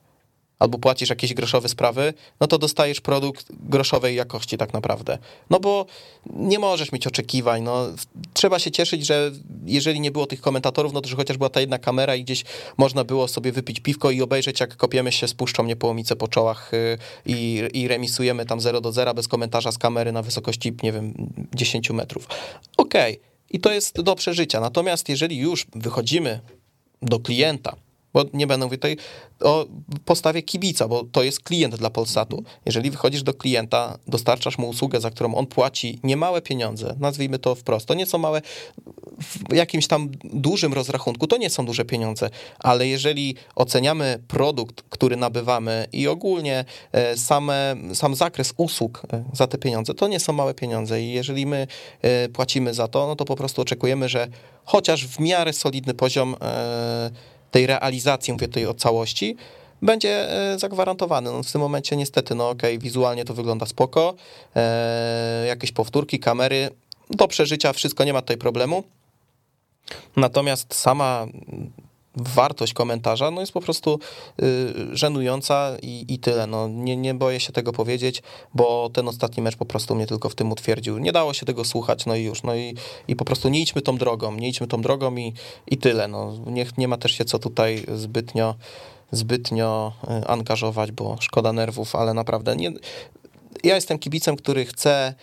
albo 0.58 0.78
płacisz 0.78 1.10
jakieś 1.10 1.34
groszowe 1.34 1.68
sprawy, 1.68 2.14
no 2.40 2.46
to 2.46 2.58
dostajesz 2.58 3.00
produkt 3.00 3.46
groszowej 3.50 4.16
jakości 4.16 4.58
tak 4.58 4.72
naprawdę. 4.72 5.18
No 5.50 5.60
bo 5.60 5.86
nie 6.26 6.58
możesz 6.58 6.92
mieć 6.92 7.06
oczekiwań, 7.06 7.62
no 7.62 7.86
trzeba 8.34 8.58
się 8.58 8.70
cieszyć, 8.70 9.06
że 9.06 9.32
jeżeli 9.66 10.00
nie 10.00 10.10
było 10.10 10.26
tych 10.26 10.40
komentatorów, 10.40 10.92
no 10.92 11.00
to 11.00 11.08
że 11.08 11.16
chociaż 11.16 11.36
była 11.36 11.48
ta 11.48 11.60
jedna 11.60 11.78
kamera 11.78 12.16
i 12.16 12.24
gdzieś 12.24 12.44
można 12.76 13.04
było 13.04 13.28
sobie 13.28 13.52
wypić 13.52 13.80
piwko 13.80 14.10
i 14.10 14.22
obejrzeć 14.22 14.60
jak 14.60 14.76
kopiemy 14.76 15.12
się 15.12 15.28
z 15.28 15.34
puszczą 15.34 15.64
niepołomice 15.64 16.16
po 16.16 16.28
czołach 16.28 16.74
y, 16.74 16.98
i, 17.26 17.62
i 17.72 17.88
remisujemy 17.88 18.46
tam 18.46 18.60
0 18.60 18.80
do 18.80 18.92
0 18.92 19.14
bez 19.14 19.28
komentarza 19.28 19.72
z 19.72 19.78
kamery 19.78 20.12
na 20.12 20.22
wysokości, 20.22 20.72
nie 20.82 20.92
wiem, 20.92 21.14
10 21.54 21.90
metrów. 21.90 22.28
Okej, 22.76 23.12
okay. 23.16 23.26
i 23.50 23.60
to 23.60 23.72
jest 23.72 24.00
do 24.00 24.14
przeżycia. 24.14 24.60
Natomiast 24.60 25.08
jeżeli 25.08 25.38
już 25.38 25.66
wychodzimy 25.74 26.40
do 27.02 27.20
klienta, 27.20 27.76
bo 28.16 28.24
nie 28.32 28.46
będę 28.46 28.66
mówił 28.66 28.78
tutaj 28.78 28.96
o 29.40 29.66
postawie 30.04 30.42
kibica, 30.42 30.88
bo 30.88 31.04
to 31.04 31.22
jest 31.22 31.40
klient 31.40 31.76
dla 31.76 31.90
Polsatu. 31.90 32.44
Jeżeli 32.66 32.90
wychodzisz 32.90 33.22
do 33.22 33.34
klienta, 33.34 33.98
dostarczasz 34.06 34.58
mu 34.58 34.68
usługę, 34.68 35.00
za 35.00 35.10
którą 35.10 35.34
on 35.34 35.46
płaci 35.46 36.00
niemałe 36.02 36.42
pieniądze, 36.42 36.96
nazwijmy 37.00 37.38
to 37.38 37.54
wprost, 37.54 37.86
to 37.86 37.94
nie 37.94 38.06
są 38.06 38.18
małe, 38.18 38.42
w 39.18 39.54
jakimś 39.54 39.86
tam 39.86 40.08
dużym 40.24 40.74
rozrachunku, 40.74 41.26
to 41.26 41.36
nie 41.36 41.50
są 41.50 41.66
duże 41.66 41.84
pieniądze, 41.84 42.30
ale 42.58 42.88
jeżeli 42.88 43.34
oceniamy 43.54 44.18
produkt, 44.28 44.82
który 44.90 45.16
nabywamy 45.16 45.86
i 45.92 46.08
ogólnie 46.08 46.64
e, 46.92 47.16
same, 47.16 47.76
sam 47.94 48.14
zakres 48.14 48.54
usług 48.56 49.02
e, 49.12 49.24
za 49.32 49.46
te 49.46 49.58
pieniądze, 49.58 49.94
to 49.94 50.08
nie 50.08 50.20
są 50.20 50.32
małe 50.32 50.54
pieniądze 50.54 51.02
i 51.02 51.12
jeżeli 51.12 51.46
my 51.46 51.66
e, 52.02 52.28
płacimy 52.28 52.74
za 52.74 52.88
to, 52.88 53.06
no 53.06 53.16
to 53.16 53.24
po 53.24 53.36
prostu 53.36 53.62
oczekujemy, 53.62 54.08
że 54.08 54.28
chociaż 54.64 55.06
w 55.06 55.20
miarę 55.20 55.52
solidny 55.52 55.94
poziom 55.94 56.36
tej 57.56 57.66
realizacji, 57.66 58.32
mówię 58.32 58.48
tutaj 58.48 58.66
o 58.66 58.74
całości, 58.74 59.36
będzie 59.82 60.30
e, 60.52 60.58
zagwarantowany. 60.58 61.32
No 61.32 61.42
w 61.42 61.52
tym 61.52 61.60
momencie 61.60 61.96
niestety, 61.96 62.34
no 62.34 62.50
okej, 62.50 62.76
okay, 62.76 62.84
wizualnie 62.84 63.24
to 63.24 63.34
wygląda 63.34 63.66
spoko, 63.66 64.14
e, 64.56 65.44
jakieś 65.46 65.72
powtórki, 65.72 66.18
kamery, 66.18 66.70
do 67.10 67.28
przeżycia 67.28 67.72
wszystko, 67.72 68.04
nie 68.04 68.12
ma 68.12 68.20
tutaj 68.20 68.36
problemu. 68.36 68.84
Natomiast 70.16 70.74
sama 70.74 71.26
wartość 72.16 72.72
komentarza 72.72 73.30
no 73.30 73.40
jest 73.40 73.52
po 73.52 73.60
prostu 73.60 73.98
y, 74.42 74.96
żenująca 74.96 75.76
i, 75.82 76.04
i 76.08 76.18
tyle. 76.18 76.46
No, 76.46 76.68
nie, 76.68 76.96
nie 76.96 77.14
boję 77.14 77.40
się 77.40 77.52
tego 77.52 77.72
powiedzieć, 77.72 78.22
bo 78.54 78.90
ten 78.92 79.08
ostatni 79.08 79.42
mecz 79.42 79.56
po 79.56 79.66
prostu 79.66 79.94
mnie 79.94 80.06
tylko 80.06 80.28
w 80.28 80.34
tym 80.34 80.52
utwierdził. 80.52 80.98
Nie 80.98 81.12
dało 81.12 81.34
się 81.34 81.46
tego 81.46 81.64
słuchać, 81.64 82.06
no 82.06 82.16
i 82.16 82.22
już. 82.22 82.42
No 82.42 82.54
i, 82.54 82.74
i 83.08 83.16
po 83.16 83.24
prostu 83.24 83.48
nie 83.48 83.60
idźmy 83.60 83.82
tą 83.82 83.98
drogą, 83.98 84.32
nie 84.32 84.48
idźmy 84.48 84.66
tą 84.66 84.82
drogą 84.82 85.16
i, 85.16 85.32
i 85.66 85.76
tyle. 85.76 86.08
No, 86.08 86.32
nie, 86.46 86.66
nie 86.78 86.88
ma 86.88 86.96
też 86.96 87.12
się 87.12 87.24
co 87.24 87.38
tutaj 87.38 87.84
zbytnio 87.94 88.54
zbytnio 89.12 89.92
y, 90.22 90.26
angażować, 90.26 90.92
bo 90.92 91.16
szkoda 91.20 91.52
nerwów, 91.52 91.96
ale 91.96 92.14
naprawdę 92.14 92.56
nie... 92.56 92.72
Ja 93.64 93.74
jestem 93.74 93.98
kibicem, 93.98 94.36
który 94.36 94.64
chce 94.64 95.14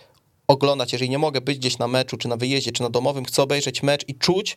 oglądać, 0.48 0.92
jeżeli 0.92 1.10
nie 1.10 1.18
mogę 1.18 1.40
być 1.40 1.58
gdzieś 1.58 1.78
na 1.78 1.88
meczu, 1.88 2.16
czy 2.16 2.28
na 2.28 2.36
wyjeździe, 2.36 2.72
czy 2.72 2.82
na 2.82 2.90
domowym, 2.90 3.24
chcę 3.24 3.42
obejrzeć 3.42 3.82
mecz 3.82 4.08
i 4.08 4.14
czuć, 4.14 4.56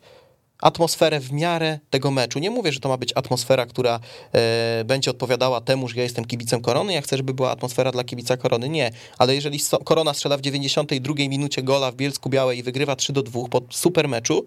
atmosferę 0.61 1.19
w 1.19 1.31
miarę 1.31 1.79
tego 1.89 2.11
meczu. 2.11 2.39
Nie 2.39 2.51
mówię, 2.51 2.71
że 2.71 2.79
to 2.79 2.89
ma 2.89 2.97
być 2.97 3.13
atmosfera, 3.15 3.65
która 3.65 3.99
e, 4.33 4.83
będzie 4.85 5.11
odpowiadała 5.11 5.61
temu, 5.61 5.87
że 5.87 5.95
ja 5.95 6.03
jestem 6.03 6.25
kibicem 6.25 6.61
Korony, 6.61 6.93
ja 6.93 7.01
chcę, 7.01 7.17
żeby 7.17 7.33
była 7.33 7.51
atmosfera 7.51 7.91
dla 7.91 8.03
kibica 8.03 8.37
Korony. 8.37 8.69
Nie, 8.69 8.91
ale 9.17 9.35
jeżeli 9.35 9.59
Korona 9.83 10.13
strzela 10.13 10.37
w 10.37 10.41
92 10.41 11.13
minucie 11.15 11.63
gola 11.63 11.91
w 11.91 11.95
Bielsku 11.95 12.29
Białej 12.29 12.59
i 12.59 12.63
wygrywa 12.63 12.95
3 12.95 13.13
do 13.13 13.23
2 13.23 13.47
po 13.49 13.61
super 13.69 14.09
meczu, 14.09 14.45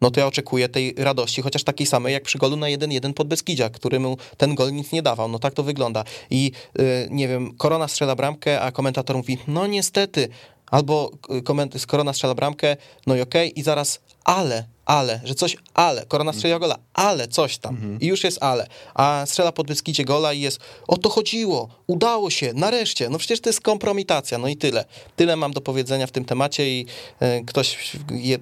no 0.00 0.10
to 0.10 0.20
ja 0.20 0.26
oczekuję 0.26 0.68
tej 0.68 0.94
radości, 0.98 1.42
chociaż 1.42 1.64
takiej 1.64 1.86
samej 1.86 2.12
jak 2.12 2.22
przy 2.22 2.38
golu 2.38 2.56
na 2.56 2.66
1-1 2.66 3.12
pod 3.12 3.28
Beskidzia, 3.28 3.70
któremu 3.70 4.16
ten 4.36 4.54
gol 4.54 4.72
nic 4.72 4.92
nie 4.92 5.02
dawał. 5.02 5.28
No 5.28 5.38
tak 5.38 5.54
to 5.54 5.62
wygląda. 5.62 6.04
I 6.30 6.52
yy, 6.78 7.08
nie 7.10 7.28
wiem, 7.28 7.56
Korona 7.56 7.88
strzela 7.88 8.16
bramkę, 8.16 8.60
a 8.60 8.72
komentator 8.72 9.16
mówi, 9.16 9.38
no 9.48 9.66
niestety, 9.66 10.28
albo 10.70 11.10
y, 11.30 11.42
koment- 11.42 11.86
Korona 11.86 12.12
strzela 12.12 12.34
bramkę, 12.34 12.76
no 13.06 13.16
i 13.16 13.20
okej, 13.20 13.48
okay, 13.48 13.60
i 13.60 13.62
zaraz 13.62 14.00
ale, 14.28 14.64
ale, 14.86 15.20
że 15.24 15.34
coś, 15.34 15.56
ale, 15.74 16.06
Korona 16.06 16.32
strzeliła 16.32 16.58
gola, 16.58 16.78
ale 16.94 17.28
coś 17.28 17.58
tam 17.58 17.74
mhm. 17.74 18.00
i 18.00 18.06
już 18.06 18.24
jest 18.24 18.42
ale, 18.42 18.66
a 18.94 19.24
strzela 19.26 19.52
pod 19.52 19.66
Beskidzie 19.66 20.04
gola 20.04 20.32
i 20.32 20.40
jest, 20.40 20.60
o 20.88 20.96
to 20.96 21.08
chodziło, 21.08 21.68
udało 21.86 22.30
się, 22.30 22.52
nareszcie, 22.54 23.08
no 23.08 23.18
przecież 23.18 23.40
to 23.40 23.48
jest 23.48 23.60
kompromitacja, 23.60 24.38
no 24.38 24.48
i 24.48 24.56
tyle. 24.56 24.84
Tyle 25.16 25.36
mam 25.36 25.52
do 25.52 25.60
powiedzenia 25.60 26.06
w 26.06 26.10
tym 26.10 26.24
temacie 26.24 26.70
i 26.70 26.86
y, 27.22 27.44
ktoś, 27.46 27.96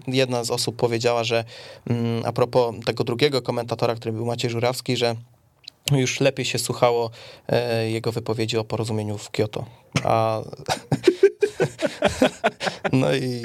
jedna 0.06 0.44
z 0.44 0.50
osób 0.50 0.76
powiedziała, 0.76 1.24
że 1.24 1.44
mm, 1.90 2.22
a 2.26 2.32
propos 2.32 2.74
tego 2.84 3.04
drugiego 3.04 3.42
komentatora, 3.42 3.94
który 3.94 4.12
był 4.12 4.26
Maciej 4.26 4.50
Żurawski, 4.50 4.96
że 4.96 5.16
już 5.92 6.20
lepiej 6.20 6.44
się 6.44 6.58
słuchało 6.58 7.10
e, 7.48 7.90
jego 7.90 8.12
wypowiedzi 8.12 8.58
o 8.58 8.64
porozumieniu 8.64 9.18
w 9.18 9.30
Kyoto. 9.30 9.64
A 10.04 10.40
no 12.92 13.14
i 13.14 13.42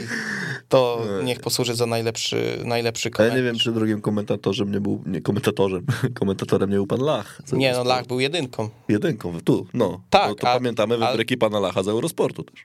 to 0.70 1.02
niech 1.24 1.40
posłuży 1.40 1.76
za 1.76 1.86
najlepszy, 1.86 2.58
najlepszy 2.66 3.12
komentarz. 3.12 3.38
Ja 3.38 3.44
nie 3.44 3.48
wiem, 3.48 3.60
czy 3.60 3.72
drugim 3.72 4.02
komentatorem 4.02 4.72
nie 4.72 4.82
był, 4.82 5.04
nie 5.06 5.22
komentatorem, 5.22 5.86
komentatorem 6.20 6.70
nie 6.70 6.76
był 6.76 6.88
pan 6.88 7.02
Lach. 7.02 7.42
Nie, 7.52 7.74
no 7.74 7.84
Lach 7.84 8.08
był 8.08 8.20
jedynką. 8.20 8.70
Jedynką, 8.88 9.34
tu, 9.44 9.68
no. 9.74 10.02
Tak. 10.10 10.30
To, 10.30 10.36
to 10.36 10.50
a, 10.50 10.54
pamiętamy 10.54 10.98
wybryki 10.98 11.34
a... 11.34 11.38
pana 11.38 11.60
Lacha 11.60 11.84
z 11.84 11.88
Eurosportu 11.88 12.44
też. 12.44 12.64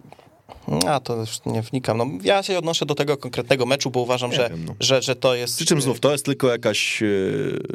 A 0.89 1.01
to 1.01 1.17
już 1.17 1.41
nie 1.47 1.63
wnikam. 1.63 1.99
No, 1.99 2.07
ja 2.23 2.43
się 2.43 2.59
odnoszę 2.59 2.87
do 2.87 2.95
tego 2.95 3.17
konkretnego 3.17 3.67
meczu, 3.67 3.91
bo 3.91 4.01
uważam, 4.01 4.33
że, 4.33 4.51
no. 4.67 4.75
że, 4.81 5.03
że 5.03 5.17
to 5.17 5.35
jest. 5.35 5.57
Przy 5.57 5.67
czym 5.67 5.81
znów 5.81 6.01
to 6.01 6.13
jest 6.13 6.25
tylko 6.25 6.49
jakaś 6.49 7.03
e, 7.03 7.07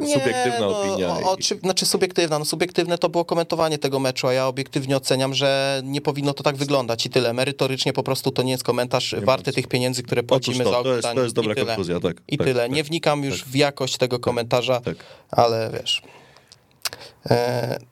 nie, 0.00 0.14
subiektywna 0.14 0.60
no, 0.60 0.82
opinia. 0.82 1.08
O, 1.08 1.32
o, 1.32 1.36
czy, 1.36 1.58
znaczy 1.58 1.86
subiektywna. 1.86 2.38
No, 2.38 2.44
subiektywne 2.44 2.98
to 2.98 3.08
było 3.08 3.24
komentowanie 3.24 3.78
tego 3.78 3.98
meczu, 3.98 4.26
a 4.26 4.32
ja 4.32 4.46
obiektywnie 4.46 4.96
oceniam, 4.96 5.34
że 5.34 5.80
nie 5.84 6.00
powinno 6.00 6.34
to 6.34 6.42
tak 6.42 6.56
wyglądać 6.56 7.06
i 7.06 7.10
tyle. 7.10 7.32
Merytorycznie 7.32 7.92
po 7.92 8.02
prostu 8.02 8.30
to 8.30 8.42
nie 8.42 8.52
jest 8.52 8.64
komentarz 8.64 9.12
nie 9.12 9.20
warty 9.20 9.52
tych 9.52 9.66
pieniędzy, 9.66 10.02
które 10.02 10.22
płacimy 10.22 10.64
to, 10.64 10.70
za 10.70 10.78
oglądanie. 10.78 11.02
To 11.02 11.08
jest, 11.08 11.16
to 11.16 11.22
jest 11.22 11.34
dobra 11.34 11.54
konkluzja, 11.54 12.00
tak. 12.00 12.16
I 12.28 12.38
tak, 12.38 12.46
tyle. 12.46 12.62
Tak, 12.62 12.72
nie 12.72 12.84
wnikam 12.84 13.24
już 13.24 13.40
tak. 13.40 13.48
w 13.48 13.56
jakość 13.56 13.96
tego 13.96 14.18
komentarza, 14.18 14.80
tak, 14.80 14.96
ale 15.30 15.70
wiesz. 15.72 16.02
E, 17.30 17.91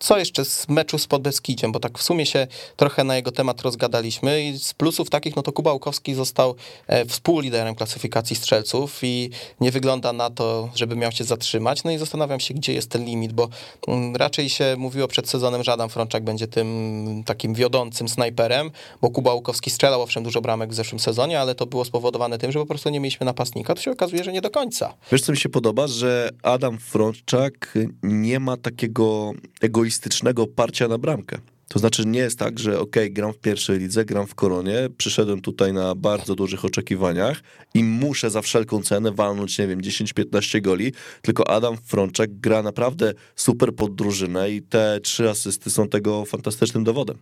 co 0.00 0.18
jeszcze 0.18 0.44
z 0.44 0.68
meczu 0.68 0.98
z 0.98 1.06
Podbeskidziem, 1.06 1.72
bo 1.72 1.80
tak 1.80 1.98
w 1.98 2.02
sumie 2.02 2.26
się 2.26 2.46
trochę 2.76 3.04
na 3.04 3.16
jego 3.16 3.32
temat 3.32 3.62
rozgadaliśmy 3.62 4.44
i 4.44 4.58
z 4.58 4.74
plusów 4.74 5.10
takich, 5.10 5.36
no 5.36 5.42
to 5.42 5.52
Kuba 5.52 5.72
Łukowski 5.72 6.14
został 6.14 6.54
e, 6.86 7.04
współliderem 7.04 7.74
klasyfikacji 7.74 8.36
strzelców 8.36 8.98
i 9.02 9.30
nie 9.60 9.70
wygląda 9.70 10.12
na 10.12 10.30
to, 10.30 10.70
żeby 10.74 10.96
miał 10.96 11.12
się 11.12 11.24
zatrzymać, 11.24 11.84
no 11.84 11.90
i 11.90 11.98
zastanawiam 11.98 12.40
się, 12.40 12.54
gdzie 12.54 12.72
jest 12.72 12.90
ten 12.90 13.04
limit, 13.04 13.32
bo 13.32 13.48
mm, 13.88 14.16
raczej 14.16 14.48
się 14.48 14.74
mówiło 14.78 15.08
przed 15.08 15.28
sezonem, 15.28 15.64
że 15.64 15.72
Adam 15.72 15.88
Frączak 15.88 16.24
będzie 16.24 16.46
tym 16.46 17.22
takim 17.26 17.54
wiodącym 17.54 18.08
snajperem, 18.08 18.70
bo 19.02 19.10
Kuba 19.10 19.34
Łukowski 19.34 19.70
strzelał 19.70 20.02
owszem 20.02 20.24
dużo 20.24 20.40
bramek 20.40 20.70
w 20.70 20.74
zeszłym 20.74 21.00
sezonie, 21.00 21.40
ale 21.40 21.54
to 21.54 21.66
było 21.66 21.84
spowodowane 21.84 22.38
tym, 22.38 22.52
że 22.52 22.58
po 22.58 22.66
prostu 22.66 22.90
nie 22.90 23.00
mieliśmy 23.00 23.26
napastnika, 23.26 23.74
to 23.74 23.82
się 23.82 23.90
okazuje, 23.90 24.24
że 24.24 24.32
nie 24.32 24.40
do 24.40 24.50
końca. 24.50 24.94
Wiesz, 25.12 25.22
co 25.22 25.32
mi 25.32 25.38
się 25.38 25.48
podoba, 25.48 25.86
że 25.86 26.30
Adam 26.42 26.78
Frączak 26.78 27.74
nie 28.02 28.40
ma 28.40 28.56
takiego 28.56 29.32
egoistycznego 29.60 29.89
egoistycznego 29.90 30.46
parcia 30.46 30.88
na 30.88 30.98
bramkę. 30.98 31.38
To 31.68 31.78
znaczy 31.78 32.06
nie 32.06 32.20
jest 32.20 32.38
tak, 32.38 32.58
że 32.58 32.80
ok, 32.80 32.96
gram 33.10 33.32
w 33.32 33.38
pierwszej 33.38 33.78
lidze, 33.78 34.04
gram 34.04 34.26
w 34.26 34.34
koronie, 34.34 34.88
przyszedłem 34.96 35.40
tutaj 35.40 35.72
na 35.72 35.94
bardzo 35.94 36.34
dużych 36.34 36.64
oczekiwaniach 36.64 37.42
i 37.74 37.84
muszę 37.84 38.30
za 38.30 38.42
wszelką 38.42 38.82
cenę 38.82 39.12
walnąć, 39.12 39.58
nie 39.58 39.66
wiem, 39.66 39.80
10-15 39.80 40.60
goli, 40.60 40.92
tylko 41.22 41.50
Adam 41.50 41.76
Frączek 41.76 42.40
gra 42.40 42.62
naprawdę 42.62 43.14
super 43.36 43.74
pod 43.74 43.94
drużynę 43.94 44.50
i 44.50 44.62
te 44.62 45.00
trzy 45.02 45.30
asysty 45.30 45.70
są 45.70 45.88
tego 45.88 46.24
fantastycznym 46.24 46.84
dowodem. 46.84 47.18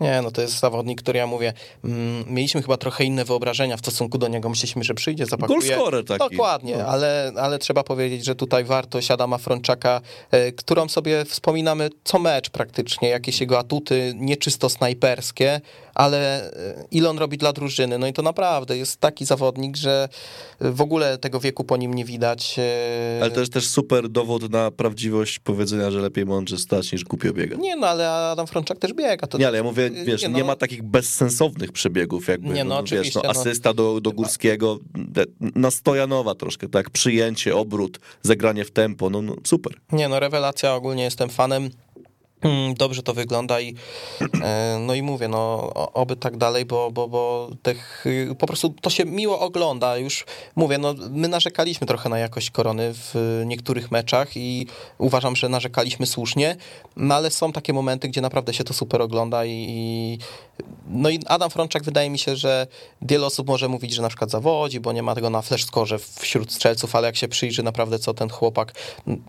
Nie, 0.00 0.22
no 0.22 0.30
to 0.30 0.42
jest 0.42 0.58
zawodnik, 0.58 1.02
który 1.02 1.18
ja 1.18 1.26
mówię, 1.26 1.52
mm, 1.84 2.24
mieliśmy 2.26 2.62
chyba 2.62 2.76
trochę 2.76 3.04
inne 3.04 3.24
wyobrażenia 3.24 3.76
w 3.76 3.80
stosunku 3.80 4.18
do 4.18 4.28
niego. 4.28 4.48
Myśleliśmy, 4.48 4.84
że 4.84 4.94
przyjdzie, 4.94 5.26
zapakuje. 5.26 5.76
Goal 5.76 6.04
taki. 6.04 6.36
Dokładnie, 6.36 6.76
no. 6.76 6.84
ale, 6.84 7.32
ale 7.36 7.58
trzeba 7.58 7.84
powiedzieć, 7.84 8.24
że 8.24 8.34
tutaj 8.34 8.64
wartość 8.64 9.10
Adama 9.10 9.38
Frączaka, 9.38 10.00
e, 10.30 10.52
którą 10.52 10.88
sobie 10.88 11.24
wspominamy 11.24 11.90
co 12.04 12.18
mecz 12.18 12.50
praktycznie, 12.50 13.08
jakieś 13.08 13.40
jego 13.40 13.58
atuty 13.58 14.14
nieczysto 14.16 14.68
snajperskie, 14.68 15.60
ale 15.98 16.50
e, 16.52 16.84
ile 16.90 17.10
on 17.10 17.18
robi 17.18 17.38
dla 17.38 17.52
drużyny. 17.52 17.98
No 17.98 18.06
i 18.06 18.12
to 18.12 18.22
naprawdę 18.22 18.76
jest 18.76 18.96
taki 19.00 19.24
zawodnik, 19.24 19.76
że 19.76 20.08
w 20.60 20.80
ogóle 20.80 21.18
tego 21.18 21.40
wieku 21.40 21.64
po 21.64 21.76
nim 21.76 21.94
nie 21.94 22.04
widać. 22.04 22.56
e, 22.58 23.18
Ale 23.22 23.30
to 23.30 23.40
jest 23.40 23.52
też 23.52 23.68
super 23.68 24.08
dowód 24.08 24.50
na 24.50 24.70
prawdziwość 24.70 25.38
powiedzenia, 25.38 25.90
że 25.90 26.00
lepiej 26.00 26.26
mądrze 26.26 26.58
stać 26.58 26.92
niż 26.92 27.04
głupio 27.04 27.32
biegać. 27.32 27.58
Nie, 27.58 27.76
no 27.76 27.86
ale 27.86 28.10
Adam 28.10 28.46
Frączak 28.46 28.78
też 28.78 28.92
biega. 28.92 29.26
To, 29.26 29.38
Nie, 29.38 29.46
ale 29.48 29.56
ja 29.58 29.64
mówię, 29.64 29.90
wiesz, 29.90 30.22
nie, 30.22 30.28
nie, 30.28 30.40
no. 30.40 30.46
ma 30.46 30.56
takich 30.56 30.82
bezsensownych 30.82 31.72
przebiegów, 31.72 32.28
jakby, 32.28 32.48
Nie, 32.54 32.64
no 32.64 32.74
no, 32.74 32.82
wiesz, 32.82 33.14
no, 33.14 33.20
no. 33.24 33.30
asysta 33.30 33.74
do, 33.74 34.00
do 34.00 34.12
Górskiego, 34.12 34.78
de- 34.94 35.24
na 35.40 35.70
Stojanowa 35.70 36.34
troszkę, 36.34 36.68
tak, 36.68 36.90
przyjęcie, 36.90 37.56
obrót, 37.56 37.98
zagranie 38.22 38.64
w 38.64 38.70
tempo, 38.70 39.10
no, 39.10 39.22
no 39.22 39.34
super. 39.46 39.72
Nie 39.92 40.08
no, 40.08 40.20
rewelacja, 40.20 40.74
ogólnie 40.74 41.02
jestem 41.04 41.28
fanem. 41.28 41.70
Mm, 42.42 42.74
Dobrze 42.74 43.02
to 43.02 43.14
wygląda 43.14 43.60
i 43.60 43.74
e, 44.42 44.78
no 44.80 44.94
i 44.94 45.02
mówię, 45.02 45.28
no 45.28 45.72
oby 45.74 46.16
tak 46.16 46.36
dalej, 46.36 46.64
bo, 46.64 46.90
bo, 46.90 47.08
bo 47.08 47.50
tych, 47.62 48.06
y, 48.06 48.34
po 48.38 48.46
prostu 48.46 48.74
to 48.80 48.90
się 48.90 49.04
miło 49.04 49.40
ogląda. 49.40 49.96
Już 49.96 50.26
mówię, 50.56 50.78
no 50.78 50.94
my 51.10 51.28
narzekaliśmy 51.28 51.86
trochę 51.86 52.08
na 52.08 52.18
jakość 52.18 52.50
korony 52.50 52.94
w 52.94 53.42
niektórych 53.46 53.90
meczach 53.90 54.36
i 54.36 54.66
uważam, 54.98 55.36
że 55.36 55.48
narzekaliśmy 55.48 56.06
słusznie, 56.06 56.56
no 56.96 57.14
ale 57.14 57.30
są 57.30 57.52
takie 57.52 57.72
momenty, 57.72 58.08
gdzie 58.08 58.20
naprawdę 58.20 58.54
się 58.54 58.64
to 58.64 58.74
super 58.74 59.02
ogląda 59.02 59.44
i, 59.44 59.66
i 59.68 60.18
no 60.88 61.10
i 61.10 61.20
Adam 61.26 61.50
Frączak 61.50 61.82
wydaje 61.82 62.10
mi 62.10 62.18
się, 62.18 62.36
że 62.36 62.66
wiele 63.02 63.26
osób 63.26 63.48
może 63.48 63.68
mówić, 63.68 63.92
że 63.94 64.02
na 64.02 64.08
przykład 64.08 64.30
zawodzi, 64.30 64.80
bo 64.80 64.92
nie 64.92 65.02
ma 65.02 65.14
tego 65.14 65.30
na 65.30 65.42
flash 65.42 65.64
score 65.64 65.98
wśród 66.18 66.52
strzelców, 66.52 66.94
ale 66.94 67.06
jak 67.06 67.16
się 67.16 67.28
przyjrzy 67.28 67.62
naprawdę 67.62 67.98
co 67.98 68.14
ten 68.14 68.28
chłopak, 68.28 68.72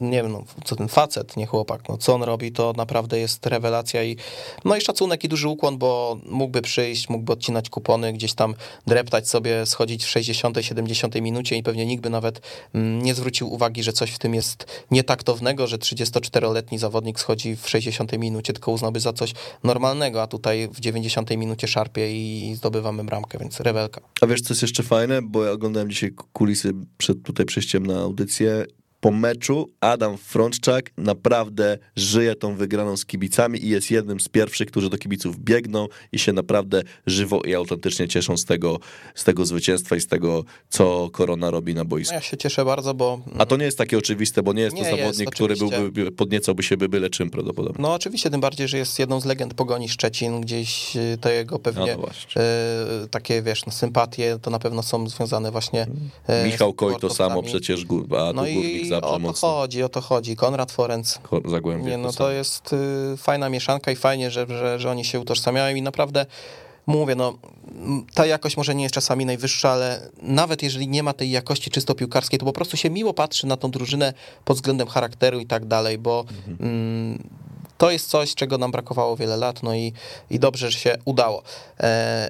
nie 0.01 0.23
wiem, 0.23 0.31
no, 0.31 0.43
co 0.65 0.75
ten 0.75 0.87
facet, 0.87 1.37
nie 1.37 1.45
chłopak, 1.45 1.89
no 1.89 1.97
co 1.97 2.13
on 2.13 2.23
robi, 2.23 2.51
to 2.51 2.73
naprawdę 2.77 2.98
jest 3.17 3.45
rewelacja 3.45 4.03
i 4.03 4.17
no 4.65 4.75
i 4.75 4.81
szacunek 4.81 5.23
i 5.23 5.29
duży 5.29 5.47
ukłon, 5.47 5.77
bo 5.77 6.17
mógłby 6.25 6.61
przyjść, 6.61 7.09
mógłby 7.09 7.33
odcinać 7.33 7.69
kupony, 7.69 8.13
gdzieś 8.13 8.33
tam 8.33 8.55
dreptać 8.87 9.29
sobie, 9.29 9.65
schodzić 9.65 10.03
w 10.03 10.09
60, 10.09 10.57
70 10.61 11.15
minucie 11.21 11.55
i 11.55 11.63
pewnie 11.63 11.85
nikt 11.85 12.03
by 12.03 12.09
nawet 12.09 12.41
mm, 12.73 13.01
nie 13.01 13.15
zwrócił 13.15 13.53
uwagi, 13.53 13.83
że 13.83 13.93
coś 13.93 14.11
w 14.11 14.19
tym 14.19 14.35
jest 14.35 14.85
nietaktownego, 14.91 15.67
że 15.67 15.77
34-letni 15.77 16.77
zawodnik 16.77 17.19
schodzi 17.19 17.55
w 17.55 17.69
60 17.69 18.17
minucie, 18.17 18.53
tylko 18.53 18.71
uznałby 18.71 18.99
za 18.99 19.13
coś 19.13 19.33
normalnego, 19.63 20.21
a 20.21 20.27
tutaj 20.27 20.69
w 20.73 20.79
90 20.79 21.37
minucie 21.37 21.67
szarpie 21.67 22.11
i 22.11 22.55
zdobywamy 22.55 23.03
bramkę, 23.03 23.37
więc 23.37 23.59
rewelka. 23.59 24.01
A 24.21 24.27
wiesz, 24.27 24.41
co 24.41 24.53
jest 24.53 24.61
jeszcze 24.61 24.83
fajne? 24.83 25.21
Bo 25.21 25.45
ja 25.45 25.51
oglądałem 25.51 25.89
dzisiaj 25.89 26.11
kulisy 26.33 26.73
przed 26.97 27.23
tutaj 27.23 27.45
przejściem 27.45 27.85
na 27.85 27.99
audycję. 27.99 28.65
Po 29.01 29.11
meczu 29.11 29.69
Adam 29.79 30.17
Frączczak 30.17 30.91
naprawdę 30.97 31.77
żyje 31.95 32.35
tą 32.35 32.55
wygraną 32.55 32.97
z 32.97 33.05
kibicami 33.05 33.65
i 33.65 33.69
jest 33.69 33.91
jednym 33.91 34.19
z 34.19 34.29
pierwszych, 34.29 34.67
którzy 34.67 34.89
do 34.89 34.97
kibiców 34.97 35.39
biegną 35.39 35.87
i 36.11 36.19
się 36.19 36.33
naprawdę 36.33 36.81
żywo 37.05 37.41
i 37.41 37.55
autentycznie 37.55 38.07
cieszą 38.07 38.37
z 38.37 38.45
tego, 38.45 38.79
z 39.15 39.23
tego 39.23 39.45
zwycięstwa 39.45 39.95
i 39.95 40.01
z 40.01 40.07
tego, 40.07 40.43
co 40.69 41.09
Korona 41.11 41.51
robi 41.51 41.73
na 41.73 41.81
No 41.81 41.85
boisku. 41.85 42.13
ja 42.13 42.21
się 42.21 42.37
cieszę 42.37 42.65
bardzo, 42.65 42.93
bo 42.93 43.19
A 43.37 43.45
to 43.45 43.57
nie 43.57 43.65
jest 43.65 43.77
takie 43.77 43.97
oczywiste, 43.97 44.43
bo 44.43 44.53
nie 44.53 44.61
jest 44.61 44.75
to 44.75 44.81
Nie 44.83 44.87
jest, 44.89 44.99
zawodnik, 45.01 45.29
który 45.29 45.53
oczywiście. 45.53 45.79
byłby, 45.79 46.11
podniecałby 46.11 46.63
się 46.63 46.77
by 46.77 46.89
byle 46.89 47.09
czym 47.09 47.29
prawdopodobnie. 47.29 47.81
No 47.83 47.93
oczywiście, 47.93 48.29
tym 48.29 48.41
bardziej, 48.41 48.67
że 48.67 48.77
jest 48.77 48.99
jedną 48.99 49.19
z 49.19 49.25
legend 49.25 49.53
Pogoni 49.53 49.89
Szczecin, 49.89 50.41
gdzieś 50.41 50.95
y, 50.95 51.17
te 51.21 51.33
jego 51.33 51.55
No, 51.55 51.59
pewnie 51.59 51.91
no 51.95 51.97
właśnie. 52.01 52.41
y, 52.41 53.07
takie, 53.11 53.41
wiesz, 53.41 53.65
no, 53.65 53.71
sympatie 53.71 54.37
to 54.41 54.51
na 54.51 54.59
pewno 54.59 54.83
są 54.83 55.09
związane 55.09 55.51
właśnie 55.51 55.87
y, 56.43 56.45
Michał 56.45 56.73
Koj 56.73 56.95
to 57.01 57.09
samo 57.09 57.43
przecież, 57.43 57.85
a 58.17 58.33
No 58.33 58.41
Górnik 58.41 58.88
i 58.89 58.95
Zabrze 58.95 59.09
o 59.09 59.13
to 59.13 59.19
mocno. 59.19 59.49
chodzi, 59.49 59.83
o 59.83 59.89
to 59.89 60.01
chodzi. 60.01 60.35
Konrad 60.35 60.71
Forenc. 60.71 61.19
Zagłębie 61.45 61.91
Nie, 61.91 61.97
no 61.97 62.11
to 62.11 62.31
jest 62.31 62.73
y, 63.13 63.17
fajna 63.17 63.49
mieszanka 63.49 63.91
i 63.91 63.95
fajnie, 63.95 64.31
że, 64.31 64.47
że, 64.47 64.79
że 64.79 64.91
oni 64.91 65.05
się 65.05 65.19
utożsamiają 65.19 65.75
i 65.75 65.81
naprawdę 65.81 66.25
mówię, 66.87 67.15
no 67.15 67.33
ta 68.13 68.25
jakość 68.25 68.57
może 68.57 68.75
nie 68.75 68.83
jest 68.83 68.95
czasami 68.95 69.25
najwyższa, 69.25 69.69
ale 69.69 70.09
nawet 70.21 70.63
jeżeli 70.63 70.87
nie 70.87 71.03
ma 71.03 71.13
tej 71.13 71.31
jakości 71.31 71.71
czysto 71.71 71.95
piłkarskiej, 71.95 72.39
to 72.39 72.45
po 72.45 72.53
prostu 72.53 72.77
się 72.77 72.89
miło 72.89 73.13
patrzy 73.13 73.47
na 73.47 73.57
tą 73.57 73.71
drużynę 73.71 74.13
pod 74.45 74.57
względem 74.57 74.87
charakteru 74.87 75.39
i 75.39 75.45
tak 75.45 75.65
dalej, 75.65 75.97
bo 75.97 76.25
mm, 76.59 77.23
to 77.77 77.91
jest 77.91 78.09
coś, 78.09 78.35
czego 78.35 78.57
nam 78.57 78.71
brakowało 78.71 79.17
wiele 79.17 79.37
lat, 79.37 79.63
no 79.63 79.75
i, 79.75 79.93
i 80.29 80.39
dobrze, 80.39 80.71
że 80.71 80.79
się 80.79 80.97
udało. 81.05 81.43
E, 81.79 82.29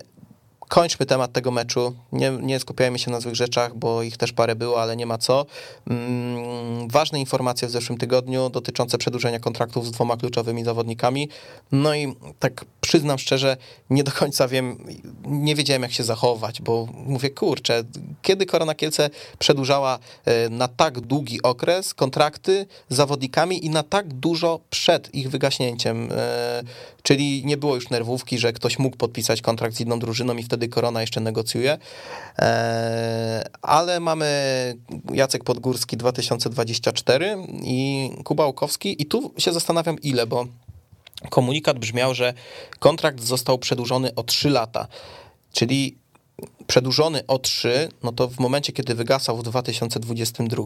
kończmy 0.70 1.06
temat 1.06 1.32
tego 1.34 1.52
meczu. 1.52 1.96
Nie, 2.12 2.32
nie 2.32 2.60
skupiajmy 2.60 3.00
się 3.00 3.12
na 3.12 3.20
złych 3.20 3.36
rzeczach, 3.36 3.76
bo 3.76 4.04
ich 4.04 4.18
też 4.18 4.32
parę 4.34 4.56
było, 4.56 4.82
ale 4.82 4.96
nie 4.96 5.06
ma 5.06 5.18
co. 5.18 5.46
Mm, 5.88 6.88
ważne 6.88 7.20
informacje 7.20 7.68
w 7.68 7.72
zeszłym 7.72 7.98
tygodniu 7.98 8.50
dotyczące 8.50 8.98
przedłużenia 8.98 9.40
kontraktów 9.40 9.88
z 9.88 9.92
dwoma 9.92 10.18
kluczowymi 10.18 10.64
zawodnikami. 10.64 11.30
No 11.72 11.96
i 11.96 12.16
tak 12.40 12.66
przyznam 12.82 13.20
szczerze, 13.20 13.58
nie 13.90 14.04
do 14.04 14.12
końca 14.12 14.48
wiem, 14.48 14.78
nie 15.26 15.56
wiedziałem 15.56 15.82
jak 15.82 15.92
się 15.92 16.04
zachować, 16.04 16.62
bo 16.62 16.88
mówię, 16.94 17.30
kurczę, 17.30 17.84
kiedy 18.22 18.46
Korona 18.46 18.76
Kielce 18.76 19.10
przedłużała 19.40 20.00
e, 20.26 20.50
na 20.50 20.68
tak 20.68 21.00
długi 21.00 21.42
okres 21.42 21.94
kontrakty 21.94 22.66
z 22.90 22.96
zawodnikami 22.96 23.66
i 23.66 23.70
na 23.70 23.84
tak 23.84 24.14
dużo 24.14 24.60
przed 24.70 25.16
ich 25.16 25.30
wygaśnięciem, 25.30 26.10
e, 26.12 26.64
czyli 27.04 27.46
nie 27.46 27.58
było 27.58 27.76
już 27.76 27.90
nerwówki, 27.90 28.40
że 28.40 28.54
ktoś 28.54 28.80
mógł 28.80 28.98
podpisać 28.98 29.42
kontrakt 29.42 29.76
z 29.76 29.82
inną 29.82 30.00
drużyną 30.00 30.38
i 30.38 30.44
wtedy 30.44 30.59
Korona 30.68 31.02
jeszcze 31.02 31.22
negocjuje, 31.22 31.78
E, 32.40 33.50
ale 33.62 34.00
mamy 34.00 34.28
Jacek 35.14 35.44
Podgórski 35.44 35.98
2024 35.98 37.38
i 37.64 38.10
Kuba 38.24 38.46
Łukowski. 38.46 39.02
I 39.02 39.06
tu 39.06 39.34
się 39.38 39.54
zastanawiam 39.54 40.00
ile, 40.02 40.28
bo 40.28 40.48
komunikat 41.30 41.80
brzmiał, 41.80 42.14
że 42.14 42.34
kontrakt 42.80 43.24
został 43.24 43.58
przedłużony 43.58 44.16
o 44.16 44.24
3 44.24 44.50
lata, 44.50 44.88
czyli 45.54 45.98
przedłużony 46.68 47.28
o 47.28 47.40
3, 47.40 47.90
no 48.04 48.12
to 48.12 48.28
w 48.28 48.40
momencie, 48.40 48.74
kiedy 48.74 48.96
wygasał 48.96 49.38
w 49.38 49.44
2022, 49.44 50.64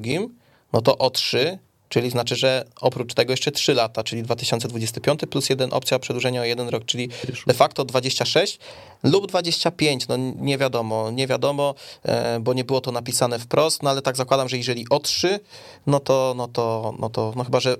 no 0.74 0.82
to 0.82 0.98
o 0.98 1.10
3, 1.10 1.60
czyli 1.94 2.10
znaczy, 2.10 2.36
że 2.36 2.66
oprócz 2.82 3.14
tego 3.14 3.34
jeszcze 3.34 3.52
3 3.52 3.74
lata, 3.74 4.04
czyli 4.04 4.24
2025 4.24 5.20
plus 5.30 5.50
jeden 5.50 5.74
opcja 5.74 6.00
przedłużenia 6.00 6.42
o 6.42 6.44
jeden 6.44 6.70
rok, 6.70 6.86
czyli 6.86 7.10
de 7.48 7.54
facto 7.54 7.86
26 7.86 8.60
lub 9.04 9.28
25, 9.28 10.08
no 10.08 10.18
nie 10.18 10.58
wiadomo, 10.58 11.12
nie 11.12 11.28
wiadomo, 11.28 11.76
e, 12.04 12.40
bo 12.40 12.54
nie 12.54 12.64
było 12.64 12.82
to 12.82 12.92
napisane 12.92 13.40
wprost, 13.40 13.84
no 13.84 13.90
ale 13.90 14.02
tak 14.02 14.18
zakładam, 14.18 14.50
że 14.50 14.58
jeżeli 14.58 14.86
o 14.90 15.00
3, 15.00 15.40
no 15.88 16.00
to, 16.00 16.34
no 16.38 16.48
to, 16.48 16.94
no 17.00 17.10
to, 17.10 17.34
no 17.36 17.44
chyba, 17.44 17.60
że 17.60 17.76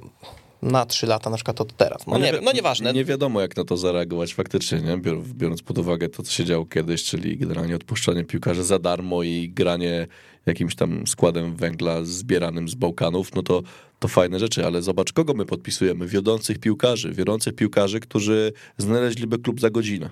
na 0.64 0.86
3 0.86 1.08
lata 1.08 1.30
na 1.30 1.36
przykład 1.36 1.62
od 1.62 1.78
teraz, 1.78 2.08
no 2.08 2.18
nie 2.18 2.26
wi- 2.26 2.32
wiem, 2.32 2.44
no 2.44 2.52
nieważne. 2.52 2.94
Nie 2.94 3.06
wiadomo, 3.06 3.42
jak 3.42 3.58
na 3.58 3.64
to 3.64 3.78
zareagować 3.78 4.34
faktycznie, 4.34 4.82
nie? 4.82 4.98
Bior- 4.98 5.24
biorąc 5.34 5.62
pod 5.62 5.78
uwagę 5.78 6.10
to, 6.10 6.24
co 6.24 6.32
się 6.32 6.46
działo 6.46 6.66
kiedyś, 6.66 7.04
czyli 7.04 7.38
generalnie 7.38 7.76
odpuszczanie 7.76 8.24
piłkarzy 8.24 8.64
za 8.64 8.80
darmo 8.80 9.24
i 9.24 9.50
granie 9.56 10.08
jakimś 10.46 10.76
tam 10.76 11.08
składem 11.08 11.56
węgla 11.56 12.04
zbieranym 12.04 12.70
z 12.70 12.76
Bałkanów, 12.76 13.36
no 13.36 13.44
to, 13.44 13.62
to 14.00 14.08
fajne 14.08 14.40
rzeczy, 14.40 14.66
ale 14.66 14.82
zobacz, 14.82 15.14
kogo 15.14 15.34
my 15.34 15.46
podpisujemy? 15.46 16.08
Wiodących 16.08 16.60
piłkarzy, 16.60 17.14
wiodących 17.14 17.56
piłkarzy, 17.56 18.00
którzy 18.00 18.54
znaleźliby 18.78 19.40
klub 19.40 19.60
za 19.60 19.70
godzinę. 19.70 20.10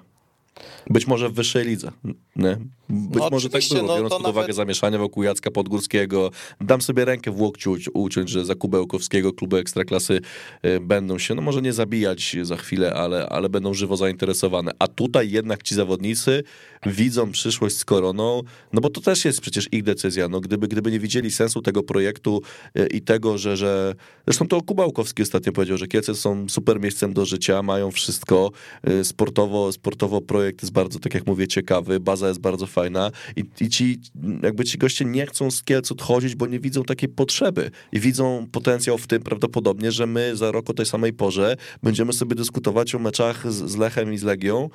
Być 0.90 1.08
może 1.08 1.30
w 1.30 1.34
wyższej 1.34 1.66
lidze. 1.66 1.92
Nie? 2.36 2.58
Być 2.90 3.22
No 3.22 3.30
może 3.32 3.50
tak 3.50 3.62
było, 3.72 3.84
no 3.84 3.96
biorąc 3.96 4.14
pod 4.14 4.22
uwagę 4.22 4.42
nawet- 4.42 4.56
zamieszania 4.56 4.98
wokół 4.98 5.24
Jacka 5.24 5.52
Podgórskiego. 5.52 6.32
Dam 6.62 6.82
sobie 6.82 7.06
rękę 7.06 7.32
w 7.32 7.42
łokciu 7.42 7.74
uci- 7.74 7.90
uciąć, 7.94 8.30
że 8.30 8.46
za 8.46 8.56
Kubełkowskiego 8.56 9.34
kluby 9.34 9.58
Ekstraklasy 9.58 10.22
y, 10.66 10.80
będą 10.80 11.18
się, 11.20 11.36
no 11.36 11.42
może 11.42 11.62
nie 11.62 11.74
zabijać 11.74 12.36
za 12.44 12.58
chwilę, 12.58 12.94
ale, 12.94 13.30
ale 13.30 13.50
będą 13.50 13.74
żywo 13.74 13.98
zainteresowane. 13.98 14.72
A 14.80 14.88
tutaj 14.88 15.32
jednak 15.32 15.64
ci 15.64 15.76
zawodnicy 15.76 16.44
widzą 16.86 17.32
przyszłość 17.32 17.78
z 17.78 17.86
Koroną, 17.86 18.42
no 18.74 18.82
bo 18.82 18.90
to 18.90 19.02
też 19.02 19.26
jest 19.26 19.42
przecież 19.42 19.68
ich 19.72 19.84
decyzja. 19.84 20.28
No 20.30 20.42
gdyby, 20.42 20.68
gdyby 20.68 20.92
nie 20.92 21.00
widzieli 21.00 21.32
sensu 21.32 21.62
tego 21.62 21.84
projektu 21.84 22.42
y, 22.80 22.88
i 22.88 23.02
tego, 23.02 23.38
że, 23.38 23.58
że... 23.58 23.96
Zresztą 24.28 24.48
to 24.48 24.62
Kubałkowski 24.62 25.22
ostatnio 25.22 25.52
powiedział, 25.52 25.78
że 25.78 25.88
Kielce 25.88 26.16
są 26.16 26.50
super 26.50 26.80
miejscem 26.80 27.14
do 27.14 27.26
życia, 27.26 27.64
mają 27.64 27.92
wszystko 27.92 28.52
y, 28.90 29.04
sportowo, 29.04 29.72
sportowo 29.72 30.22
pro 30.22 30.42
projekt 30.42 30.62
jest 30.62 30.74
bardzo, 30.74 31.00
tak 31.00 31.14
jak 31.14 31.28
mówię, 31.28 31.48
ciekawy, 31.48 32.00
baza 32.00 32.28
jest 32.28 32.40
bardzo 32.40 32.68
fajna 32.68 33.12
i, 33.36 33.44
i 33.62 33.70
ci, 33.70 34.00
jakby 34.44 34.66
ci 34.66 34.78
goście 34.78 35.06
nie 35.06 35.26
chcą 35.26 35.52
z 35.52 35.64
Kielc 35.64 35.92
odchodzić, 35.92 36.36
bo 36.36 36.48
nie 36.48 36.60
widzą 36.60 36.84
takiej 36.84 37.10
potrzeby 37.10 37.72
i 37.92 38.00
widzą 38.00 38.48
potencjał 38.52 38.98
w 38.98 39.08
tym 39.08 39.22
prawdopodobnie, 39.22 39.92
że 39.92 40.08
my 40.08 40.36
za 40.36 40.52
rok 40.52 40.70
o 40.70 40.74
tej 40.74 40.86
samej 40.86 41.14
porze 41.14 41.58
będziemy 41.84 42.14
sobie 42.14 42.36
dyskutować 42.36 42.96
o 42.96 43.00
meczach 43.00 43.54
z, 43.54 43.72
z 43.72 43.78
Lechem 43.78 44.14
i 44.14 44.18
z 44.18 44.24
Legią. 44.24 44.70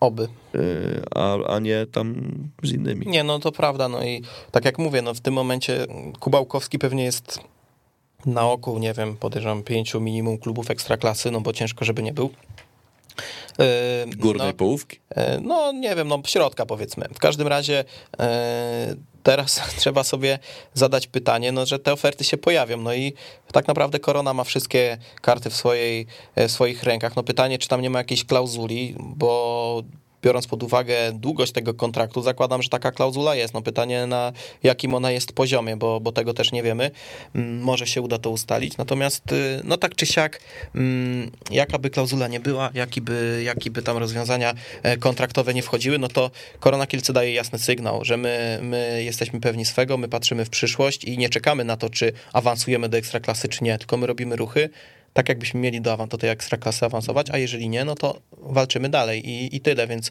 Oby. 0.00 0.22
Y, 0.54 0.58
a, 1.14 1.38
a 1.48 1.58
nie 1.58 1.86
tam 1.86 2.32
z 2.62 2.72
innymi. 2.72 3.06
Nie, 3.06 3.24
no 3.24 3.38
to 3.38 3.52
prawda, 3.52 3.88
no 3.88 4.04
i 4.04 4.22
tak 4.50 4.64
jak 4.64 4.78
mówię, 4.78 5.02
no 5.02 5.14
w 5.14 5.20
tym 5.20 5.34
momencie 5.34 5.86
Kubałkowski 6.20 6.78
pewnie 6.78 7.04
jest 7.04 7.40
na 8.26 8.50
oku, 8.50 8.78
nie 8.78 8.92
wiem, 8.92 9.16
podejrzewam 9.16 9.62
pięciu 9.62 10.00
minimum 10.00 10.38
klubów 10.38 10.70
ekstraklasy, 10.70 11.30
no 11.30 11.40
bo 11.40 11.52
ciężko, 11.52 11.84
żeby 11.84 12.02
nie 12.02 12.12
był. 12.12 12.30
Yy, 13.58 14.16
Górnej 14.16 14.46
no, 14.46 14.54
połówki? 14.54 14.98
Yy, 15.16 15.22
no 15.42 15.72
nie 15.72 15.96
wiem, 15.96 16.08
no 16.08 16.22
środka 16.26 16.66
powiedzmy. 16.66 17.08
W 17.14 17.18
każdym 17.18 17.48
razie 17.48 17.84
yy, 18.18 18.26
teraz 19.22 19.60
trzeba 19.78 20.04
sobie 20.04 20.38
zadać 20.74 21.06
pytanie, 21.06 21.52
no, 21.52 21.66
że 21.66 21.78
te 21.78 21.92
oferty 21.92 22.24
się 22.24 22.36
pojawią. 22.36 22.76
No 22.76 22.94
i 22.94 23.12
tak 23.52 23.68
naprawdę 23.68 24.00
Korona 24.00 24.34
ma 24.34 24.44
wszystkie 24.44 24.98
karty 25.20 25.50
w, 25.50 25.56
swojej, 25.56 26.06
w 26.36 26.50
swoich 26.50 26.82
rękach. 26.82 27.16
No 27.16 27.22
pytanie, 27.22 27.58
czy 27.58 27.68
tam 27.68 27.82
nie 27.82 27.90
ma 27.90 27.98
jakiejś 27.98 28.24
klauzuli, 28.24 28.94
bo 28.98 29.82
biorąc 30.22 30.46
pod 30.46 30.62
uwagę 30.62 31.12
długość 31.12 31.52
tego 31.52 31.74
kontraktu, 31.74 32.22
zakładam, 32.22 32.62
że 32.62 32.68
taka 32.68 32.92
klauzula 32.92 33.34
jest. 33.34 33.54
No 33.54 33.62
pytanie 33.62 34.06
na 34.06 34.32
jakim 34.62 34.94
ona 34.94 35.10
jest 35.10 35.32
poziomie, 35.32 35.76
bo, 35.76 36.00
bo 36.00 36.12
tego 36.12 36.34
też 36.34 36.52
nie 36.52 36.62
wiemy. 36.62 36.90
Mm, 37.34 37.60
może 37.60 37.86
się 37.86 38.02
uda 38.02 38.18
to 38.18 38.30
ustalić. 38.30 38.76
Natomiast 38.76 39.32
y, 39.32 39.60
no 39.64 39.76
tak 39.76 39.94
czy 39.94 40.06
siak, 40.06 40.40
mm, 40.74 41.30
jaka 41.50 41.78
by 41.78 41.90
klauzula 41.90 42.28
nie 42.28 42.40
była, 42.40 42.70
jaki 42.74 43.00
by, 43.00 43.42
jaki 43.44 43.70
by 43.70 43.82
tam 43.82 43.96
rozwiązania 43.96 44.54
e, 44.82 44.96
kontraktowe 44.96 45.54
nie 45.54 45.62
wchodziły, 45.62 45.98
no 45.98 46.08
to 46.08 46.30
Korona 46.60 46.86
Kielce 46.86 47.12
daje 47.12 47.34
jasny 47.34 47.58
sygnał, 47.58 48.04
że 48.04 48.16
my, 48.16 48.58
my 48.62 49.02
jesteśmy 49.04 49.40
pewni 49.40 49.64
swego, 49.64 49.96
my 49.96 50.08
patrzymy 50.08 50.44
w 50.44 50.50
przyszłość 50.50 51.04
i 51.04 51.18
nie 51.18 51.28
czekamy 51.28 51.64
na 51.64 51.76
to, 51.76 51.90
czy 51.90 52.12
awansujemy 52.32 52.88
do 52.88 52.98
ekstraklasy, 52.98 53.48
czy 53.48 53.64
nie, 53.64 53.78
tylko 53.78 53.96
my 53.96 54.06
robimy 54.06 54.36
ruchy, 54.36 54.70
tak 55.18 55.28
jakbyśmy 55.28 55.60
mieli 55.60 55.80
do, 55.80 55.96
do 55.96 56.18
tej 56.18 56.30
ekstraklasy 56.30 56.84
awansować, 56.84 57.30
a 57.30 57.38
jeżeli 57.38 57.68
nie, 57.68 57.84
no 57.84 57.94
to 57.94 58.20
walczymy 58.32 58.88
dalej 58.88 59.28
i, 59.28 59.56
i 59.56 59.60
tyle, 59.60 59.86
więc 59.86 60.10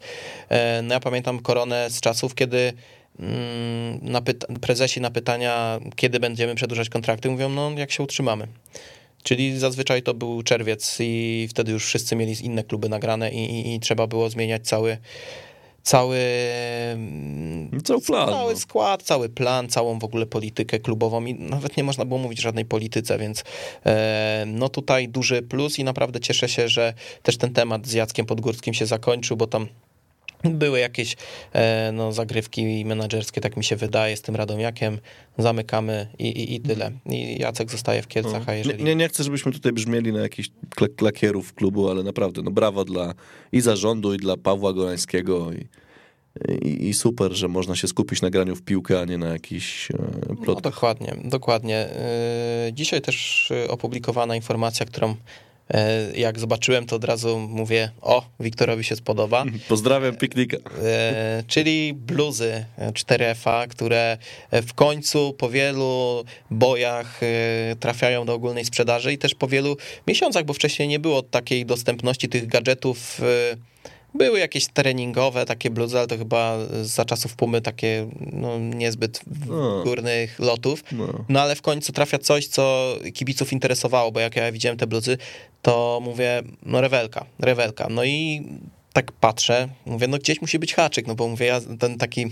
e, 0.50 0.82
no 0.82 0.94
ja 0.94 1.00
pamiętam 1.00 1.40
koronę 1.40 1.90
z 1.90 2.02
czasów, 2.02 2.36
kiedy 2.36 2.74
mm, 3.20 4.00
na 4.02 4.22
prezesi 4.62 5.02
na 5.02 5.12
pytania, 5.12 5.80
kiedy 5.96 6.20
będziemy 6.20 6.56
przedłużać 6.56 6.90
kontrakty, 6.90 7.30
mówią, 7.30 7.50
no 7.50 7.72
jak 7.78 7.92
się 7.92 8.04
utrzymamy. 8.04 8.48
Czyli 9.24 9.60
zazwyczaj 9.60 10.04
to 10.04 10.14
był 10.14 10.44
czerwiec 10.44 10.98
i 11.00 11.48
wtedy 11.50 11.72
już 11.72 11.86
wszyscy 11.86 12.16
mieli 12.16 12.46
inne 12.46 12.64
kluby 12.64 12.90
nagrane 12.90 13.32
i, 13.32 13.52
i, 13.52 13.76
i 13.76 13.80
trzeba 13.80 14.08
było 14.08 14.30
zmieniać 14.30 14.68
cały, 14.68 14.98
cały, 15.88 16.20
no, 17.72 17.82
cały, 17.82 18.02
plan, 18.02 18.30
cały 18.30 18.54
no. 18.54 18.60
skład, 18.60 19.04
cały 19.04 19.30
plan, 19.30 19.70
całą 19.70 20.00
w 20.00 20.04
ogóle 20.04 20.26
politykę 20.26 20.80
klubową 20.80 21.26
i 21.26 21.34
nawet 21.34 21.78
nie 21.78 21.84
można 21.84 22.06
było 22.06 22.20
mówić 22.20 22.40
o 22.40 22.42
żadnej 22.42 22.66
polityce, 22.66 23.18
więc 23.18 23.44
e, 23.86 24.44
no 24.48 24.70
tutaj 24.70 25.10
duży 25.10 25.42
plus 25.42 25.80
i 25.80 25.84
naprawdę 25.84 26.20
cieszę 26.20 26.50
się, 26.50 26.68
że 26.68 26.94
też 27.24 27.38
ten 27.38 27.54
temat 27.54 27.88
z 27.88 27.94
Jackiem 27.94 28.26
Podgórskim 28.26 28.74
się 28.74 28.86
zakończył, 28.86 29.38
bo 29.38 29.48
tam 29.48 29.68
były 30.44 30.80
jakieś 30.80 31.16
e, 31.54 31.92
no, 31.92 32.12
zagrywki 32.12 32.86
menedżerskie, 32.86 33.42
tak 33.42 33.58
mi 33.58 33.64
się 33.64 33.76
wydaje, 33.76 34.18
z 34.18 34.22
tym 34.22 34.36
Radomiakiem. 34.36 34.98
Zamykamy 35.38 36.08
i, 36.20 36.28
i, 36.28 36.56
i 36.56 36.60
tyle. 36.60 36.92
I 37.06 37.38
Jacek 37.40 37.72
zostaje 37.72 38.02
w 38.02 38.08
Kielcach, 38.08 38.48
no. 38.48 38.54
a 38.54 38.56
jeżeli... 38.56 38.84
Nie, 38.84 38.96
nie 38.96 39.08
chcę, 39.08 39.24
żebyśmy 39.24 39.52
tutaj 39.52 39.72
brzmieli 39.72 40.14
na 40.14 40.20
jakichś 40.20 40.50
klakierów 40.96 41.54
klubu, 41.54 41.90
ale 41.90 42.04
naprawdę, 42.04 42.42
no 42.42 42.52
brawo 42.52 42.86
dla 42.86 43.14
i 43.52 43.62
zarządu, 43.62 44.14
i 44.14 44.18
dla 44.18 44.38
Pawła 44.38 44.74
Golańskiego 44.74 45.52
i, 45.54 45.68
i, 46.68 46.88
i, 46.88 46.94
super, 46.94 47.34
że 47.34 47.48
można 47.48 47.76
się 47.76 47.88
skupić 47.88 48.22
na 48.22 48.30
graniu 48.30 48.56
w 48.56 48.62
piłkę, 48.62 49.02
a 49.02 49.06
nie 49.06 49.18
na 49.18 49.28
jakiś 49.28 49.90
no, 50.48 50.56
dokładnie, 50.56 51.16
dokładnie. 51.24 51.90
Dzisiaj 52.74 53.02
też 53.02 53.50
opublikowana 53.70 54.36
informacja, 54.36 54.86
którą 54.86 55.16
E, 55.16 55.47
jak 56.16 56.40
zobaczyłem, 56.40 56.86
to 56.86 56.96
od 56.96 57.04
razu 57.04 57.40
mówię, 57.40 57.90
o, 58.02 58.30
Wiktorowi 58.40 58.84
się 58.84 58.96
spodoba. 58.96 59.46
Pozdrawiam 59.70 60.16
piknika. 60.16 60.58
E, 60.84 61.44
czyli 61.48 61.94
bluzy 61.94 62.66
4FA, 62.80 63.68
które 63.68 64.18
w 64.52 64.74
końcu 64.74 65.34
po 65.34 65.50
wielu 65.50 66.24
bojach 66.52 67.24
e, 67.24 67.76
trafiają 67.76 68.26
do 68.26 68.34
ogólnej 68.34 68.66
sprzedaży 68.66 69.14
i 69.14 69.18
też 69.18 69.36
po 69.36 69.48
wielu 69.48 69.78
miesiącach, 70.08 70.46
bo 70.46 70.54
wcześniej 70.54 70.88
nie 70.88 71.00
było 71.00 71.22
takiej 71.22 71.66
dostępności 71.66 72.30
tych 72.30 72.48
gadżetów 72.48 73.22
były 74.18 74.40
jakieś 74.40 74.68
treningowe 74.68 75.46
takie 75.46 75.70
bluzy, 75.70 75.98
ale 75.98 76.08
to 76.08 76.18
chyba 76.18 76.58
za 76.82 77.06
czasów 77.06 77.36
Pumy 77.36 77.62
takie 77.62 78.10
no, 78.34 78.60
niezbyt 78.60 79.22
no. 79.48 79.84
górnych 79.84 80.40
lotów. 80.40 80.84
No. 80.92 81.26
no. 81.30 81.42
ale 81.42 81.56
w 81.56 81.62
końcu 81.62 81.94
trafia 81.94 82.20
coś, 82.20 82.48
co 82.48 82.96
kibiców 83.14 83.54
interesowało, 83.54 84.12
bo 84.12 84.20
jak 84.20 84.36
ja 84.36 84.52
widziałem 84.52 84.78
te 84.78 84.88
bluzy, 84.88 85.18
to 85.62 86.00
mówię, 86.04 86.44
no 86.64 86.82
rewelka, 86.82 87.26
rewelka. 87.40 87.88
No 87.90 88.04
i 88.04 88.46
tak 88.98 89.12
patrzę, 89.12 89.70
mówię, 89.86 90.08
no 90.08 90.18
gdzieś 90.18 90.42
musi 90.42 90.60
być 90.60 90.74
haczyk, 90.74 91.08
no 91.08 91.16
bo 91.16 91.28
mówię, 91.28 91.46
ja 91.46 91.62
ten 91.80 91.98
taki, 91.98 92.26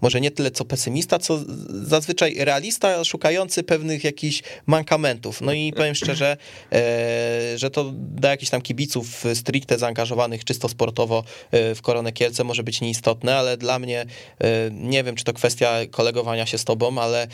może 0.00 0.20
nie 0.20 0.30
tyle 0.30 0.50
co 0.50 0.64
pesymista, 0.64 1.18
co 1.18 1.40
zazwyczaj 1.68 2.34
realista, 2.38 3.04
szukający 3.04 3.62
pewnych 3.62 4.04
jakichś 4.04 4.42
mankamentów. 4.66 5.40
No 5.40 5.52
i 5.52 5.72
powiem 5.72 5.94
szczerze, 5.94 6.36
e, 6.72 7.58
że 7.58 7.70
to 7.70 7.92
dla 7.94 8.30
jakichś 8.30 8.50
tam 8.50 8.62
kibiców 8.62 9.24
stricte 9.34 9.78
zaangażowanych 9.78 10.44
czysto 10.44 10.68
sportowo 10.68 11.24
e, 11.50 11.74
w 11.74 11.82
Koronę 11.82 12.12
Kielce 12.12 12.44
może 12.44 12.62
być 12.62 12.80
nieistotne, 12.80 13.36
ale 13.36 13.56
dla 13.56 13.78
mnie, 13.78 14.00
e, 14.00 14.70
nie 14.70 15.04
wiem, 15.04 15.16
czy 15.16 15.24
to 15.24 15.32
kwestia 15.32 15.78
kolegowania 15.90 16.46
się 16.46 16.58
z 16.58 16.64
tobą, 16.64 16.98
ale 16.98 17.26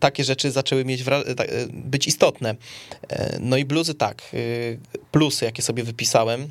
takie 0.00 0.24
rzeczy 0.24 0.50
zaczęły 0.50 0.84
mieć 0.84 1.04
być 1.72 2.06
istotne. 2.06 2.54
No 3.40 3.56
i 3.56 3.64
bluzy 3.64 3.94
tak, 3.94 4.22
plusy, 5.12 5.44
jakie 5.44 5.62
sobie 5.62 5.82
wypisałem, 5.82 6.48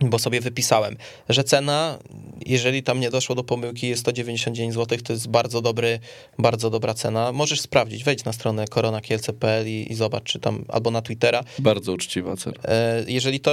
bo 0.00 0.18
sobie 0.18 0.40
wypisałem, 0.40 0.96
że 1.28 1.44
cena, 1.44 1.98
jeżeli 2.46 2.82
tam 2.82 3.00
nie 3.00 3.10
doszło 3.10 3.34
do 3.34 3.44
pomyłki, 3.44 3.88
jest 3.88 4.00
199 4.00 4.74
zł, 4.74 4.98
to 5.04 5.12
jest 5.12 5.28
bardzo 5.28 5.60
dobry, 5.60 5.98
bardzo 6.38 6.70
dobra 6.70 6.94
cena. 6.94 7.32
Możesz 7.32 7.60
sprawdzić, 7.60 8.04
wejdź 8.04 8.24
na 8.24 8.32
stronę 8.32 8.68
koronakielce.pl 8.68 9.68
i, 9.68 9.86
i 9.90 9.94
zobacz, 9.94 10.24
czy 10.24 10.38
tam, 10.38 10.64
albo 10.68 10.90
na 10.90 11.02
Twittera. 11.02 11.44
Bardzo 11.58 11.92
uczciwa 11.92 12.36
cena. 12.36 12.56
E, 12.64 13.04
jeżeli 13.08 13.40
to, 13.40 13.52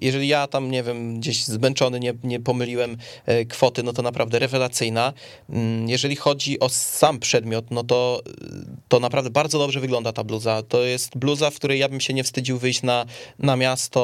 jeżeli 0.00 0.28
ja 0.28 0.46
tam, 0.46 0.70
nie 0.70 0.82
wiem, 0.82 1.20
gdzieś 1.20 1.44
zmęczony, 1.44 2.00
nie, 2.00 2.14
nie 2.24 2.40
pomyliłem 2.40 2.96
e, 3.26 3.44
kwoty, 3.44 3.82
no 3.82 3.92
to 3.92 4.02
naprawdę 4.02 4.38
rewelacyjna. 4.38 5.12
Mm, 5.50 5.88
jeżeli 5.88 6.16
chodzi 6.16 6.60
o 6.60 6.68
sam 6.68 7.18
przedmiot, 7.18 7.70
no 7.70 7.84
to, 7.84 8.22
to 8.88 9.00
naprawdę 9.00 9.30
bardzo 9.30 9.58
dobrze 9.58 9.80
wygląda 9.80 10.12
ta 10.12 10.24
bluza. 10.24 10.62
To 10.62 10.82
jest 10.82 11.18
bluza, 11.18 11.50
w 11.50 11.54
której 11.54 11.78
ja 11.78 11.88
bym 11.88 12.00
się 12.00 12.14
nie 12.14 12.24
wstydził 12.24 12.58
wyjść 12.58 12.82
na, 12.82 13.06
na 13.38 13.56
miasto, 13.56 14.02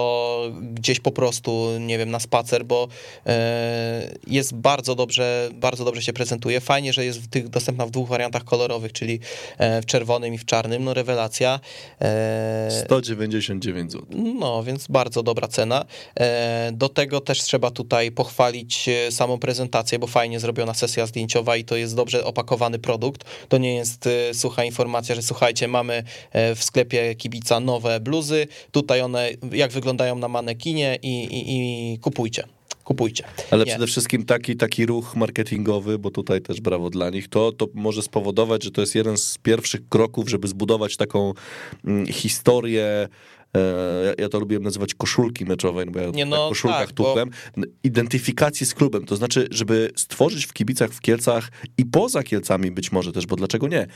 gdzieś 0.61 1.01
po 1.01 1.11
prostu 1.11 1.78
nie 1.87 1.99
wiem, 1.99 2.11
na 2.11 2.21
spacer, 2.21 2.65
bo 2.65 2.89
e, 3.27 4.15
jest 4.27 4.55
bardzo 4.55 4.95
dobrze, 4.95 5.51
bardzo 5.55 5.85
dobrze 5.85 6.03
się 6.03 6.13
prezentuje. 6.13 6.61
Fajnie, 6.61 6.93
że 6.93 7.05
jest 7.05 7.21
w 7.21 7.29
tych, 7.29 7.49
dostępna 7.49 7.87
w 7.87 7.91
dwóch 7.91 8.09
wariantach 8.09 8.45
kolorowych, 8.45 8.93
czyli 8.93 9.21
e, 9.59 9.83
w 9.83 9.87
czerwonym 9.87 10.35
i 10.35 10.39
w 10.39 10.45
czarnym. 10.45 10.85
No 10.85 10.95
rewelacja. 10.95 11.61
199 12.85 13.93
zł. 13.93 14.07
No, 14.39 14.63
więc 14.63 14.87
bardzo 14.89 15.23
dobra 15.23 15.49
cena. 15.49 15.85
E, 16.21 16.71
do 16.73 16.89
tego 16.89 17.21
też 17.21 17.43
trzeba 17.43 17.71
tutaj 17.71 18.11
pochwalić 18.11 18.91
samą 19.11 19.39
prezentację, 19.39 19.99
bo 19.99 20.07
fajnie 20.07 20.41
zrobiona 20.41 20.75
sesja 20.75 21.07
zdjęciowa 21.07 21.57
i 21.57 21.65
to 21.65 21.77
jest 21.77 21.97
dobrze 21.97 22.25
opakowany 22.25 22.79
produkt. 22.79 23.25
To 23.49 23.59
nie 23.59 23.75
jest 23.75 24.09
sucha 24.33 24.65
informacja, 24.65 25.15
że 25.15 25.23
słuchajcie, 25.23 25.69
mamy 25.69 26.03
w 26.35 26.65
sklepie 26.65 27.15
kibica 27.15 27.61
nowe 27.61 28.01
bluzy. 28.01 28.47
Tutaj 28.73 29.01
one, 29.01 29.31
jak 29.53 29.71
wyglądają 29.71 30.17
na 30.17 30.29
manekinie 30.29 30.99
i, 31.03 31.25
i, 31.25 31.57
i 31.57 31.68
kupujcie. 32.01 32.45
Kupujcie. 32.89 33.25
Ale 33.51 33.67
przede 33.67 33.87
wszystkim 33.87 34.25
taki, 34.25 34.57
taki 34.57 34.87
ruch 34.87 35.17
marketingowy, 35.17 35.99
bo 35.99 36.11
tutaj 36.11 36.41
też 36.41 36.61
brawo 36.61 36.91
dla 36.91 37.11
nich, 37.11 37.29
to, 37.29 37.53
to 37.53 37.67
może 37.75 38.03
spowodować, 38.03 38.65
że 38.65 38.71
to 38.71 38.81
jest 38.81 38.95
jeden 38.95 39.17
z 39.17 39.39
pierwszych 39.39 39.89
kroków, 39.89 40.29
żeby 40.29 40.49
zbudować 40.49 40.97
taką 40.97 41.35
mm, 41.85 42.07
historię 42.07 43.09
e, 43.57 44.15
ja 44.19 44.29
to 44.29 44.41
lubiłem 44.41 44.63
nazywać 44.63 44.95
koszulki 44.95 45.45
meczowe, 45.45 45.87
bo 45.87 46.01
ja 46.01 46.11
Nie, 46.11 46.27
no, 46.27 46.49
koszulkach 46.49 46.87
tak, 46.87 46.93
tupłem, 46.93 47.31
bo... 47.57 47.63
identyfikacji 47.85 48.67
z 48.67 48.75
klubem, 48.75 49.07
to 49.07 49.17
znaczy, 49.17 49.49
żeby 49.51 49.91
stworzyć 49.97 50.47
w 50.47 50.53
kibicach 50.53 50.91
w 50.91 51.01
Kielcach 51.01 51.51
i 51.79 51.87
poza 51.87 52.23
Kielcami 52.23 52.71
być 52.71 52.93
może 52.93 53.13
też, 53.13 53.27
bo 53.27 53.37
dlaczego 53.37 53.69
nie, 53.69 53.87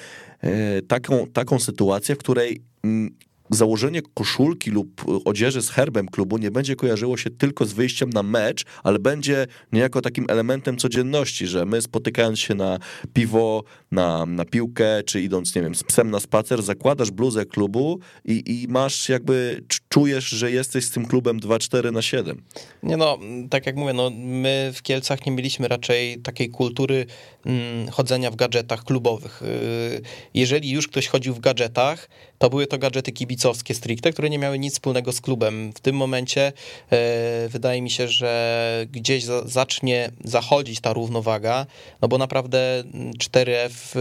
e, 0.40 0.82
taką, 0.82 1.26
taką 1.26 1.58
sytuację, 1.58 2.14
w 2.14 2.18
której 2.18 2.60
mm, 2.84 3.16
założenie 3.54 4.02
koszulki 4.14 4.70
lub 4.70 5.04
odzieży 5.24 5.62
z 5.62 5.70
herbem 5.70 6.08
klubu 6.08 6.38
nie 6.38 6.50
będzie 6.50 6.76
kojarzyło 6.76 7.16
się 7.16 7.30
tylko 7.30 7.64
z 7.64 7.72
wyjściem 7.72 8.10
na 8.10 8.22
mecz, 8.22 8.64
ale 8.82 8.98
będzie 8.98 9.46
niejako 9.72 10.00
takim 10.00 10.26
elementem 10.28 10.76
codzienności, 10.76 11.46
że 11.46 11.66
my 11.66 11.82
spotykając 11.82 12.38
się 12.38 12.54
na 12.54 12.78
piwo, 13.12 13.64
na, 13.90 14.26
na 14.26 14.44
piłkę, 14.44 15.02
czy 15.02 15.20
idąc, 15.20 15.54
nie 15.54 15.62
wiem, 15.62 15.74
z 15.74 15.84
psem 15.84 16.10
na 16.10 16.20
spacer, 16.20 16.62
zakładasz 16.62 17.10
bluzę 17.10 17.46
klubu 17.46 18.00
i, 18.24 18.42
i 18.46 18.68
masz 18.68 19.08
jakby, 19.08 19.64
czujesz, 19.88 20.28
że 20.28 20.50
jesteś 20.50 20.84
z 20.84 20.90
tym 20.90 21.06
klubem 21.06 21.40
2-4 21.40 21.92
na 21.92 22.02
7. 22.02 22.42
Nie 22.82 22.96
no, 22.96 23.18
tak 23.50 23.66
jak 23.66 23.76
mówię, 23.76 23.92
no 23.92 24.10
my 24.14 24.72
w 24.74 24.82
Kielcach 24.82 25.26
nie 25.26 25.32
mieliśmy 25.32 25.68
raczej 25.68 26.18
takiej 26.18 26.50
kultury 26.50 27.06
mm, 27.46 27.88
chodzenia 27.88 28.30
w 28.30 28.36
gadżetach 28.36 28.84
klubowych. 28.84 29.42
Y, 29.42 30.02
jeżeli 30.34 30.70
już 30.70 30.88
ktoś 30.88 31.06
chodził 31.06 31.34
w 31.34 31.40
gadżetach, 31.40 32.08
to 32.42 32.50
były 32.50 32.66
to 32.66 32.78
gadżety 32.78 33.12
kibicowskie 33.12 33.74
stricte, 33.74 34.12
które 34.12 34.30
nie 34.30 34.38
miały 34.38 34.58
nic 34.58 34.74
wspólnego 34.74 35.12
z 35.12 35.20
klubem. 35.20 35.72
W 35.72 35.80
tym 35.80 35.96
momencie 35.96 36.52
e, 36.90 37.48
wydaje 37.48 37.82
mi 37.82 37.90
się, 37.90 38.08
że 38.08 38.86
gdzieś 38.92 39.24
za, 39.24 39.48
zacznie 39.48 40.10
zachodzić 40.24 40.80
ta 40.80 40.92
równowaga, 40.92 41.66
no 42.00 42.08
bo 42.08 42.18
naprawdę 42.18 42.84
4F 43.18 43.96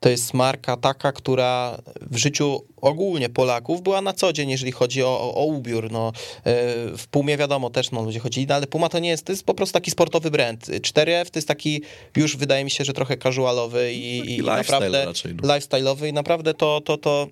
to 0.00 0.08
jest 0.08 0.34
marka 0.34 0.76
taka, 0.76 1.12
która 1.12 1.78
w 2.00 2.16
życiu 2.16 2.64
ogólnie 2.80 3.28
Polaków 3.28 3.82
była 3.82 4.00
na 4.00 4.12
co 4.12 4.32
dzień, 4.32 4.50
jeżeli 4.50 4.72
chodzi 4.72 5.02
o, 5.02 5.20
o, 5.20 5.34
o 5.34 5.44
ubiór. 5.44 5.92
No, 5.92 6.08
e, 6.08 6.52
w 6.96 7.06
Pumie 7.10 7.36
wiadomo 7.36 7.70
też 7.70 7.90
no, 7.90 8.02
ludzie 8.02 8.20
chodzili, 8.20 8.46
no, 8.46 8.54
ale 8.54 8.66
Puma 8.66 8.88
to 8.88 8.98
nie 8.98 9.08
jest, 9.08 9.24
to 9.24 9.32
jest 9.32 9.44
po 9.44 9.54
prostu 9.54 9.72
taki 9.72 9.90
sportowy 9.90 10.30
brand. 10.30 10.66
4F 10.66 11.30
to 11.30 11.38
jest 11.38 11.48
taki 11.48 11.82
już 12.16 12.36
wydaje 12.36 12.64
mi 12.64 12.70
się, 12.70 12.84
że 12.84 12.92
trochę 12.92 13.16
casualowy 13.16 13.92
i, 13.92 14.36
i 14.36 14.42
naprawdę 14.42 15.04
raczej, 15.04 15.34
no. 15.34 15.48
lifestyle'owy 15.48 16.08
i 16.08 16.12
naprawdę 16.12 16.54
to, 16.54 16.80
to, 16.80 16.98
to 16.98 17.28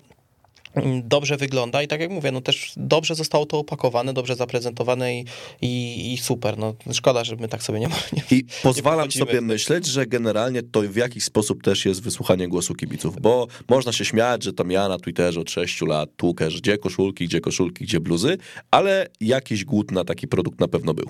dobrze 1.03 1.37
wygląda 1.37 1.83
i 1.83 1.87
tak 1.87 2.01
jak 2.01 2.11
mówię, 2.11 2.31
no 2.31 2.41
też 2.41 2.73
dobrze 2.77 3.15
zostało 3.15 3.45
to 3.45 3.59
opakowane, 3.59 4.13
dobrze 4.13 4.35
zaprezentowane 4.35 5.19
i, 5.19 5.25
i, 5.61 6.13
i 6.13 6.17
super. 6.17 6.57
No, 6.57 6.73
szkoda, 6.91 7.23
że 7.23 7.35
my 7.35 7.47
tak 7.47 7.63
sobie 7.63 7.79
nie, 7.79 7.87
nie 8.13 8.37
I 8.37 8.45
pozwalam 8.63 9.05
nie 9.05 9.11
sobie 9.11 9.41
myśleć, 9.41 9.85
że 9.85 10.05
generalnie 10.05 10.63
to 10.63 10.81
w 10.81 10.95
jakiś 10.95 11.23
sposób 11.23 11.63
też 11.63 11.85
jest 11.85 12.01
wysłuchanie 12.01 12.47
głosu 12.47 12.75
kibiców, 12.75 13.21
bo 13.21 13.47
można 13.69 13.91
się 13.91 14.05
śmiać, 14.05 14.43
że 14.43 14.53
tam 14.53 14.71
ja 14.71 14.87
na 14.87 14.97
Twitterze 14.97 15.39
od 15.39 15.51
6 15.51 15.81
lat 15.81 16.09
tłukę, 16.17 16.51
że 16.51 16.59
gdzie 16.59 16.77
koszulki, 16.77 17.27
gdzie 17.27 17.41
koszulki, 17.41 17.85
gdzie 17.85 17.99
bluzy, 17.99 18.37
ale 18.71 19.07
jakiś 19.21 19.65
głód 19.65 19.91
na 19.91 20.03
taki 20.03 20.27
produkt 20.27 20.59
na 20.59 20.67
pewno 20.67 20.93
był. 20.93 21.05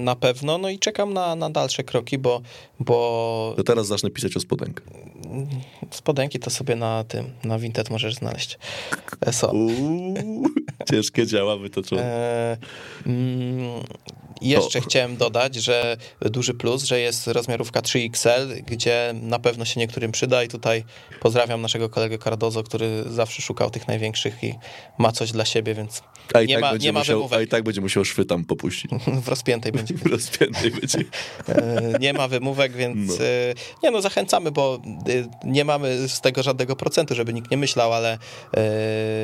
Na 0.00 0.16
pewno, 0.16 0.58
no 0.58 0.70
i 0.70 0.78
czekam 0.78 1.12
na, 1.12 1.36
na 1.36 1.50
dalsze 1.50 1.84
kroki, 1.84 2.18
bo... 2.18 2.42
bo... 2.80 3.54
To 3.56 3.62
teraz 3.62 3.86
zacznę 3.86 4.10
pisać 4.10 4.36
o 4.36 4.40
spodenkę. 4.40 4.84
Spodenki 5.90 6.38
to 6.38 6.50
sobie 6.50 6.76
na 6.76 7.04
tym, 7.04 7.24
na 7.44 7.58
Vinted 7.58 7.90
możesz 7.90 8.14
znaleźć. 8.14 8.58
ESO. 9.20 9.50
Uuu, 9.52 10.48
ciężkie 10.90 11.26
działa 11.26 11.56
wytoczone. 11.56 12.02
E, 12.02 12.56
mm, 13.06 13.80
jeszcze 14.48 14.80
chciałem 14.80 15.16
dodać, 15.16 15.54
że 15.54 15.96
duży 16.20 16.54
plus, 16.54 16.84
że 16.84 17.00
jest 17.00 17.26
rozmiarówka 17.26 17.80
3XL, 17.80 18.62
gdzie 18.66 19.14
na 19.22 19.38
pewno 19.38 19.64
się 19.64 19.80
niektórym 19.80 20.12
przyda 20.12 20.42
i 20.42 20.48
tutaj 20.48 20.84
pozdrawiam 21.20 21.62
naszego 21.62 21.88
kolegę 21.88 22.18
Cardozo, 22.18 22.62
który 22.62 23.04
zawsze 23.06 23.42
szukał 23.42 23.70
tych 23.70 23.88
największych 23.88 24.44
i 24.44 24.54
ma 24.98 25.12
coś 25.12 25.32
dla 25.32 25.44
siebie, 25.44 25.74
więc 25.74 26.02
a 26.32 26.42
i 26.42 26.46
nie, 26.46 26.54
tak 26.54 26.62
ma, 26.62 26.76
nie 26.76 26.92
ma 26.92 26.98
musiał, 26.98 27.28
A 27.30 27.40
i 27.40 27.46
tak 27.46 27.62
będzie 27.64 27.80
musiał 27.80 28.04
szwy 28.04 28.24
tam 28.24 28.44
popuścić. 28.44 28.90
w 29.24 29.28
rozpiętej 29.28 29.72
będzie. 29.76 29.94
w 29.94 30.06
rozpiętej 30.06 30.70
będzie. 30.70 30.98
E, 31.48 31.98
nie 32.00 32.12
ma 32.12 32.28
wymówek, 32.28 32.72
więc 32.72 33.08
no. 33.08 33.24
E, 33.24 33.54
nie 33.82 33.90
no, 33.90 34.00
zachęcamy, 34.00 34.50
bo 34.50 34.80
e, 34.84 35.48
nie 35.48 35.64
mamy 35.64 36.08
z 36.08 36.20
tego 36.20 36.42
żadnego 36.42 36.76
procentu, 36.76 37.14
żeby 37.14 37.32
nikt 37.32 37.50
nie 37.50 37.56
myślał, 37.56 37.92
ale 37.92 38.18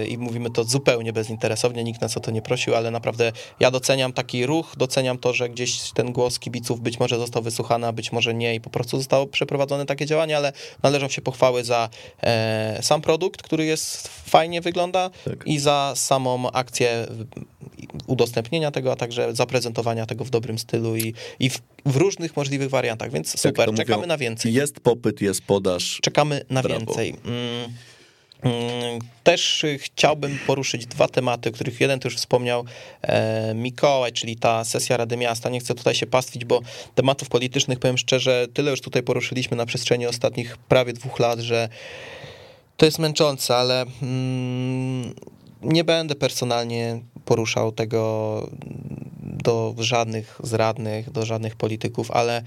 i 0.09 0.18
mówimy 0.18 0.51
to 0.51 0.64
zupełnie 0.64 1.12
bezinteresownie, 1.12 1.85
nikt 1.85 2.01
nas 2.01 2.16
o 2.16 2.21
to 2.21 2.31
nie 2.31 2.43
prosił, 2.43 2.75
ale 2.75 2.91
naprawdę 2.91 3.33
ja 3.61 3.71
doceniam 3.71 4.12
taki 4.12 4.47
ruch, 4.47 4.73
doceniam 4.77 5.10
to, 5.19 5.33
że 5.33 5.49
gdzieś 5.49 5.91
ten 5.91 6.13
głos 6.13 6.39
kibiców 6.39 6.81
być 6.81 7.01
może 7.01 7.19
został 7.19 7.43
wysłuchany, 7.43 7.87
a 7.87 7.93
być 7.93 8.13
może 8.13 8.35
nie 8.35 8.55
i 8.55 8.61
po 8.61 8.71
prostu 8.71 8.97
zostało 8.97 9.27
przeprowadzone 9.27 9.87
takie 9.87 10.07
działanie, 10.07 10.37
ale 10.37 10.53
należą 10.83 11.09
się 11.09 11.23
pochwały 11.23 11.65
za 11.65 11.89
sam 12.81 13.01
produkt, 13.01 13.43
który 13.43 13.65
jest 13.65 14.09
fajnie 14.09 14.61
wygląda 14.61 15.11
tak. 15.25 15.47
i 15.47 15.59
za 15.59 15.93
samą 15.97 16.51
akcję 16.51 17.07
udostępnienia 18.07 18.71
tego, 18.71 18.93
a 18.93 18.97
także 18.97 19.35
zaprezentowania 19.35 20.07
tego 20.07 20.25
w 20.25 20.31
dobrym 20.31 20.59
stylu 20.59 20.97
i, 20.97 21.15
i 21.39 21.51
w, 21.51 21.59
w 21.87 21.97
różnych 21.97 22.37
możliwych 22.37 22.71
wariantach, 22.71 23.11
więc 23.11 23.41
super, 23.41 23.75
czekamy 23.75 23.97
mówią, 23.97 24.09
na 24.09 24.19
więcej. 24.19 24.53
Jest 24.53 24.81
popyt, 24.81 25.21
jest 25.21 25.43
podaż. 25.43 25.99
Czekamy 26.03 26.45
na 26.51 26.63
Brawo. 26.63 26.79
więcej. 26.79 27.17
Mm. 27.25 27.73
Mm 28.43 29.01
też 29.30 29.64
chciałbym 29.78 30.38
poruszyć 30.47 30.86
dwa 30.86 31.09
tematy, 31.09 31.53
których 31.53 31.80
jeden 31.80 32.01
to 32.01 32.09
już 32.09 32.16
wspomniał 32.16 32.64
e, 33.03 33.55
Mikołaj, 33.55 34.12
czyli 34.12 34.36
ta 34.36 34.64
sesja 34.64 34.97
Rady 34.97 35.16
Miasta. 35.16 35.51
Nie 35.51 35.61
chcę 35.61 35.74
tutaj 35.74 35.95
się 35.95 36.07
pastwić, 36.07 36.45
bo 36.45 36.61
tematów 36.95 37.28
politycznych, 37.28 37.78
powiem 37.78 37.99
szczerze, 37.99 38.47
tyle 38.55 38.70
już 38.70 38.80
tutaj 38.80 39.03
poruszyliśmy 39.03 39.57
na 39.57 39.66
przestrzeni 39.66 40.07
ostatnich 40.07 40.57
prawie 40.57 40.93
dwóch 40.93 41.18
lat, 41.18 41.38
że 41.41 41.68
to 42.76 42.86
jest 42.86 42.99
męczące, 42.99 43.57
ale 43.57 43.84
mm, 44.03 45.14
nie 45.62 45.84
będę 45.84 46.14
personalnie 46.14 47.01
poruszał 47.24 47.72
tego 47.72 48.51
do 49.22 49.74
żadnych 49.78 50.41
zradnych, 50.43 51.11
do 51.11 51.26
żadnych 51.26 51.57
polityków, 51.57 52.11
ale 52.11 52.43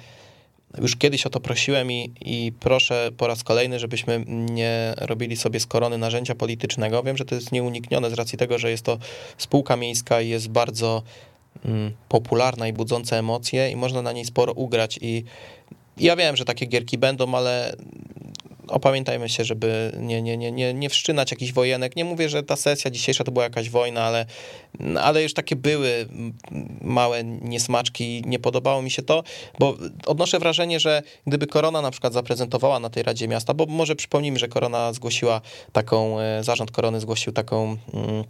już 0.81 0.95
kiedyś 0.95 1.25
o 1.25 1.29
to 1.29 1.39
prosiłem 1.39 1.91
i, 1.91 2.11
i 2.21 2.51
proszę 2.59 3.09
po 3.17 3.27
raz 3.27 3.43
kolejny, 3.43 3.79
żebyśmy 3.79 4.23
nie 4.27 4.93
robili 4.97 5.37
sobie 5.37 5.59
z 5.59 5.65
korony 5.65 5.97
narzędzia 5.97 6.35
politycznego. 6.35 7.03
Wiem, 7.03 7.17
że 7.17 7.25
to 7.25 7.35
jest 7.35 7.51
nieuniknione 7.51 8.09
z 8.09 8.13
racji 8.13 8.37
tego, 8.37 8.57
że 8.57 8.71
jest 8.71 8.85
to 8.85 8.97
spółka 9.37 9.77
miejska 9.77 10.21
i 10.21 10.29
jest 10.29 10.49
bardzo 10.49 11.03
mm, 11.65 11.91
popularna 12.09 12.67
i 12.67 12.73
budząca 12.73 13.15
emocje 13.15 13.71
i 13.71 13.75
można 13.75 14.01
na 14.01 14.11
niej 14.11 14.25
sporo 14.25 14.53
ugrać 14.53 14.99
i 15.01 15.23
ja 15.97 16.15
wiem, 16.15 16.35
że 16.35 16.45
takie 16.45 16.65
gierki 16.65 16.97
będą, 16.97 17.35
ale 17.35 17.75
opamiętajmy 18.67 19.29
się, 19.29 19.45
żeby 19.45 19.91
nie, 19.99 20.21
nie, 20.21 20.37
nie, 20.37 20.51
nie, 20.51 20.73
nie 20.73 20.89
wszczynać 20.89 21.31
jakichś 21.31 21.51
wojenek. 21.51 21.95
Nie 21.95 22.05
mówię, 22.05 22.29
że 22.29 22.43
ta 22.43 22.55
sesja 22.55 22.91
dzisiejsza 22.91 23.23
to 23.23 23.31
była 23.31 23.43
jakaś 23.43 23.69
wojna, 23.69 24.03
ale, 24.03 24.25
ale 25.01 25.23
już 25.23 25.33
takie 25.33 25.55
były 25.55 26.07
małe 26.81 27.23
niesmaczki 27.23 28.17
i 28.17 28.23
nie 28.25 28.39
podobało 28.39 28.81
mi 28.81 28.91
się 28.91 29.01
to, 29.01 29.23
bo 29.59 29.77
odnoszę 30.05 30.39
wrażenie, 30.39 30.79
że 30.79 31.03
gdyby 31.27 31.47
Korona 31.47 31.81
na 31.81 31.91
przykład 31.91 32.13
zaprezentowała 32.13 32.79
na 32.79 32.89
tej 32.89 33.03
Radzie 33.03 33.27
Miasta, 33.27 33.53
bo 33.53 33.65
może 33.65 33.95
przypomnijmy, 33.95 34.39
że 34.39 34.47
Korona 34.47 34.93
zgłosiła 34.93 35.41
taką, 35.71 36.19
e, 36.19 36.43
zarząd 36.43 36.71
Korony 36.71 36.99
zgłosił 36.99 37.33
taką 37.33 37.77
mm, 37.93 38.23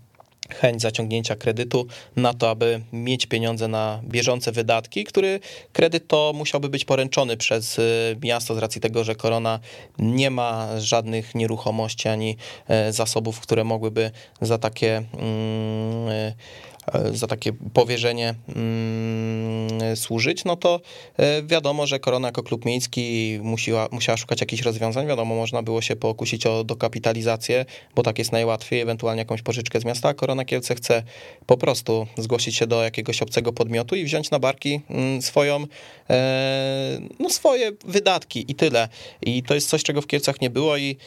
chęć 0.50 0.82
zaciągnięcia 0.82 1.36
kredytu 1.36 1.88
na 2.16 2.34
to, 2.34 2.50
aby 2.50 2.82
mieć 2.94 3.26
pieniądze 3.26 3.68
na 3.68 4.02
bieżące 4.04 4.52
wydatki, 4.52 5.04
który 5.04 5.40
kredyt 5.74 6.08
to 6.08 6.32
musiałby 6.36 6.70
być 6.70 6.86
poręczony 6.86 7.38
przez 7.38 7.80
y, 7.80 8.18
miasto 8.24 8.56
z 8.56 8.58
racji 8.58 8.82
tego, 8.82 9.04
że 9.04 9.16
korona 9.16 9.60
nie 10.00 10.32
ma 10.32 10.68
żadnych 10.80 11.36
nieruchomości 11.36 12.08
ani 12.10 12.38
e, 12.68 12.94
zasobów, 12.94 13.40
które 13.40 13.64
mogłyby 13.64 14.12
za 14.42 14.58
takie 14.58 14.98
mm, 14.98 16.08
y, 16.08 16.34
E, 16.73 16.73
za 17.14 17.28
takie 17.28 17.54
powierzenie 17.74 18.36
mm, 18.56 19.96
służyć, 19.96 20.46
no 20.46 20.56
to 20.56 20.82
e, 21.18 21.44
wiadomo, 21.44 21.88
że 21.88 22.00
Korona 22.00 22.28
jako 22.28 22.44
klub 22.44 22.66
miejski 22.66 23.40
musiała, 23.42 23.88
musiała 23.92 24.18
szukać 24.18 24.42
jakichś 24.42 24.62
rozwiązań. 24.62 25.08
Wiadomo, 25.08 25.36
można 25.36 25.64
było 25.64 25.82
się 25.82 25.96
pokusić 25.96 26.46
o 26.46 26.64
dokapitalizację, 26.64 27.66
bo 27.96 28.04
tak 28.04 28.20
jest 28.20 28.32
najłatwiej, 28.32 28.82
ewentualnie 28.82 29.20
jakąś 29.20 29.42
pożyczkę 29.42 29.80
z 29.80 29.86
miasta. 29.86 30.14
Korona 30.14 30.46
Kielce 30.46 30.76
chce 30.76 31.04
po 31.46 31.58
prostu 31.58 32.08
zgłosić 32.18 32.56
się 32.56 32.68
do 32.68 32.84
jakiegoś 32.84 33.22
obcego 33.22 33.54
podmiotu 33.54 33.96
i 33.96 34.04
wziąć 34.04 34.32
na 34.32 34.40
barki 34.40 34.82
mm, 34.90 35.22
swoją, 35.22 35.66
e, 36.10 37.00
no 37.20 37.30
swoje 37.30 37.72
wydatki 37.86 38.46
i 38.48 38.56
tyle. 38.56 38.90
I 39.22 39.44
to 39.44 39.54
jest 39.54 39.70
coś, 39.70 39.84
czego 39.84 40.02
w 40.02 40.08
Kielcach 40.08 40.42
nie 40.42 40.50
było 40.50 40.78
i 40.78 40.98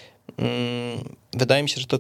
wydaje 1.33 1.63
mi 1.63 1.69
się, 1.69 1.81
że 1.81 1.87
to 1.87 1.99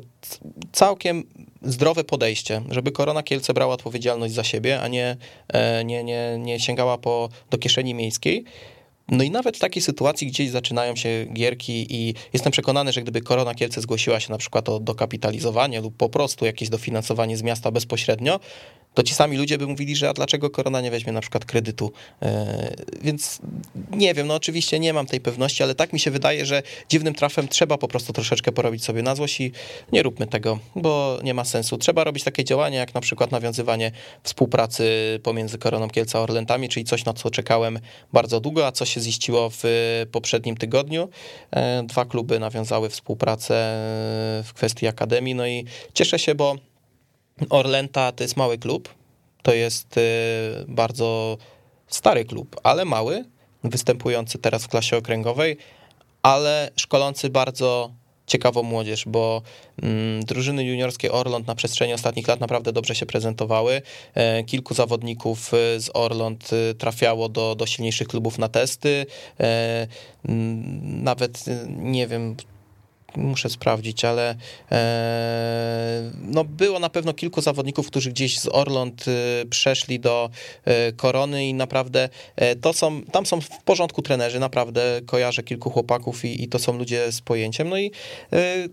całkiem 0.72 1.24
zdrowe 1.62 2.04
podejście, 2.04 2.62
żeby 2.70 2.92
Korona 2.92 3.22
Kielce 3.22 3.54
brała 3.54 3.74
odpowiedzialność 3.74 4.34
za 4.34 4.44
siebie, 4.44 4.80
a 4.80 4.88
nie, 4.88 5.16
e, 5.48 5.84
nie, 5.84 6.04
nie, 6.04 6.38
nie 6.38 6.60
sięgała 6.60 6.98
po, 6.98 7.28
do 7.50 7.58
kieszeni 7.58 7.94
miejskiej. 7.94 8.44
No 9.08 9.24
i 9.24 9.30
nawet 9.30 9.56
w 9.56 9.60
takiej 9.60 9.82
sytuacji 9.82 10.26
gdzieś 10.26 10.50
zaczynają 10.50 10.96
się 10.96 11.26
gierki 11.32 11.86
i 11.90 12.14
jestem 12.32 12.52
przekonany, 12.52 12.92
że 12.92 13.02
gdyby 13.02 13.20
Korona 13.20 13.54
Kielce 13.54 13.80
zgłosiła 13.80 14.20
się 14.20 14.32
na 14.32 14.38
przykład 14.38 14.68
o 14.68 14.80
dokapitalizowanie 14.80 15.80
lub 15.80 15.96
po 15.96 16.08
prostu 16.08 16.44
jakieś 16.44 16.68
dofinansowanie 16.68 17.36
z 17.36 17.42
miasta 17.42 17.70
bezpośrednio, 17.70 18.40
to 18.96 19.02
ci 19.02 19.14
sami 19.14 19.36
ludzie 19.36 19.58
by 19.58 19.66
mówili, 19.66 19.96
że 19.96 20.08
a 20.08 20.12
dlaczego 20.12 20.50
korona 20.50 20.80
nie 20.80 20.90
weźmie 20.90 21.12
na 21.12 21.20
przykład 21.20 21.44
kredytu. 21.44 21.92
E, 22.22 22.74
więc 23.02 23.38
nie 23.90 24.14
wiem, 24.14 24.26
no 24.26 24.34
oczywiście 24.34 24.78
nie 24.78 24.92
mam 24.92 25.06
tej 25.06 25.20
pewności, 25.20 25.62
ale 25.62 25.74
tak 25.74 25.92
mi 25.92 26.00
się 26.00 26.10
wydaje, 26.10 26.46
że 26.46 26.62
dziwnym 26.88 27.14
trafem 27.14 27.48
trzeba 27.48 27.78
po 27.78 27.88
prostu 27.88 28.12
troszeczkę 28.12 28.52
porobić 28.52 28.84
sobie 28.84 29.02
na 29.02 29.14
złość 29.14 29.40
i 29.40 29.52
nie 29.92 30.02
róbmy 30.02 30.26
tego, 30.26 30.58
bo 30.76 31.18
nie 31.24 31.34
ma 31.34 31.44
sensu. 31.44 31.78
Trzeba 31.78 32.04
robić 32.04 32.24
takie 32.24 32.44
działania, 32.44 32.78
jak 32.78 32.94
na 32.94 33.00
przykład 33.00 33.32
nawiązywanie 33.32 33.92
współpracy 34.22 35.20
pomiędzy 35.22 35.58
Koroną 35.58 35.90
Kielca 35.90 36.18
a 36.18 36.22
Orlentami, 36.22 36.68
czyli 36.68 36.84
coś, 36.84 37.04
na 37.04 37.12
co 37.12 37.30
czekałem 37.30 37.78
bardzo 38.12 38.40
długo, 38.40 38.66
a 38.66 38.72
co 38.72 38.84
się 38.96 39.00
ziściło 39.00 39.50
w 39.52 39.62
poprzednim 40.12 40.56
tygodniu. 40.56 41.08
Dwa 41.84 42.04
kluby 42.04 42.38
nawiązały 42.38 42.88
współpracę 42.90 43.54
w 44.44 44.50
kwestii 44.54 44.86
akademii, 44.86 45.34
no 45.34 45.46
i 45.46 45.64
cieszę 45.94 46.18
się, 46.18 46.34
bo 46.34 46.56
Orlenta 47.50 48.12
to 48.12 48.24
jest 48.24 48.36
mały 48.36 48.58
klub, 48.58 48.94
to 49.42 49.54
jest 49.54 49.94
bardzo 50.68 51.38
stary 51.86 52.24
klub, 52.24 52.60
ale 52.62 52.84
mały, 52.84 53.24
występujący 53.64 54.38
teraz 54.38 54.64
w 54.64 54.68
klasie 54.68 54.96
okręgowej, 54.96 55.56
ale 56.22 56.70
szkolący 56.76 57.30
bardzo 57.30 57.90
ciekawą 58.26 58.62
młodzież, 58.62 59.04
bo 59.06 59.42
mm, 59.82 60.24
drużyny 60.24 60.64
juniorskie 60.64 61.12
Orląt 61.12 61.46
na 61.46 61.54
przestrzeni 61.54 61.92
ostatnich 61.92 62.28
lat 62.28 62.40
naprawdę 62.40 62.72
dobrze 62.72 62.94
się 62.94 63.06
prezentowały. 63.06 63.82
E, 64.14 64.44
kilku 64.44 64.74
zawodników 64.74 65.54
e, 65.54 65.80
z 65.80 65.90
Orląt 65.94 66.50
e, 66.52 66.74
trafiało 66.74 67.28
do, 67.28 67.54
do 67.54 67.66
silniejszych 67.66 68.08
klubów 68.08 68.38
na 68.38 68.48
testy. 68.48 69.06
Nawet 70.82 71.44
nie 71.68 72.06
wiem, 72.06 72.36
muszę 73.16 73.50
sprawdzić, 73.50 74.04
ale 74.04 74.34
e, 74.72 76.10
no 76.22 76.44
było 76.44 76.78
na 76.78 76.90
pewno 76.90 77.14
kilku 77.14 77.40
zawodników, 77.40 77.86
którzy 77.86 78.10
gdzieś 78.10 78.38
z 78.38 78.48
Orląt 78.52 79.04
e, 79.08 79.46
przeszli 79.46 80.00
do 80.00 80.30
e, 80.64 80.92
Korony 80.92 81.46
i 81.46 81.54
naprawdę 81.54 82.08
to 82.60 82.72
są, 82.72 83.02
tam 83.02 83.26
są 83.26 83.40
w 83.40 83.48
porządku 83.48 84.02
trenerzy, 84.02 84.40
naprawdę 84.40 85.00
kojarzę 85.06 85.42
kilku 85.42 85.70
chłopaków 85.70 86.24
i, 86.24 86.42
i 86.42 86.48
to 86.48 86.58
są 86.58 86.78
ludzie 86.78 87.12
z 87.12 87.20
pojęciem, 87.20 87.68
no 87.68 87.78
i 87.78 87.90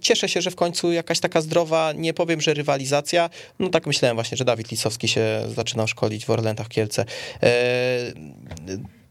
cieszę 0.02 0.30
się, 0.30 0.42
że 0.42 0.52
w 0.52 0.56
końcu 0.56 0.92
jakaś 0.92 1.20
taka 1.20 1.42
zdrowa, 1.42 1.94
nie 1.96 2.14
powiem, 2.14 2.42
że 2.42 2.54
rywalizacja, 2.54 3.30
no 3.60 3.70
tak 3.70 3.88
myślałem 3.88 4.18
właśnie, 4.18 4.38
że 4.38 4.46
Dawid 4.46 4.72
Lisowski 4.72 5.08
się 5.08 5.46
zaczynał 5.56 5.88
szkolić 5.88 6.26
w 6.26 6.30
Orlętach 6.30 6.68
Kielce 6.68 7.06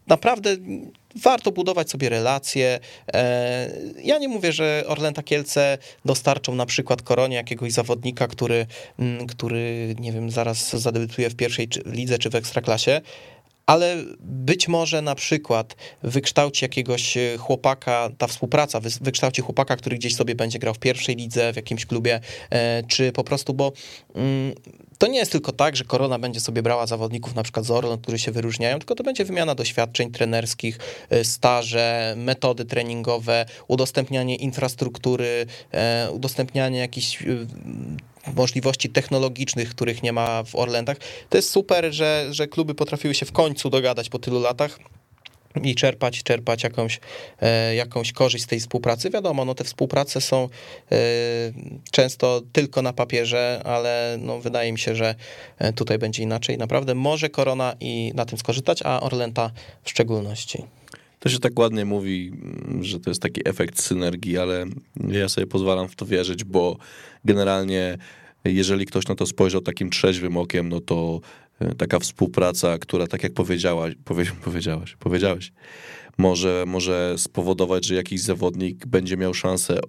naprawdę 0.07 0.57
warto 1.15 1.51
budować 1.51 1.89
sobie 1.89 2.09
relacje. 2.09 2.79
E, 3.13 3.71
ja 4.03 4.17
nie 4.17 4.27
mówię, 4.27 4.51
że 4.51 4.83
Orlęta 4.87 5.23
Kielce 5.23 5.77
dostarczą 6.05 6.55
na 6.55 6.65
przykład 6.65 7.01
Koronie 7.01 7.35
jakiegoś 7.35 7.71
zawodnika, 7.71 8.27
który, 8.27 8.65
mm, 8.99 9.27
który 9.27 9.95
nie 9.99 10.11
wiem, 10.11 10.31
zaraz 10.31 10.75
zadebiutuje 10.75 11.29
w 11.29 11.35
pierwszej 11.35 11.67
lidze 11.85 12.19
czy 12.19 12.29
w 12.29 12.35
ekstraklasie, 12.35 13.01
ale 13.65 13.97
być 14.19 14.67
może 14.67 15.01
na 15.01 15.15
przykład 15.15 15.75
wykształci 16.03 16.65
jakiegoś 16.65 17.17
e, 17.17 17.37
chłopaka, 17.37 18.09
ta 18.17 18.27
współpraca 18.27 18.79
wykształci 19.01 19.41
chłopaka, 19.41 19.75
który 19.75 19.97
gdzieś 19.97 20.15
sobie 20.15 20.35
będzie 20.35 20.59
grał 20.59 20.73
w 20.73 20.79
pierwszej 20.79 21.15
lidze, 21.15 21.53
w 21.53 21.55
jakimś 21.55 21.85
klubie, 21.85 22.19
e, 22.49 22.83
czy 22.83 23.11
po 23.11 23.23
prostu, 23.23 23.53
bo 23.53 23.71
mm, 24.15 24.53
to 24.97 25.07
nie 25.07 25.19
jest 25.19 25.31
tylko 25.31 25.51
tak, 25.51 25.75
że 25.75 25.83
Korona 25.83 26.19
będzie 26.19 26.39
sobie 26.39 26.61
brała 26.61 26.87
zawodników 26.87 27.35
na 27.35 27.43
przykład 27.43 27.65
z 27.65 27.71
Orlon, 27.71 28.01
którzy 28.01 28.19
się 28.19 28.31
wyróżniają, 28.31 28.79
tylko 28.79 28.95
to 28.95 29.03
będzie 29.03 29.25
wymiana 29.25 29.55
doświadczeń 29.55 30.11
trenerskich, 30.11 30.79
e, 31.09 31.23
staże, 31.23 32.15
metody 32.17 32.65
treningowe, 32.65 33.45
udostępnianie 33.67 34.35
infrastruktury, 34.35 35.45
udostępnianie 36.11 36.79
jakichś 36.79 37.23
możliwości 38.35 38.89
technologicznych, 38.89 39.69
których 39.69 40.03
nie 40.03 40.13
ma 40.13 40.43
w 40.43 40.55
Orlendach. 40.55 40.97
To 41.29 41.37
jest 41.37 41.49
super, 41.49 41.93
że, 41.93 42.27
że 42.31 42.47
kluby 42.47 42.75
potrafiły 42.75 43.15
się 43.15 43.25
w 43.25 43.31
końcu 43.31 43.69
dogadać 43.69 44.09
po 44.09 44.19
tylu 44.19 44.39
latach 44.39 44.79
i 45.63 45.75
czerpać, 45.75 46.23
czerpać 46.23 46.63
jakąś, 46.63 46.99
e, 47.41 47.75
jakąś 47.75 48.11
korzyść 48.11 48.43
z 48.43 48.47
tej 48.47 48.59
współpracy. 48.59 49.09
Wiadomo, 49.09 49.45
no 49.45 49.55
te 49.55 49.63
współprace 49.63 50.21
są 50.21 50.49
e, 50.91 50.97
często 51.91 52.41
tylko 52.51 52.81
na 52.81 52.93
papierze, 52.93 53.61
ale 53.65 54.17
no 54.19 54.39
wydaje 54.39 54.71
mi 54.71 54.79
się, 54.79 54.95
że 54.95 55.15
e, 55.59 55.73
tutaj 55.73 55.97
będzie 55.97 56.23
inaczej. 56.23 56.57
Naprawdę 56.57 56.95
może 56.95 57.29
Korona 57.29 57.75
i 57.79 58.11
na 58.15 58.25
tym 58.25 58.37
skorzystać, 58.37 58.81
a 58.83 59.01
Orlenta 59.01 59.51
w 59.83 59.89
szczególności. 59.89 60.63
To 61.23 61.29
się 61.29 61.39
tak 61.39 61.59
ładnie 61.59 61.85
mówi, 61.85 62.31
że 62.81 62.99
to 62.99 63.09
jest 63.09 63.21
taki 63.21 63.41
efekt 63.49 63.81
synergii, 63.81 64.37
ale 64.37 64.65
ja 65.07 65.29
sobie 65.29 65.47
pozwalam 65.47 65.87
w 65.87 65.95
to 65.95 66.05
wierzyć, 66.05 66.43
bo 66.43 66.77
generalnie 67.25 67.97
jeżeli 68.45 68.85
ktoś 68.85 69.07
na 69.07 69.15
to 69.15 69.25
spojrzał 69.25 69.61
takim 69.61 69.89
trzeźwym 69.89 70.37
okiem, 70.37 70.69
no 70.69 70.79
to 70.79 71.21
e, 71.59 71.75
taka 71.75 71.99
współpraca, 71.99 72.77
która 72.77 73.07
tak 73.07 73.23
jak 73.23 73.33
powiedziałaś, 73.33 73.93
powie, 74.05 74.25
powiedziałaś, 74.45 74.95
powiedziałeś, 74.99 75.51
może, 76.17 76.63
może 76.67 77.15
spowodować, 77.17 77.85
że 77.85 77.95
jakiś 77.95 78.21
zawodnik 78.21 78.85
będzie 78.85 79.17
miał 79.17 79.33
szansę 79.33 79.79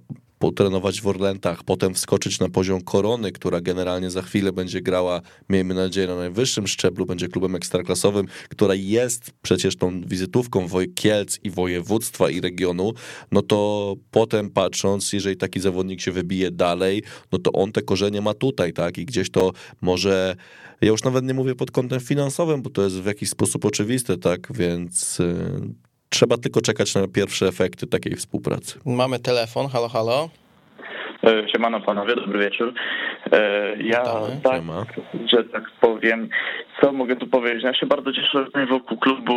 potrenować 0.44 1.00
w 1.00 1.06
Orlentach, 1.06 1.64
potem 1.64 1.94
wskoczyć 1.94 2.40
na 2.40 2.48
poziom 2.48 2.80
Korony, 2.80 3.32
która 3.32 3.60
generalnie 3.60 4.10
za 4.10 4.22
chwilę 4.22 4.52
będzie 4.52 4.80
grała, 4.80 5.20
miejmy 5.48 5.74
nadzieję, 5.74 6.06
na 6.06 6.16
najwyższym 6.16 6.66
szczeblu, 6.66 7.06
będzie 7.06 7.28
klubem 7.28 7.54
ekstraklasowym, 7.54 8.26
która 8.48 8.74
jest 8.74 9.30
przecież 9.42 9.76
tą 9.76 10.00
wizytówką 10.00 10.66
Kielc 10.94 11.38
i 11.44 11.50
województwa 11.50 12.30
i 12.30 12.40
regionu, 12.40 12.92
no 13.32 13.42
to 13.42 13.94
potem 14.10 14.50
patrząc, 14.50 15.12
jeżeli 15.12 15.36
taki 15.36 15.60
zawodnik 15.60 16.00
się 16.00 16.12
wybije 16.12 16.50
dalej, 16.50 17.02
no 17.32 17.38
to 17.38 17.52
on 17.52 17.72
te 17.72 17.82
korzenie 17.82 18.20
ma 18.20 18.34
tutaj, 18.34 18.72
tak, 18.72 18.98
i 18.98 19.04
gdzieś 19.04 19.30
to 19.30 19.52
może 19.80 20.36
ja 20.80 20.88
już 20.88 21.04
nawet 21.04 21.24
nie 21.24 21.34
mówię 21.34 21.54
pod 21.54 21.70
kątem 21.70 22.00
finansowym, 22.00 22.62
bo 22.62 22.70
to 22.70 22.82
jest 22.82 22.96
w 22.96 23.06
jakiś 23.06 23.28
sposób 23.30 23.64
oczywiste, 23.64 24.16
tak, 24.16 24.52
więc 24.52 25.20
y, 25.20 25.74
Trzeba 26.14 26.36
tylko 26.36 26.60
czekać 26.60 26.94
na 26.94 27.08
pierwsze 27.08 27.46
efekty 27.46 27.86
takiej 27.86 28.16
współpracy. 28.16 28.78
Mamy 28.86 29.18
telefon, 29.18 29.68
halo, 29.68 29.88
halo. 29.88 30.28
E, 31.24 31.48
siemano 31.52 31.80
panowie, 31.80 32.16
dobry 32.16 32.38
wieczór. 32.38 32.72
E, 33.32 33.76
ja 33.82 34.04
tak, 34.42 34.62
że 35.32 35.44
tak 35.44 35.64
powiem, 36.04 36.28
co 36.80 36.92
mogę 36.92 37.16
tu 37.16 37.26
powiedzieć? 37.26 37.62
Ja 37.62 37.74
się 37.74 37.86
bardzo 37.86 38.12
cieszę, 38.12 38.46
że 38.54 38.66
wokół 38.66 38.98
klubu 38.98 39.34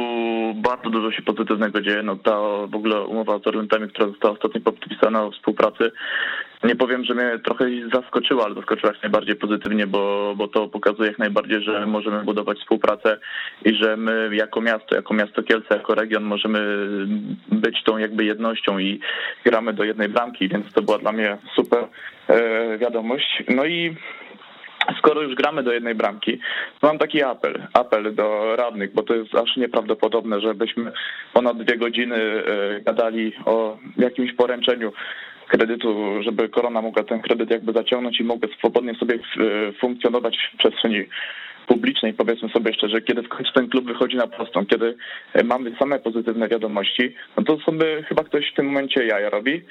bardzo 0.56 0.90
dużo 0.90 1.12
się 1.12 1.22
pozytywnego 1.22 1.82
dzieje. 1.82 2.04
No 2.04 2.16
ta 2.16 2.38
w 2.68 2.76
ogóle 2.76 3.02
umowa 3.02 3.40
z 3.40 3.48
Orlentami, 3.48 3.90
która 3.90 4.08
została 4.08 4.34
ostatnio 4.34 4.62
podpisana 4.62 5.24
o 5.24 5.32
współpracy, 5.32 5.92
nie 6.64 6.76
powiem, 6.76 7.04
że 7.04 7.14
mnie 7.14 7.40
trochę 7.46 7.66
zaskoczyła, 7.94 8.46
ale 8.46 8.56
zaskoczyła 8.56 8.94
najbardziej 9.04 9.36
pozytywnie, 9.36 9.88
bo, 9.88 10.34
bo 10.38 10.48
to 10.48 10.68
pokazuje 10.68 11.10
jak 11.10 11.20
najbardziej, 11.20 11.64
że 11.64 11.86
możemy 11.86 12.24
budować 12.24 12.60
współpracę 12.60 13.18
i 13.66 13.76
że 13.76 13.98
my 13.98 14.30
jako 14.34 14.62
miasto, 14.62 14.96
jako 14.96 15.14
miasto 15.14 15.44
Kielce, 15.44 15.78
jako 15.78 15.96
region 15.96 16.24
możemy 16.24 16.60
być 17.52 17.84
tą 17.84 17.98
jakby 17.98 18.26
jednością 18.26 18.80
i 18.80 19.00
gramy 19.46 19.74
do 19.74 19.84
jednej 19.84 20.10
bramki, 20.10 20.48
więc 20.48 20.74
to 20.74 20.82
była 20.82 20.98
dla 20.98 21.12
mnie 21.12 21.38
super 21.56 21.88
e, 22.28 22.78
wiadomość. 22.78 23.44
No 23.50 23.66
i 23.66 23.96
skoro 24.98 25.22
już 25.22 25.36
gramy 25.36 25.64
do 25.64 25.74
jednej 25.74 25.96
bramki, 25.96 26.40
mam 26.82 26.98
taki 26.98 27.24
apel, 27.24 27.68
apel 27.74 28.16
do 28.16 28.56
radnych, 28.56 28.94
bo 28.94 29.04
to 29.04 29.16
jest 29.16 29.36
aż 29.36 29.58
nieprawdopodobne, 29.58 30.42
żebyśmy 30.42 30.92
ponad 31.34 31.58
dwie 31.58 31.78
godziny 31.78 32.16
e, 32.16 32.82
gadali 32.82 33.34
o 33.46 33.78
jakimś 33.98 34.34
poręczeniu 34.34 34.94
kredytu, 35.48 36.24
żeby 36.24 36.50
korona 36.50 36.82
mogła 36.82 37.04
ten 37.04 37.22
kredyt 37.22 37.50
jakby 37.50 37.74
zaciągnąć 37.74 38.20
i 38.20 38.24
mogła 38.24 38.50
swobodnie 38.58 38.96
sobie 38.96 39.16
e, 39.16 39.20
funkcjonować 39.74 40.38
w 40.54 40.58
przestrzeni 40.58 41.04
publicznej, 41.68 42.14
powiedzmy 42.14 42.50
sobie 42.50 42.74
szczerze, 42.74 43.02
kiedy 43.02 43.24
w 43.24 43.30
końcu 43.30 43.52
ten 43.54 43.70
klub 43.70 43.86
wychodzi 43.86 44.18
na 44.18 44.28
prostą, 44.28 44.66
kiedy 44.66 44.96
e, 45.34 45.44
mamy 45.44 45.72
same 45.80 46.00
pozytywne 46.00 46.48
wiadomości, 46.48 47.14
no 47.38 47.44
to 47.44 47.60
sobie 47.60 48.04
chyba 48.04 48.24
ktoś 48.24 48.52
w 48.52 48.56
tym 48.56 48.66
momencie 48.66 49.06
jaja 49.06 49.30
robi. 49.30 49.62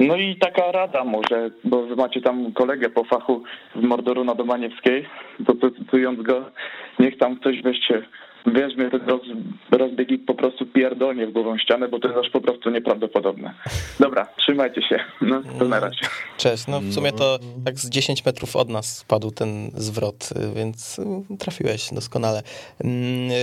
No 0.00 0.16
i 0.16 0.36
taka 0.36 0.72
rada 0.72 1.04
może, 1.04 1.50
bo 1.64 1.82
wy 1.82 1.96
macie 1.96 2.20
tam 2.20 2.52
kolegę 2.52 2.90
po 2.90 3.04
fachu 3.04 3.42
z 3.76 3.82
Mordoru 3.82 4.24
na 4.24 4.34
Domaniewskiej, 4.34 5.06
to 5.46 5.70
cytując 5.70 6.22
go, 6.22 6.50
niech 6.98 7.18
tam 7.18 7.36
ktoś 7.36 7.62
weźcie 7.62 8.02
weźmie 8.46 8.90
ten 8.90 9.00
roz, 9.08 9.20
rozbieg 9.70 10.08
po 10.26 10.34
prostu 10.34 10.66
pierdolnie 10.88 11.26
w 11.26 11.32
głową 11.32 11.58
ścianę, 11.58 11.88
bo 11.88 11.98
to 11.98 12.08
jest 12.08 12.20
aż 12.20 12.30
po 12.30 12.40
prostu 12.40 12.70
nieprawdopodobne. 12.70 13.54
Dobra, 14.00 14.26
trzymajcie 14.38 14.82
się. 14.82 14.98
No, 15.20 15.42
to 15.58 15.64
na 15.64 15.80
razie. 15.80 15.98
Cześć. 16.36 16.66
No 16.66 16.80
w 16.80 16.94
sumie 16.94 17.12
to 17.12 17.38
tak 17.64 17.78
z 17.78 17.90
10 17.90 18.24
metrów 18.24 18.56
od 18.56 18.68
nas 18.68 18.96
spadł 18.96 19.30
ten 19.30 19.70
zwrot, 19.74 20.28
więc 20.54 21.00
trafiłeś 21.38 21.88
doskonale. 21.92 22.42
Mm, 22.84 23.30
y, 23.30 23.34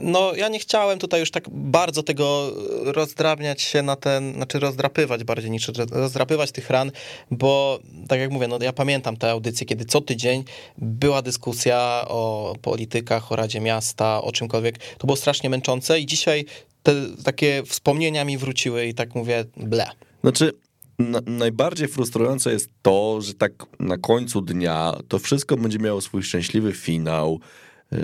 no 0.00 0.32
ja 0.36 0.48
nie 0.48 0.58
chciałem 0.58 0.98
tutaj 0.98 1.20
już 1.20 1.30
tak 1.30 1.44
bardzo 1.50 2.02
tego 2.02 2.50
rozdrabniać 2.84 3.62
się 3.62 3.82
na 3.82 3.96
ten, 3.96 4.34
znaczy 4.34 4.58
rozdrapywać 4.58 5.24
bardziej 5.24 5.50
niż 5.50 5.70
rozdrapywać 5.92 6.52
tych 6.52 6.70
ran, 6.70 6.90
bo 7.30 7.78
tak 8.08 8.20
jak 8.20 8.30
mówię, 8.30 8.48
no 8.48 8.58
ja 8.62 8.72
pamiętam 8.72 9.16
te 9.16 9.30
audycje, 9.30 9.66
kiedy 9.66 9.84
co 9.84 10.00
tydzień 10.00 10.44
była 10.78 11.22
dyskusja 11.22 12.04
o 12.08 12.54
politykach, 12.62 13.32
o 13.32 13.36
Radzie 13.36 13.60
Miasta, 13.60 13.98
miasta, 13.98 14.22
o 14.22 14.32
czymkolwiek. 14.32 14.78
To 14.98 15.06
było 15.06 15.16
strasznie 15.16 15.50
męczące 15.50 16.00
i 16.00 16.06
dzisiaj 16.06 16.37
te 16.82 16.94
takie 17.24 17.62
wspomnienia 17.66 18.24
mi 18.24 18.38
wróciły 18.38 18.86
i 18.86 18.94
tak 18.94 19.14
mówię, 19.14 19.44
ble. 19.56 19.86
Znaczy, 20.20 20.52
na, 20.98 21.20
najbardziej 21.26 21.88
frustrujące 21.88 22.52
jest 22.52 22.70
to, 22.82 23.20
że 23.20 23.34
tak 23.34 23.52
na 23.80 23.98
końcu 23.98 24.40
dnia 24.40 24.94
to 25.08 25.18
wszystko 25.18 25.56
będzie 25.56 25.78
miało 25.78 26.00
swój 26.00 26.22
szczęśliwy 26.22 26.72
finał. 26.72 27.40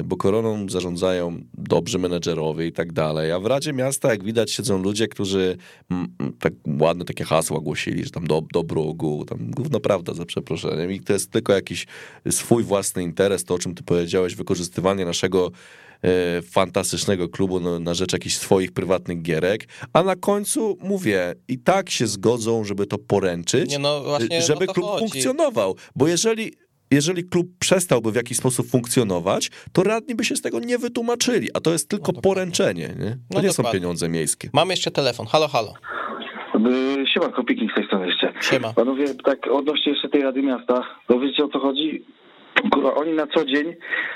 bo 0.05 0.17
koroną 0.17 0.69
zarządzają 0.69 1.41
dobrzy 1.55 1.99
menedżerowie 1.99 2.67
i 2.67 2.73
tak 2.73 2.93
dalej, 2.93 3.33
a 3.33 3.41
w 3.41 3.47
Radzie 3.47 3.73
Miasta, 3.73 4.11
jak 4.11 4.25
widać, 4.25 4.53
siedzą 4.53 4.83
ludzie, 4.83 5.09
którzy 5.09 5.57
tak 6.39 6.53
ładne 6.81 7.05
takie 7.05 7.25
hasła 7.25 7.61
głosili, 7.61 8.05
że 8.05 8.11
tam 8.11 8.27
do, 8.27 8.43
dobro 8.53 8.83
ogółu, 8.83 9.25
tam 9.25 9.51
gówno 9.51 9.81
prawda 9.81 10.15
za 10.15 10.25
przeproszeniem 10.25 10.93
i 10.93 11.01
to 11.01 11.13
jest 11.13 11.31
tylko 11.31 11.53
jakiś 11.53 11.87
swój 12.31 12.63
własny 12.63 13.03
interes, 13.03 13.45
to 13.45 13.55
o 13.55 13.59
czym 13.59 13.75
ty 13.75 13.83
powiedziałeś, 13.83 14.35
wykorzystywanie 14.35 15.05
naszego 15.05 15.51
fantastycznego 16.51 17.29
klubu 17.29 17.61
no, 17.61 17.81
na 17.81 17.95
rzecz 17.95 18.13
jakichś 18.13 18.35
swoich 18.37 18.73
prywatnych 18.73 19.23
gierek, 19.23 19.69
a 19.93 20.03
na 20.03 20.17
końcu 20.17 20.79
mówię, 20.81 21.35
i 21.49 21.59
tak 21.59 21.91
się 21.91 22.07
zgodzą, 22.07 22.65
żeby 22.65 22.87
to 22.87 22.99
poręczyć, 22.99 23.71
Nie, 23.71 23.79
no 23.79 24.03
właśnie, 24.03 24.43
żeby 24.43 24.67
klub 24.67 24.87
chodzi. 24.87 24.99
funkcjonował, 24.99 25.77
bo 25.97 26.09
jeżeli 26.09 26.53
jeżeli 26.91 27.25
klub 27.25 27.47
przestałby 27.59 28.13
w 28.13 28.15
jakiś 28.15 28.39
sposób 28.39 28.67
funkcjonować, 28.67 29.51
to 29.73 29.83
radni 29.83 30.15
by 30.15 30.25
się 30.25 30.37
z 30.37 30.43
tego 30.43 30.61
nie 30.61 30.79
wytłumaczyli, 30.79 31.49
a 31.55 31.61
to 31.61 31.73
jest 31.73 31.89
tylko 31.89 32.13
no 32.13 32.21
poręczenie, 32.21 32.95
nie? 32.99 33.11
To 33.11 33.17
no 33.31 33.41
nie 33.41 33.49
dokładnie. 33.49 33.53
są 33.53 33.65
pieniądze 33.65 34.09
miejskie. 34.09 34.51
Mam 34.53 34.71
jeszcze 34.71 34.91
telefon, 34.91 35.27
halo, 35.27 35.49
halo. 35.49 35.75
Siema, 37.15 37.29
Kopiki 37.29 37.69
z 37.73 37.75
tej 37.75 37.87
strony 37.87 38.07
jeszcze. 38.07 38.33
Siema. 38.41 38.73
Panowie, 38.73 39.05
tak 39.25 39.39
odnośnie 39.51 39.93
jeszcze 39.93 40.09
tej 40.09 40.23
Rady 40.23 40.43
Miasta, 40.43 40.83
to 41.09 41.21
wiecie 41.21 41.45
o 41.45 41.49
co 41.49 41.59
chodzi? 41.59 42.05
Oni 42.95 43.13
na 43.13 43.27
co 43.27 43.45
dzień 43.45 43.75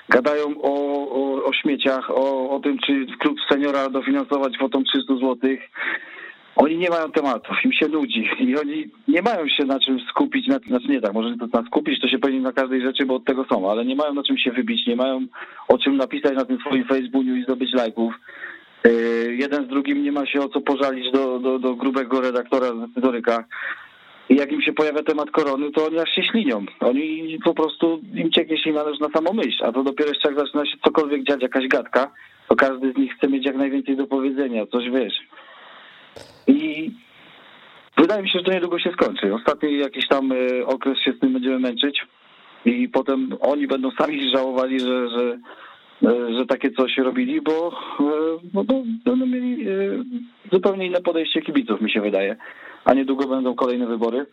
gadają 0.08 0.62
o, 0.62 0.72
o, 1.10 1.44
o 1.44 1.52
śmieciach, 1.52 2.10
o, 2.10 2.50
o 2.50 2.60
tym, 2.60 2.78
czy 2.78 3.06
klub 3.18 3.38
seniora 3.50 3.88
dofinansować 3.90 4.56
kwotą 4.56 4.84
300 4.84 5.14
zł. 5.14 5.36
Oni 6.56 6.76
nie 6.76 6.90
mają 6.90 7.10
tematów, 7.12 7.56
im 7.64 7.72
się 7.72 7.88
nudzi 7.88 8.28
i 8.40 8.56
oni 8.56 8.90
nie 9.08 9.22
mają 9.22 9.48
się 9.48 9.64
na 9.64 9.80
czym 9.80 10.00
skupić, 10.10 10.46
na, 10.46 10.58
znaczy 10.58 10.88
nie 10.88 11.00
tak, 11.00 11.12
może 11.12 11.36
na 11.52 11.62
skupić 11.66 12.00
to 12.00 12.08
się 12.08 12.18
powinni 12.18 12.42
na 12.42 12.52
każdej 12.52 12.82
rzeczy, 12.82 13.06
bo 13.06 13.14
od 13.14 13.24
tego 13.24 13.44
są, 13.52 13.70
ale 13.70 13.84
nie 13.84 13.96
mają 13.96 14.14
na 14.14 14.22
czym 14.22 14.38
się 14.38 14.50
wybić, 14.50 14.86
nie 14.86 14.96
mają 14.96 15.26
o 15.68 15.78
czym 15.78 15.96
napisać 15.96 16.34
na 16.34 16.44
tym 16.44 16.58
swoim 16.58 16.84
Facebooku 16.84 17.34
i 17.34 17.42
zdobyć 17.42 17.72
lajków. 17.74 18.14
Yy, 18.84 19.36
jeden 19.36 19.64
z 19.64 19.68
drugim 19.68 20.02
nie 20.02 20.12
ma 20.12 20.26
się 20.26 20.40
o 20.40 20.48
co 20.48 20.60
pożalić 20.60 21.12
do, 21.12 21.38
do, 21.38 21.58
do 21.58 21.74
grubego 21.74 22.20
redaktora 22.20 22.66
z 22.66 22.94
historyka. 22.94 23.44
I 24.28 24.36
jak 24.36 24.52
im 24.52 24.62
się 24.62 24.72
pojawia 24.72 25.02
temat 25.02 25.30
korony, 25.30 25.70
to 25.70 25.86
oni 25.86 25.98
aż 25.98 26.10
się 26.10 26.22
ślinią. 26.22 26.64
Oni 26.80 27.38
po 27.44 27.54
prostu, 27.54 28.00
im 28.14 28.32
cieknie 28.32 28.58
ślina 28.58 28.82
już 28.82 29.00
na 29.00 29.08
samą 29.08 29.32
myśl, 29.32 29.64
a 29.64 29.72
to 29.72 29.82
dopiero 29.82 30.08
jeszcze 30.08 30.28
jak 30.28 30.38
zaczyna 30.38 30.66
się 30.66 30.76
cokolwiek 30.84 31.24
dziać, 31.24 31.42
jakaś 31.42 31.68
gadka, 31.68 32.10
to 32.48 32.56
każdy 32.56 32.92
z 32.92 32.96
nich 32.96 33.14
chce 33.14 33.28
mieć 33.28 33.46
jak 33.46 33.56
najwięcej 33.56 33.96
do 33.96 34.06
powiedzenia, 34.06 34.66
coś 34.66 34.90
wiesz. 34.90 35.14
I 36.46 36.90
wydaje 37.96 38.22
mi 38.22 38.28
się, 38.30 38.38
że 38.38 38.44
to 38.44 38.52
niedługo 38.52 38.78
się 38.78 38.92
skończy. 38.92 39.34
Ostatni 39.34 39.78
jakiś 39.78 40.08
tam 40.08 40.32
e, 40.32 40.66
okres 40.66 40.98
się 40.98 41.12
z 41.12 41.18
tym 41.18 41.32
będziemy 41.32 41.58
męczyć 41.58 42.06
i 42.64 42.88
potem 42.88 43.30
oni 43.40 43.66
będą 43.66 43.90
sami 43.90 44.30
żałowali, 44.30 44.80
że, 44.80 45.08
że, 45.08 45.38
e, 46.02 46.38
że 46.38 46.46
takie 46.46 46.70
coś 46.70 46.98
robili, 46.98 47.40
bo, 47.40 47.72
e, 48.00 48.38
bo, 48.52 48.64
bo 48.64 48.82
będą 49.04 49.26
mieli 49.26 49.66
zupełnie 50.52 50.86
inne 50.86 51.00
podejście 51.00 51.42
kibiców, 51.42 51.80
mi 51.80 51.90
się 51.90 52.00
wydaje 52.00 52.36
a 52.88 52.94
niedługo 52.94 53.28
będą 53.28 53.54
kolejne 53.54 53.86
wybory. 53.86 54.26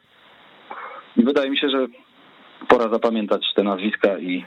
I 1.17 1.23
wydaje 1.23 1.49
mi 1.49 1.57
się, 1.57 1.69
że 1.69 1.87
pora 2.67 2.89
zapamiętać 2.89 3.53
te 3.55 3.63
nazwiska 3.63 4.19
i 4.19 4.45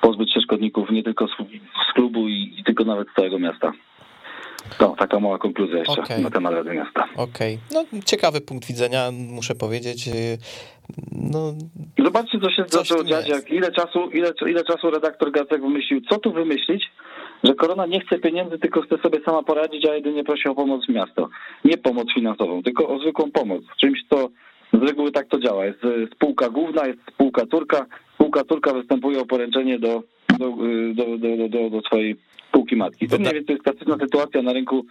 pozbyć 0.00 0.34
się 0.34 0.40
szkodników 0.40 0.90
nie 0.90 1.02
tylko 1.02 1.26
z, 1.28 1.32
klubu 1.94 2.28
i, 2.28 2.54
i 2.58 2.64
tylko 2.64 2.84
nawet 2.84 3.08
z 3.08 3.14
całego 3.14 3.38
miasta. 3.38 3.72
To 4.78 4.94
taka 4.98 5.20
mała 5.20 5.38
konkluzja 5.38 5.78
jeszcze 5.78 6.02
okay. 6.02 6.18
na 6.18 6.30
temat 6.30 6.52
Rady 6.52 6.74
Miasta. 6.74 7.08
Okej. 7.16 7.58
Okay. 7.70 7.84
No, 7.92 8.02
ciekawy 8.04 8.40
punkt 8.40 8.66
widzenia, 8.68 9.10
muszę 9.12 9.54
powiedzieć. 9.54 10.08
Y, 10.08 10.38
no, 11.12 11.52
Zobaczcie, 12.04 12.40
co 12.40 12.50
się 12.50 12.64
zaczęło 12.68 13.04
dziać, 13.04 13.28
jak 13.28 13.50
ile 13.50 13.72
czasu, 13.72 14.10
ile, 14.10 14.32
ile 14.46 14.64
czasu 14.64 14.90
redaktor 14.90 15.32
Gazek 15.32 15.60
wymyślił, 15.60 16.00
co 16.10 16.18
tu 16.18 16.32
wymyślić, 16.32 16.84
że 17.44 17.54
korona 17.54 17.86
nie 17.86 18.00
chce 18.00 18.18
pieniędzy, 18.18 18.58
tylko 18.58 18.82
chce 18.82 18.98
sobie 18.98 19.20
sama 19.24 19.42
poradzić, 19.42 19.86
a 19.86 19.94
jedynie 19.94 20.24
prosi 20.24 20.48
o 20.48 20.54
pomoc 20.54 20.88
miasto. 20.88 21.28
Nie 21.64 21.78
pomoc 21.78 22.14
finansową, 22.14 22.62
tylko 22.62 22.88
o 22.88 22.98
zwykłą 22.98 23.30
pomoc. 23.30 23.62
Czymś, 23.80 23.98
co 24.10 24.28
z 24.72 24.82
reguły 24.82 25.12
tak 25.12 25.28
to 25.28 25.38
działa. 25.38 25.66
Jest 25.66 25.84
y, 25.84 26.08
spółka 26.14 26.50
główna, 26.50 26.86
jest 26.86 26.98
spółka 27.14 27.46
córka. 27.46 27.86
Spółka 28.14 28.44
córka 28.44 28.72
występuje 28.72 29.20
o 29.20 29.26
poręczenie 29.26 29.78
do, 29.78 30.02
do, 30.38 30.46
y, 30.46 30.94
do, 30.94 31.04
do, 31.18 31.48
do, 31.48 31.70
do 31.70 31.80
swojej 31.80 32.16
spółki 32.56 32.76
matki. 32.76 33.08
To 33.08 33.18
mniej 33.18 33.34
więcej 33.34 33.54
jest 33.54 33.64
klasyczna 33.64 33.96
sytuacja 33.98 34.42
na 34.42 34.52
rynku, 34.52 34.86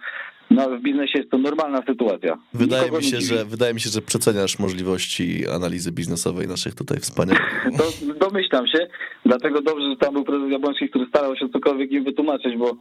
no, 0.50 0.70
w 0.70 0.80
biznesie 0.82 1.18
jest 1.18 1.30
to 1.30 1.38
normalna 1.38 1.82
sytuacja. 1.86 2.38
Wydaje 2.54 2.90
mi, 2.90 3.02
się, 3.02 3.20
że, 3.20 3.44
wydaje 3.44 3.74
mi 3.74 3.80
się, 3.80 3.90
że 3.90 4.02
przeceniasz 4.02 4.58
możliwości 4.58 5.48
analizy 5.48 5.92
biznesowej 5.92 6.48
naszych 6.48 6.74
tutaj 6.74 6.98
wspaniałych. 6.98 7.66
To 7.78 7.84
domyślam 8.14 8.66
się, 8.66 8.86
dlatego 9.24 9.62
dobrze, 9.62 9.90
że 9.90 9.96
tam 9.96 10.14
był 10.14 10.24
prezes 10.24 10.50
Jabłoński, 10.50 10.88
który 10.88 11.06
starał 11.06 11.36
się 11.36 11.48
cokolwiek 11.48 11.92
im 11.92 12.04
wytłumaczyć, 12.04 12.56
bo 12.56 12.76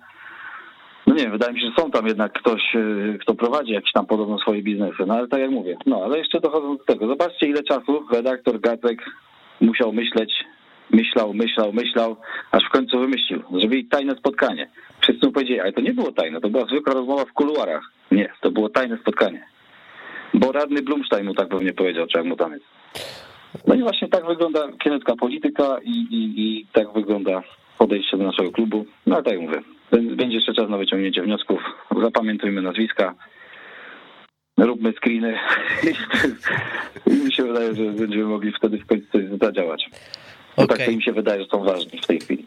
no 1.07 1.15
nie 1.15 1.29
wydaje 1.29 1.53
mi 1.53 1.59
się, 1.59 1.67
że 1.67 1.81
są 1.81 1.91
tam 1.91 2.07
jednak 2.07 2.33
ktoś, 2.33 2.75
y, 2.75 3.17
kto 3.21 3.36
prowadzi 3.36 3.71
jakieś 3.71 3.91
tam 3.91 4.05
podobno 4.05 4.39
swoje 4.39 4.63
biznesy, 4.63 5.03
no 5.07 5.13
ale 5.13 5.27
tak 5.27 5.39
jak 5.39 5.51
mówię, 5.51 5.77
no 5.86 6.01
ale 6.03 6.17
jeszcze 6.17 6.39
dochodząc 6.39 6.79
do 6.79 6.86
tego, 6.86 7.07
zobaczcie 7.07 7.45
ile 7.47 7.63
czasu 7.63 8.05
redaktor 8.13 8.59
Gacek 8.59 9.03
musiał 9.61 9.93
myśleć, 9.93 10.33
myślał, 10.89 11.33
myślał, 11.33 11.73
myślał, 11.73 12.15
aż 12.51 12.63
w 12.65 12.69
końcu 12.69 12.99
wymyślił, 12.99 13.43
zrobili 13.59 13.86
tajne 13.86 14.15
spotkanie. 14.15 14.69
Wszyscy 15.01 15.25
mu 15.25 15.31
powiedzieli, 15.31 15.59
ale 15.59 15.73
to 15.73 15.81
nie 15.81 15.93
było 15.93 16.11
tajne, 16.11 16.41
to 16.41 16.49
była 16.49 16.65
zwykła 16.65 16.93
rozmowa 16.93 17.25
w 17.25 17.33
kuluarach. 17.33 17.83
Nie, 18.11 18.33
to 18.41 18.51
było 18.51 18.69
tajne 18.69 18.97
spotkanie. 18.97 19.47
Bo 20.33 20.51
radny 20.51 20.81
Blumstein 20.81 21.25
mu 21.25 21.33
tak 21.33 21.49
pewnie 21.49 21.73
powiedział, 21.73 22.07
czy 22.07 22.23
mu 22.23 22.36
tam 22.36 22.53
jest. 22.53 22.65
No 23.67 23.75
i 23.75 23.81
właśnie 23.81 24.07
tak 24.07 24.25
wygląda 24.25 24.67
kielecka 24.83 25.15
polityka 25.15 25.77
i, 25.83 25.91
i, 25.91 26.33
i 26.38 26.65
tak 26.73 26.93
wygląda 26.93 27.43
podejście 27.77 28.17
do 28.17 28.23
naszego 28.23 28.51
klubu. 28.51 28.86
No 29.05 29.15
ale 29.15 29.23
tak 29.23 29.33
jak 29.33 29.41
mówię, 29.41 29.61
będzie 30.15 30.36
jeszcze 30.36 30.53
czas 30.53 30.69
na 30.69 30.77
wyciągnięcie 30.77 31.21
wniosków. 31.21 31.61
Zapamiętujmy 32.03 32.61
nazwiska, 32.61 33.15
róbmy 34.57 34.93
screeny 34.93 35.38
i 37.07 37.25
mi 37.25 37.33
się 37.33 37.43
wydaje, 37.43 37.75
że 37.75 37.83
będziemy 37.83 38.25
mogli 38.25 38.51
wtedy 38.51 38.77
w 38.77 38.86
końcu 38.86 39.07
coś 39.11 39.23
zadziałać. 39.41 39.89
Bo 40.57 40.63
okay. 40.63 40.77
tak 40.77 40.85
to 40.85 40.91
im 40.91 41.01
się 41.01 41.13
wydaje, 41.13 41.43
że 41.43 41.49
są 41.49 41.63
ważni 41.63 42.01
w 42.01 42.07
tej 42.07 42.19
chwili. 42.19 42.45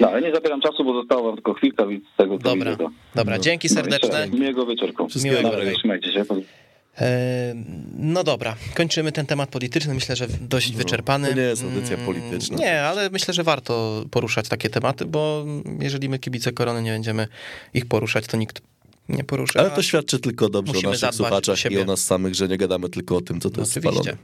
No, 0.00 0.08
ale 0.08 0.22
nie 0.22 0.34
zabieram 0.34 0.60
czasu, 0.60 0.84
bo 0.84 0.94
zostało 0.94 1.22
wam 1.22 1.34
tylko 1.34 1.54
chwilka, 1.54 1.86
więc 1.86 2.04
tego 2.16 2.38
co 2.38 2.44
Dobra, 2.44 2.70
widzę, 2.70 2.84
to... 2.84 2.90
dobra 3.14 3.38
dzięki 3.38 3.68
no, 3.70 3.74
serdeczne. 3.74 4.26
No, 4.26 4.38
miłego 4.38 4.66
wieczorku. 4.66 5.06
Miłego 5.24 5.50
dobra, 5.50 5.72
trzymajcie 5.74 6.12
się. 6.12 6.24
E, 6.98 7.54
no 7.98 8.24
dobra, 8.24 8.56
kończymy 8.74 9.12
ten 9.12 9.26
temat 9.26 9.50
polityczny. 9.50 9.94
Myślę, 9.94 10.16
że 10.16 10.26
dość 10.40 10.72
no, 10.72 10.78
wyczerpany. 10.78 11.28
To 11.28 11.34
nie 11.34 11.42
jest 11.42 11.64
audycja 11.64 11.94
mm, 11.94 12.06
polityczna. 12.06 12.56
Nie, 12.56 12.82
ale 12.82 13.10
myślę, 13.10 13.34
że 13.34 13.42
warto 13.42 14.04
poruszać 14.10 14.48
takie 14.48 14.70
tematy, 14.70 15.04
bo 15.04 15.44
jeżeli 15.80 16.08
my 16.08 16.18
kibice 16.18 16.52
korony 16.52 16.82
nie 16.82 16.92
będziemy 16.92 17.28
ich 17.74 17.86
poruszać, 17.86 18.26
to 18.26 18.36
nikt 18.36 18.62
nie 19.10 19.24
porusza. 19.24 19.60
Ale 19.60 19.70
to 19.70 19.82
świadczy 19.82 20.18
tylko 20.18 20.48
dobrze 20.48 20.88
o 20.88 20.90
naszych 20.90 21.14
słuchaczach 21.14 21.70
i 21.70 21.78
o 21.78 21.84
nas 21.84 22.04
samych, 22.04 22.34
że 22.34 22.48
nie 22.48 22.58
gadamy 22.58 22.88
tylko 22.88 23.16
o 23.16 23.20
tym, 23.20 23.40
co 23.40 23.50
to 23.50 23.56
no, 23.56 23.62
jest 23.62 23.76
oczywiście. 23.76 24.00
spalone. 24.00 24.18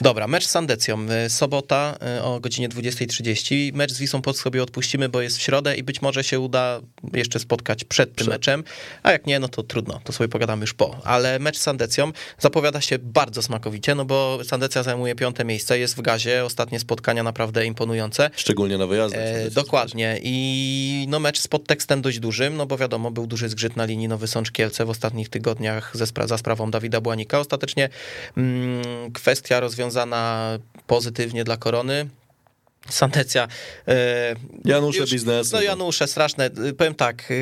Dobra, 0.00 0.28
mecz 0.28 0.46
z 0.46 0.50
Sandecją. 0.50 1.06
Y, 1.26 1.30
sobota 1.30 1.98
y, 2.18 2.22
o 2.22 2.40
godzinie 2.40 2.68
20.30. 2.68 3.74
Mecz 3.74 3.92
z 3.92 3.98
Wisą 3.98 4.22
pod 4.22 4.38
sobie 4.38 4.62
odpuścimy, 4.62 5.08
bo 5.08 5.20
jest 5.20 5.38
w 5.38 5.42
środę 5.42 5.76
i 5.76 5.82
być 5.82 6.02
może 6.02 6.24
się 6.24 6.40
uda 6.40 6.80
jeszcze 7.12 7.38
spotkać 7.38 7.84
przed 7.84 8.08
tym 8.08 8.16
przed. 8.16 8.28
meczem, 8.28 8.64
a 9.02 9.12
jak 9.12 9.26
nie, 9.26 9.40
no 9.40 9.48
to 9.48 9.62
trudno, 9.62 10.00
to 10.04 10.12
sobie 10.12 10.28
pogadamy 10.28 10.60
już 10.60 10.74
po. 10.74 11.00
Ale 11.04 11.38
mecz 11.38 11.58
z 11.58 11.62
Sandecją 11.62 12.12
zapowiada 12.38 12.80
się 12.80 12.98
bardzo 12.98 13.42
smakowicie, 13.42 13.94
no 13.94 14.04
bo 14.04 14.38
Sandecja 14.44 14.82
zajmuje 14.82 15.14
piąte 15.14 15.44
miejsce, 15.44 15.78
jest 15.78 15.96
w 15.96 16.02
gazie, 16.02 16.44
ostatnie 16.44 16.80
spotkania 16.80 17.22
naprawdę 17.22 17.66
imponujące. 17.66 18.30
Szczególnie 18.36 18.78
na 18.78 18.86
wyjazdach. 18.86 19.20
E, 19.20 19.50
dokładnie 19.50 20.20
i 20.22 21.06
no 21.08 21.20
mecz 21.20 21.40
z 21.40 21.48
podtekstem 21.48 22.02
dość 22.02 22.18
dużym, 22.18 22.56
no 22.56 22.66
bo 22.66 22.76
wiadomo, 22.76 23.10
był 23.10 23.26
duży 23.26 23.48
zgrzyt 23.48 23.76
na 23.76 23.84
linii 23.84 24.08
Nowy 24.08 24.26
Sącz 24.32 24.50
Kielce 24.50 24.84
w 24.84 24.90
ostatnich 24.90 25.28
tygodniach 25.28 25.90
ze 25.96 26.06
spra 26.06 26.26
za 26.26 26.38
sprawą 26.38 26.70
Dawida 26.70 27.00
Błanika. 27.00 27.38
Ostatecznie 27.38 27.88
mm, 28.36 29.12
kwestia 29.12 29.60
rozwiązana 29.60 30.50
pozytywnie 30.86 31.44
dla 31.44 31.56
Korony. 31.56 32.08
Sandecja. 32.88 33.48
E, 33.88 34.34
Janusze 34.64 34.98
już, 34.98 35.10
biznesu. 35.10 35.56
No 35.56 35.62
Janusze, 35.62 36.06
straszne. 36.06 36.50
Powiem 36.78 36.94
tak, 36.94 37.32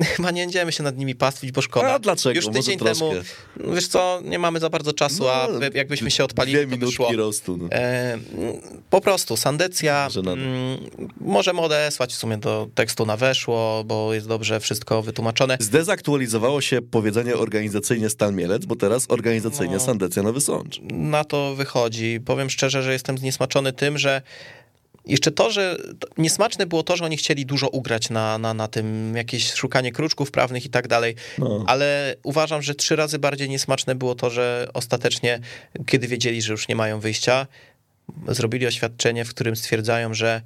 e, 0.00 0.04
chyba 0.16 0.30
nie 0.30 0.42
będziemy 0.42 0.72
się 0.72 0.82
nad 0.82 0.96
nimi 0.96 1.14
pastwić, 1.14 1.52
bo 1.52 1.62
szkoda. 1.62 1.94
A 1.94 1.98
dlaczego? 1.98 2.36
Już 2.36 2.46
tydzień 2.46 2.78
Może 2.80 2.94
temu, 2.94 3.12
no 3.56 3.74
wiesz 3.74 3.88
co, 3.88 4.20
nie 4.24 4.38
mamy 4.38 4.60
za 4.60 4.70
bardzo 4.70 4.92
czasu, 4.92 5.24
no, 5.24 5.30
a 5.30 5.48
jakbyśmy 5.74 6.10
się 6.10 6.24
odpalili, 6.24 6.66
dwie 6.66 6.78
to 6.78 6.86
wyszło. 6.86 7.12
Rostu, 7.12 7.56
no. 7.56 7.68
e, 7.72 8.18
po 8.90 9.00
prostu, 9.00 9.36
Sandecja, 9.36 10.08
mm, 10.16 10.78
możemy 11.20 11.60
odesłać 11.60 12.12
w 12.12 12.16
sumie 12.16 12.38
do 12.38 12.68
tekstu 12.74 13.06
na 13.06 13.16
weszło, 13.16 13.84
bo 13.86 14.14
jest 14.14 14.28
dobrze 14.28 14.60
wszystko 14.60 15.02
wytłumaczone. 15.02 15.56
Zdezaktualizowało 15.60 16.60
się 16.60 16.82
powiedzenie 16.82 17.36
organizacyjnie 17.36 18.10
Stan 18.10 18.36
Mielec, 18.36 18.64
bo 18.64 18.76
teraz 18.76 19.06
organizacyjnie 19.08 19.74
no, 19.74 19.80
Sandecja 19.80 20.22
Nowy 20.22 20.40
Sącz. 20.40 20.80
Na 20.92 21.24
to 21.24 21.54
wychodzi. 21.54 22.20
Powiem 22.24 22.50
szczerze, 22.50 22.82
że 22.82 22.92
jestem 22.92 23.18
zniesmaczony 23.18 23.72
tym, 23.72 23.98
że 23.98 24.22
jeszcze 25.06 25.32
to, 25.32 25.50
że 25.50 25.76
niesmaczne 26.18 26.66
było 26.66 26.82
to, 26.82 26.96
że 26.96 27.04
oni 27.04 27.16
chcieli 27.16 27.46
dużo 27.46 27.68
ugrać 27.68 28.10
na, 28.10 28.38
na, 28.38 28.54
na 28.54 28.68
tym, 28.68 29.16
jakieś 29.16 29.52
szukanie 29.52 29.92
kruczków 29.92 30.30
prawnych 30.30 30.66
i 30.66 30.70
tak 30.70 30.88
dalej, 30.88 31.14
no. 31.38 31.64
ale 31.66 32.16
uważam, 32.22 32.62
że 32.62 32.74
trzy 32.74 32.96
razy 32.96 33.18
bardziej 33.18 33.48
niesmaczne 33.48 33.94
było 33.94 34.14
to, 34.14 34.30
że 34.30 34.68
ostatecznie, 34.74 35.40
kiedy 35.86 36.08
wiedzieli, 36.08 36.42
że 36.42 36.52
już 36.52 36.68
nie 36.68 36.76
mają 36.76 37.00
wyjścia, 37.00 37.46
zrobili 38.28 38.66
oświadczenie, 38.66 39.24
w 39.24 39.30
którym 39.30 39.56
stwierdzają, 39.56 40.14
że 40.14 40.42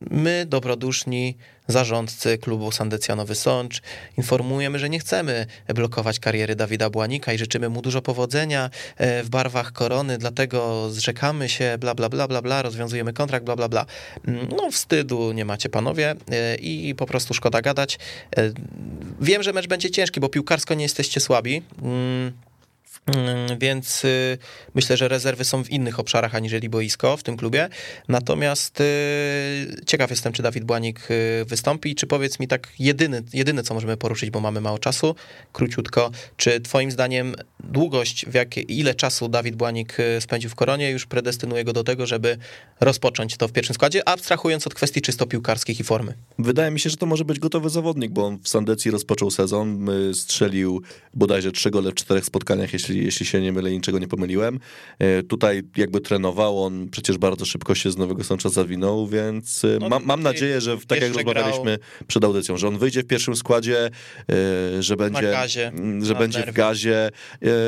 my, 0.00 0.46
dobroduszni 0.48 1.36
zarządcy 1.68 2.38
klubu 2.38 2.72
Sandecjanowy 2.72 3.34
Sącz, 3.34 3.82
informujemy, 4.18 4.78
że 4.78 4.90
nie 4.90 4.98
chcemy 4.98 5.46
blokować 5.74 6.20
kariery 6.20 6.56
Dawida 6.56 6.90
Błanika 6.90 7.32
i 7.32 7.38
życzymy 7.38 7.68
mu 7.68 7.82
dużo 7.82 8.02
powodzenia 8.02 8.70
e, 8.96 9.22
w 9.22 9.28
barwach 9.28 9.72
korony, 9.72 10.18
dlatego 10.18 10.90
zrzekamy 10.90 11.48
się, 11.48 11.76
bla, 11.80 11.94
bla, 11.94 12.08
bla, 12.08 12.28
bla, 12.28 12.42
bla, 12.42 12.62
rozwiązujemy 12.62 13.12
kontrakt, 13.12 13.44
bla, 13.44 13.56
bla, 13.56 13.68
bla. 13.68 13.86
Mm, 14.26 14.48
no, 14.56 14.70
wstydu 14.70 15.32
nie 15.32 15.44
macie, 15.44 15.68
panowie, 15.68 16.14
e, 16.30 16.54
i 16.54 16.94
po 16.94 17.06
prostu 17.06 17.34
szkoda 17.34 17.62
gadać. 17.62 17.98
E, 18.36 18.50
wiem, 19.20 19.42
że 19.42 19.52
mecz 19.52 19.66
będzie 19.66 19.90
ciężki, 19.90 20.20
bo 20.20 20.28
piłkarsko 20.28 20.74
nie 20.74 20.82
jesteście 20.82 21.20
słabi. 21.20 21.62
Mm, 23.08 23.58
więc 23.58 24.04
y, 24.04 24.38
myślę, 24.74 24.96
że 24.96 25.08
rezerwy 25.08 25.44
są 25.44 25.64
w 25.64 25.70
innych 25.70 26.00
obszarach 26.00 26.34
aniżeli 26.34 26.68
boisko 26.68 27.16
w 27.16 27.22
tym 27.22 27.36
klubie. 27.36 27.68
Natomiast 28.08 28.80
y, 28.80 28.84
ciekaw 29.86 30.10
jestem, 30.10 30.32
czy 30.32 30.42
Dawid 30.42 30.64
Błanik 30.64 31.10
y, 31.10 31.44
wystąpi. 31.44 31.94
Czy 31.94 32.06
powiedz 32.06 32.40
mi 32.40 32.48
tak, 32.48 32.72
jedyny, 32.78 33.22
jedyne 33.32 33.62
co 33.62 33.74
możemy 33.74 33.96
poruszyć, 33.96 34.30
bo 34.30 34.40
mamy 34.40 34.60
mało 34.60 34.78
czasu, 34.78 35.14
króciutko, 35.52 36.10
czy 36.36 36.60
Twoim 36.60 36.90
zdaniem 36.90 37.34
długość, 37.64 38.26
w 38.26 38.34
jakie, 38.34 38.60
ile 38.60 38.94
czasu 38.94 39.28
Dawid 39.28 39.56
Błanik 39.56 39.96
spędził 40.20 40.50
w 40.50 40.54
koronie, 40.54 40.90
już 40.90 41.06
predestynuje 41.06 41.64
go 41.64 41.72
do 41.72 41.84
tego, 41.84 42.06
żeby 42.06 42.38
rozpocząć 42.80 43.36
to 43.36 43.48
w 43.48 43.52
pierwszym 43.52 43.74
składzie, 43.74 44.08
abstrahując 44.08 44.66
od 44.66 44.74
kwestii 44.74 45.00
czysto 45.00 45.26
piłkarskich 45.26 45.80
i 45.80 45.84
formy? 45.84 46.14
Wydaje 46.38 46.70
mi 46.70 46.80
się, 46.80 46.90
że 46.90 46.96
to 46.96 47.06
może 47.06 47.24
być 47.24 47.38
gotowy 47.38 47.70
zawodnik, 47.70 48.12
bo 48.12 48.26
on 48.26 48.38
w 48.42 48.48
Sandecji 48.48 48.90
rozpoczął 48.90 49.30
sezon, 49.30 49.90
strzelił 50.14 50.82
bodajże 51.14 51.52
trzy 51.52 51.70
gole 51.70 51.90
w 51.90 51.94
czterech 51.94 52.24
spotkaniach, 52.24 52.72
jeśli 52.72 52.97
jeśli, 53.04 53.26
się 53.26 53.40
nie 53.40 53.52
mylę, 53.52 53.70
niczego 53.70 53.98
nie 53.98 54.08
pomyliłem. 54.08 54.60
E, 54.98 55.22
tutaj 55.22 55.62
jakby 55.76 56.00
trenował, 56.00 56.64
on 56.64 56.88
przecież 56.88 57.18
bardzo 57.18 57.44
szybko 57.44 57.74
się 57.74 57.90
z 57.90 57.96
Nowego 57.96 58.24
Sącza 58.24 58.48
zawinął, 58.48 59.06
więc 59.06 59.64
e, 59.64 59.78
no, 59.80 59.88
mam, 59.88 60.04
mam 60.04 60.22
nadzieję, 60.22 60.60
że 60.60 60.78
tak 60.86 61.00
jak 61.00 61.14
rozmawialiśmy 61.14 61.64
grał. 61.64 62.06
przed 62.06 62.24
audycją, 62.24 62.56
że 62.56 62.68
on 62.68 62.78
wyjdzie 62.78 63.02
w 63.02 63.06
pierwszym 63.06 63.36
składzie, 63.36 63.90
e, 64.76 64.82
że 64.82 64.96
będzie, 64.96 65.22
gazie, 65.22 65.72
że 66.02 66.14
będzie 66.14 66.42
w 66.42 66.52
gazie. 66.52 67.10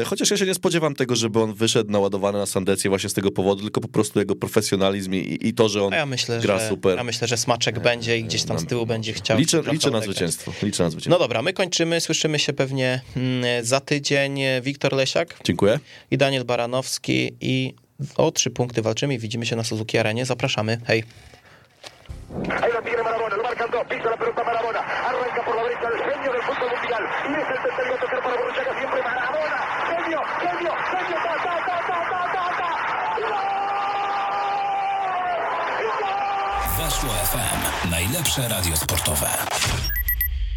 Chociaż 0.07 0.31
ja 0.31 0.37
się 0.37 0.47
nie 0.47 0.55
spodziewam 0.55 0.95
tego, 0.95 1.17
żeby 1.17 1.41
on 1.41 1.55
wyszedł 1.55 1.91
naładowany 1.91 2.39
na 2.39 2.47
Sandecję 2.47 2.91
właśnie 2.91 3.11
z 3.11 3.15
tego 3.15 3.31
powodu, 3.31 3.63
tylko 3.63 3.81
po 3.81 3.89
prostu 3.89 4.19
jego 4.19 4.37
profesjonalizm 4.37 5.15
i, 5.15 5.39
i 5.41 5.55
to, 5.55 5.69
że 5.69 5.83
on 5.83 5.93
ja 5.93 6.07
myślę, 6.07 6.41
gra 6.41 6.59
że, 6.59 6.69
super. 6.69 6.97
Ja 6.97 7.05
myślę, 7.05 7.29
że 7.29 7.37
smaczek 7.37 7.81
będzie 7.81 8.19
i 8.19 8.25
gdzieś 8.25 8.43
tam 8.43 8.59
z 8.59 8.67
tyłu 8.67 8.87
będzie 8.87 9.13
chciał. 9.13 9.39
Liczę, 9.39 9.63
liczę 9.73 9.91
na 9.91 10.01
zwycięstwo. 10.01 10.53
Liczę 10.63 10.83
na 10.83 10.91
zwycięstwo. 10.91 11.11
No 11.11 11.19
dobra, 11.19 11.43
my 11.43 11.53
kończymy, 11.53 12.01
słyszymy 12.01 12.39
się 12.39 12.53
pewnie 12.53 13.01
mm, 13.17 13.65
za 13.65 13.81
tydzień. 13.81 14.41
Wiktor 14.63 14.97
Dziękuję. 15.45 15.79
I 16.11 16.19
Daniel 16.19 16.45
Baranowski 16.45 17.37
i 17.41 17.75
o 18.17 18.31
trzy 18.31 18.51
punkty 18.51 18.83
walczymy. 18.83 19.19
Widzimy 19.19 19.47
się 19.47 19.57
na 19.57 19.65
Suzuki 19.65 19.99
Arenie. 19.99 20.27
Zapraszamy. 20.27 20.81
Hej. 20.87 21.05
Ahí 22.63 22.73
lo 22.73 22.81
tiene 22.83 23.03
Marabona, 23.03 23.37
lo 23.37 23.43
marcan 23.43 23.71
dos, 23.71 23.85
pisa 23.89 24.11
la 24.11 24.17
pelota 24.17 24.45
Marabona, 24.45 24.81
arranca 25.09 25.45
por 25.45 25.57
la 25.57 25.63
derecha 25.65 25.89
el 25.89 25.99
genio 26.09 26.33
del 26.33 26.43
fútbol 26.43 26.71
mundial, 26.75 27.03
y 27.29 27.33
es 27.43 27.49
el 27.55 27.59
tercero 27.65 28.23
para 28.23 28.37
Borruchaga 28.37 28.73
siempre 28.79 29.03
Marabona, 29.03 29.59
genio, 29.91 30.21
genio, 30.43 30.73
genio, 30.91 31.17
ta, 31.25 31.33
ta, 31.45 31.55
ta, 31.67 31.77
ta, 31.89 31.99
ta, 32.11 32.21
ta, 32.35 32.45
ta. 32.59 32.69
Weszło 36.79 37.13
FM, 37.31 37.91
najlepsze 37.91 38.49
radio 38.49 38.77
sportowe. 38.77 39.31